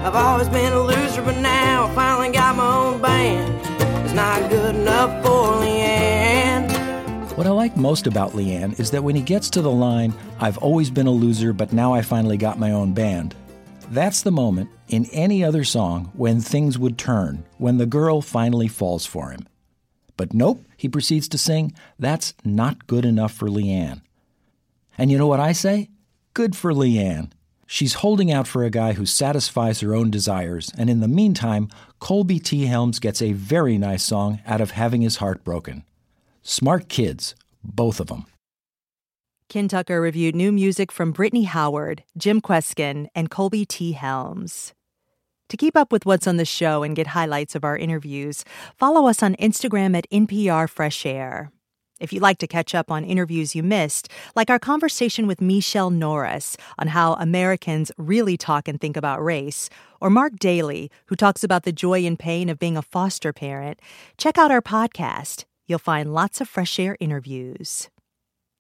I've 0.05 0.15
always 0.15 0.49
been 0.49 0.73
a 0.73 0.83
loser, 0.83 1.23
but 1.23 1.39
now 1.39 1.87
I 1.87 1.95
finally 1.95 2.33
got 2.33 2.57
my 2.57 2.71
own 2.83 3.01
band. 3.01 3.55
It's 4.05 4.15
not 4.15 4.51
good 4.51 4.75
enough 4.75 5.11
for 5.25 5.45
Leanne. 5.63 6.71
What 7.37 7.47
I 7.47 7.51
like 7.51 7.77
most 7.77 8.07
about 8.07 8.33
Leanne 8.33 8.79
is 8.79 8.91
that 8.93 9.03
when 9.03 9.17
he 9.17 9.23
gets 9.23 9.51
to 9.51 9.63
the 9.63 9.71
line, 9.71 10.13
I've 10.41 10.59
always 10.59 10.91
been 10.91 11.07
a 11.07 11.11
loser, 11.11 11.53
but 11.53 11.73
now 11.73 11.93
I 11.93 12.03
finally 12.03 12.37
got 12.37 12.59
my 12.59 12.71
own 12.71 12.95
band, 12.95 13.35
that's 13.95 14.23
the 14.23 14.33
moment 14.33 14.71
in 14.89 15.07
any 15.07 15.45
other 15.45 15.65
song 15.65 16.11
when 16.15 16.41
things 16.41 16.79
would 16.79 16.99
turn, 16.99 17.45
when 17.59 17.79
the 17.79 17.87
girl 17.87 18.21
finally 18.21 18.69
falls 18.69 19.07
for 19.07 19.31
him. 19.31 19.47
But 20.17 20.35
nope, 20.35 20.65
he 20.77 20.89
proceeds 20.89 21.29
to 21.29 21.39
sing, 21.39 21.73
that's 21.99 22.35
not 22.45 22.87
good 22.87 23.05
enough 23.05 23.33
for 23.33 23.49
Leanne. 23.49 24.03
And 24.99 25.11
you 25.11 25.19
know 25.19 25.27
what 25.27 25.41
I 25.41 25.53
say? 25.53 25.91
Good 26.35 26.55
for 26.55 26.73
Leanne. 26.73 27.31
She's 27.67 27.95
holding 27.95 28.31
out 28.31 28.47
for 28.47 28.63
a 28.63 28.71
guy 28.71 28.93
who 28.93 29.07
satisfies 29.07 29.81
her 29.81 29.95
own 29.95 30.11
desires, 30.11 30.71
and 30.77 30.91
in 30.91 31.01
the 31.01 31.09
meantime, 31.09 31.69
Colby 31.99 32.39
T. 32.39 32.67
Helms 32.67 32.99
gets 32.99 33.23
a 33.23 33.33
very 33.33 33.79
nice 33.79 34.03
song 34.03 34.41
out 34.47 34.61
of 34.61 34.73
having 34.73 35.01
his 35.03 35.17
heart 35.17 35.43
broken. 35.43 35.85
Smart 36.43 36.89
kids, 36.89 37.35
both 37.65 38.01
of 38.01 38.09
them. 38.09 38.27
Ken 39.55 39.69
Tucker 39.69 40.01
reviewed 40.01 40.35
new 40.35 40.51
music 40.51 40.91
from 40.91 41.13
Brittany 41.13 41.45
Howard, 41.45 42.03
Jim 42.19 42.41
Kweskin, 42.41 43.07
and 43.15 43.31
Colby 43.31 43.65
T. 43.65 43.93
Helms. 43.93 44.73
To 45.49 45.57
keep 45.57 45.77
up 45.77 45.93
with 45.93 46.05
what's 46.05 46.27
on 46.27 46.39
the 46.39 46.45
show 46.45 46.83
and 46.83 46.97
get 46.97 47.07
highlights 47.07 47.55
of 47.55 47.63
our 47.63 47.79
interviews, 47.79 48.45
follow 48.77 49.07
us 49.07 49.23
on 49.23 49.37
Instagram 49.37 49.97
at 49.97 50.11
NPR 50.11 50.69
Fresh 50.69 51.07
Air. 51.07 51.53
If 52.01 52.13
you'd 52.13 52.21
like 52.21 52.39
to 52.39 52.49
catch 52.49 52.75
up 52.75 52.91
on 52.91 53.05
interviews 53.05 53.55
you 53.55 53.63
missed, 53.63 54.09
like 54.35 54.51
our 54.51 54.59
conversation 54.59 55.29
with 55.29 55.41
Michele 55.41 55.91
Norris 55.91 56.57
on 56.77 56.89
how 56.89 57.13
Americans 57.13 57.93
really 57.97 58.37
talk 58.37 58.67
and 58.67 58.81
think 58.81 58.97
about 58.97 59.23
race, 59.23 59.71
or 60.01 60.11
Mark 60.11 60.37
Daly, 60.41 60.91
who 61.07 61.15
talks 61.15 61.45
about 61.45 61.63
the 61.63 61.71
joy 61.71 62.05
and 62.05 62.19
pain 62.19 62.49
of 62.49 62.59
being 62.59 62.77
a 62.77 62.83
foster 62.83 63.33
parent, 63.33 63.79
check 64.19 64.37
out 64.37 64.51
our 64.51 64.61
podcast. 64.61 65.45
You'll 65.69 65.79
find 65.79 66.13
lots 66.13 66.41
of 66.41 66.49
Fresh 66.49 66.81
Air 66.81 66.97
interviews. 66.99 67.89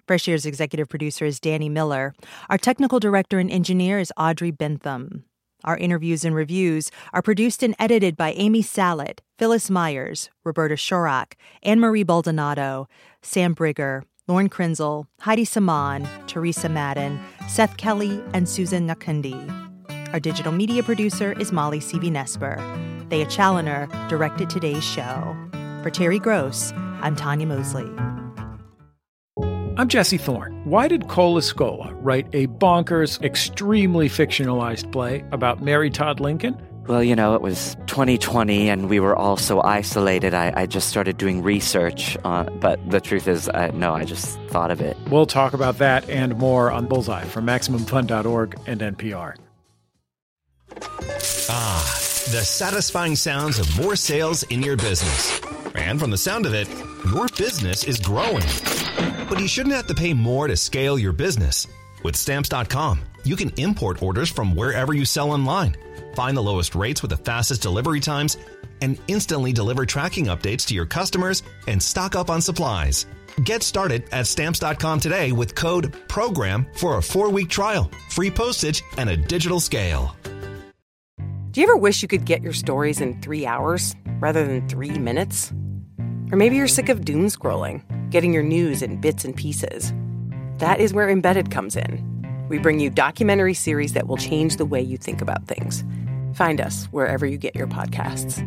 Fresh 0.07 0.29
Air's 0.29 0.45
executive 0.45 0.89
producer 0.89 1.25
is 1.25 1.41
Danny 1.41 1.69
Miller. 1.69 2.15
Our 2.51 2.59
technical 2.59 3.01
director 3.01 3.39
and 3.39 3.51
engineer 3.51 3.99
is 3.99 4.13
Audrey 4.19 4.51
Bentham. 4.51 5.25
Our 5.65 5.79
interviews 5.79 6.27
and 6.27 6.35
reviews 6.35 6.91
are 7.15 7.23
produced 7.23 7.63
and 7.63 7.75
edited 7.79 8.15
by 8.17 8.33
Amy 8.33 8.63
Salit, 8.63 9.21
Phyllis 9.39 9.71
Myers, 9.71 10.29
Roberta 10.45 10.75
Shorrock, 10.75 11.33
Anne 11.63 11.81
Marie 11.81 12.03
Baldonado, 12.03 12.87
Sam 13.23 13.55
Briger, 13.55 14.03
Lauren 14.29 14.51
Krenzel, 14.51 15.07
Heidi 15.21 15.47
Saman, 15.47 16.07
Teresa 16.27 16.69
Madden, 16.69 17.19
Seth 17.49 17.79
Kelley, 17.79 18.23
and 18.35 18.47
Susan 18.47 18.87
Nyakundi. 18.87 19.35
Our 20.13 20.21
digital 20.21 20.53
media 20.53 20.83
producer 20.83 21.33
is 21.41 21.51
Molly 21.51 21.81
Seavy-Nesper. 21.81 23.09
Thea 23.09 23.25
Chaloner 23.27 24.09
directed 24.11 24.51
today's 24.51 24.85
show. 24.85 25.35
For 25.83 25.91
Terry 25.91 26.19
Gross, 26.19 26.73
I'm 27.01 27.17
Tanya 27.17 27.47
Mosley. 27.47 27.89
I'm 29.77 29.89
Jesse 29.89 30.18
Thorne. 30.18 30.53
Why 30.64 30.87
did 30.87 31.09
Cole 31.09 31.37
Escola 31.37 31.93
write 32.01 32.29
a 32.33 32.47
bonkers, 32.47 33.20
extremely 33.25 34.09
fictionalized 34.09 34.93
play 34.93 35.25
about 35.33 35.62
Mary 35.62 35.91
Todd 35.91 36.20
Lincoln? 36.20 36.57
Well, 36.87 37.03
you 37.03 37.16
know, 37.16 37.35
it 37.35 37.43
was 37.43 37.75
2020 37.87 38.68
and 38.70 38.89
we 38.89 39.01
were 39.01 39.16
all 39.16 39.37
so 39.37 39.61
isolated. 39.62 40.33
I, 40.33 40.53
I 40.55 40.66
just 40.66 40.89
started 40.91 41.16
doing 41.16 41.43
research. 41.43 42.16
On, 42.22 42.57
but 42.61 42.79
the 42.89 43.01
truth 43.01 43.27
is, 43.27 43.49
uh, 43.49 43.72
no, 43.75 43.95
I 43.95 44.05
just 44.05 44.39
thought 44.43 44.70
of 44.70 44.81
it. 44.81 44.97
We'll 45.11 45.27
talk 45.27 45.55
about 45.55 45.79
that 45.79 46.09
and 46.09 46.39
more 46.39 46.70
on 46.70 46.87
Bullseye 46.87 47.25
from 47.25 47.45
MaximumFun.org 47.45 48.57
and 48.66 48.81
NPR. 48.81 49.35
Ah, 51.51 51.85
the 52.31 52.45
satisfying 52.45 53.16
sounds 53.16 53.59
of 53.59 53.77
more 53.83 53.97
sales 53.97 54.45
in 54.45 54.62
your 54.62 54.77
business. 54.77 55.41
And 55.75 55.99
from 55.99 56.11
the 56.11 56.18
sound 56.18 56.47
of 56.47 56.55
it, 56.55 56.68
your 57.12 57.27
business 57.37 57.85
is 57.85 57.99
growing. 57.99 58.45
But 59.29 59.41
you 59.41 59.49
shouldn't 59.49 59.75
have 59.75 59.87
to 59.89 59.95
pay 59.95 60.14
more 60.14 60.47
to 60.47 60.57
scale 60.57 60.99
your 60.99 61.12
business. 61.12 61.66
With 62.03 62.16
stamps.com, 62.16 63.01
you 63.25 63.37
can 63.37 63.51
import 63.57 64.03
orders 64.03 64.31
from 64.31 64.55
wherever 64.55 64.93
you 64.93 65.05
sell 65.05 65.31
online, 65.33 65.77
find 66.14 66.37
the 66.37 66.43
lowest 66.43 66.75
rates 66.75 67.03
with 67.03 67.11
the 67.11 67.16
fastest 67.16 67.62
delivery 67.62 68.01
times, 68.01 68.37
and 68.83 68.99
instantly 69.09 69.53
deliver 69.53 69.87
tracking 69.87 70.27
updates 70.27 70.66
to 70.66 70.75
your 70.75 70.87
customers 70.87 71.43
and 71.66 71.83
stock 71.83 72.14
up 72.14 72.31
on 72.31 72.41
supplies. 72.41 73.07
Get 73.43 73.62
started 73.62 74.05
at 74.12 74.27
stamps.com 74.27 75.01
today 75.01 75.33
with 75.33 75.55
code 75.55 75.97
PROGRAM 76.09 76.66
for 76.75 76.99
a 76.99 77.03
four 77.03 77.31
week 77.31 77.49
trial, 77.49 77.91
free 78.11 78.31
postage, 78.31 78.83
and 78.97 79.11
a 79.11 79.16
digital 79.16 79.59
scale. 79.59 80.14
Do 81.55 81.61
you 81.61 81.69
ever 81.69 81.77
wish 81.77 82.03
you 82.03 82.09
could 82.09 82.25
get 82.25 82.43
your 82.43 82.53
stories 82.53 83.01
in 83.01 83.21
three 83.21 83.47
hours 83.47 83.95
rather 84.19 84.45
than 84.45 84.69
three 84.69 84.99
minutes? 84.99 85.53
Or 86.33 86.37
maybe 86.37 86.57
you're 86.57 86.67
sick 86.67 86.89
of 86.89 87.05
doom 87.05 87.27
scrolling, 87.27 87.81
getting 88.11 88.33
your 88.33 88.43
news 88.43 88.83
in 88.83 89.01
bits 89.01 89.25
and 89.25 89.37
pieces. 89.37 89.95
That 90.59 90.81
is 90.81 90.93
where 90.93 91.09
Embedded 91.09 91.53
comes 91.53 91.77
in. 91.77 92.03
We 92.49 92.59
bring 92.59 92.81
you 92.81 92.91
documentary 92.91 93.55
series 93.55 93.93
that 93.93 94.09
will 94.09 94.17
change 94.17 94.57
the 94.57 94.67
way 94.67 94.83
you 94.83 94.97
think 94.97 95.23
about 95.23 95.47
things. 95.47 95.85
Find 96.35 96.61
us 96.61 96.87
wherever 96.87 97.25
you 97.25 97.39
get 97.39 97.55
your 97.55 97.69
podcasts. 97.69 98.43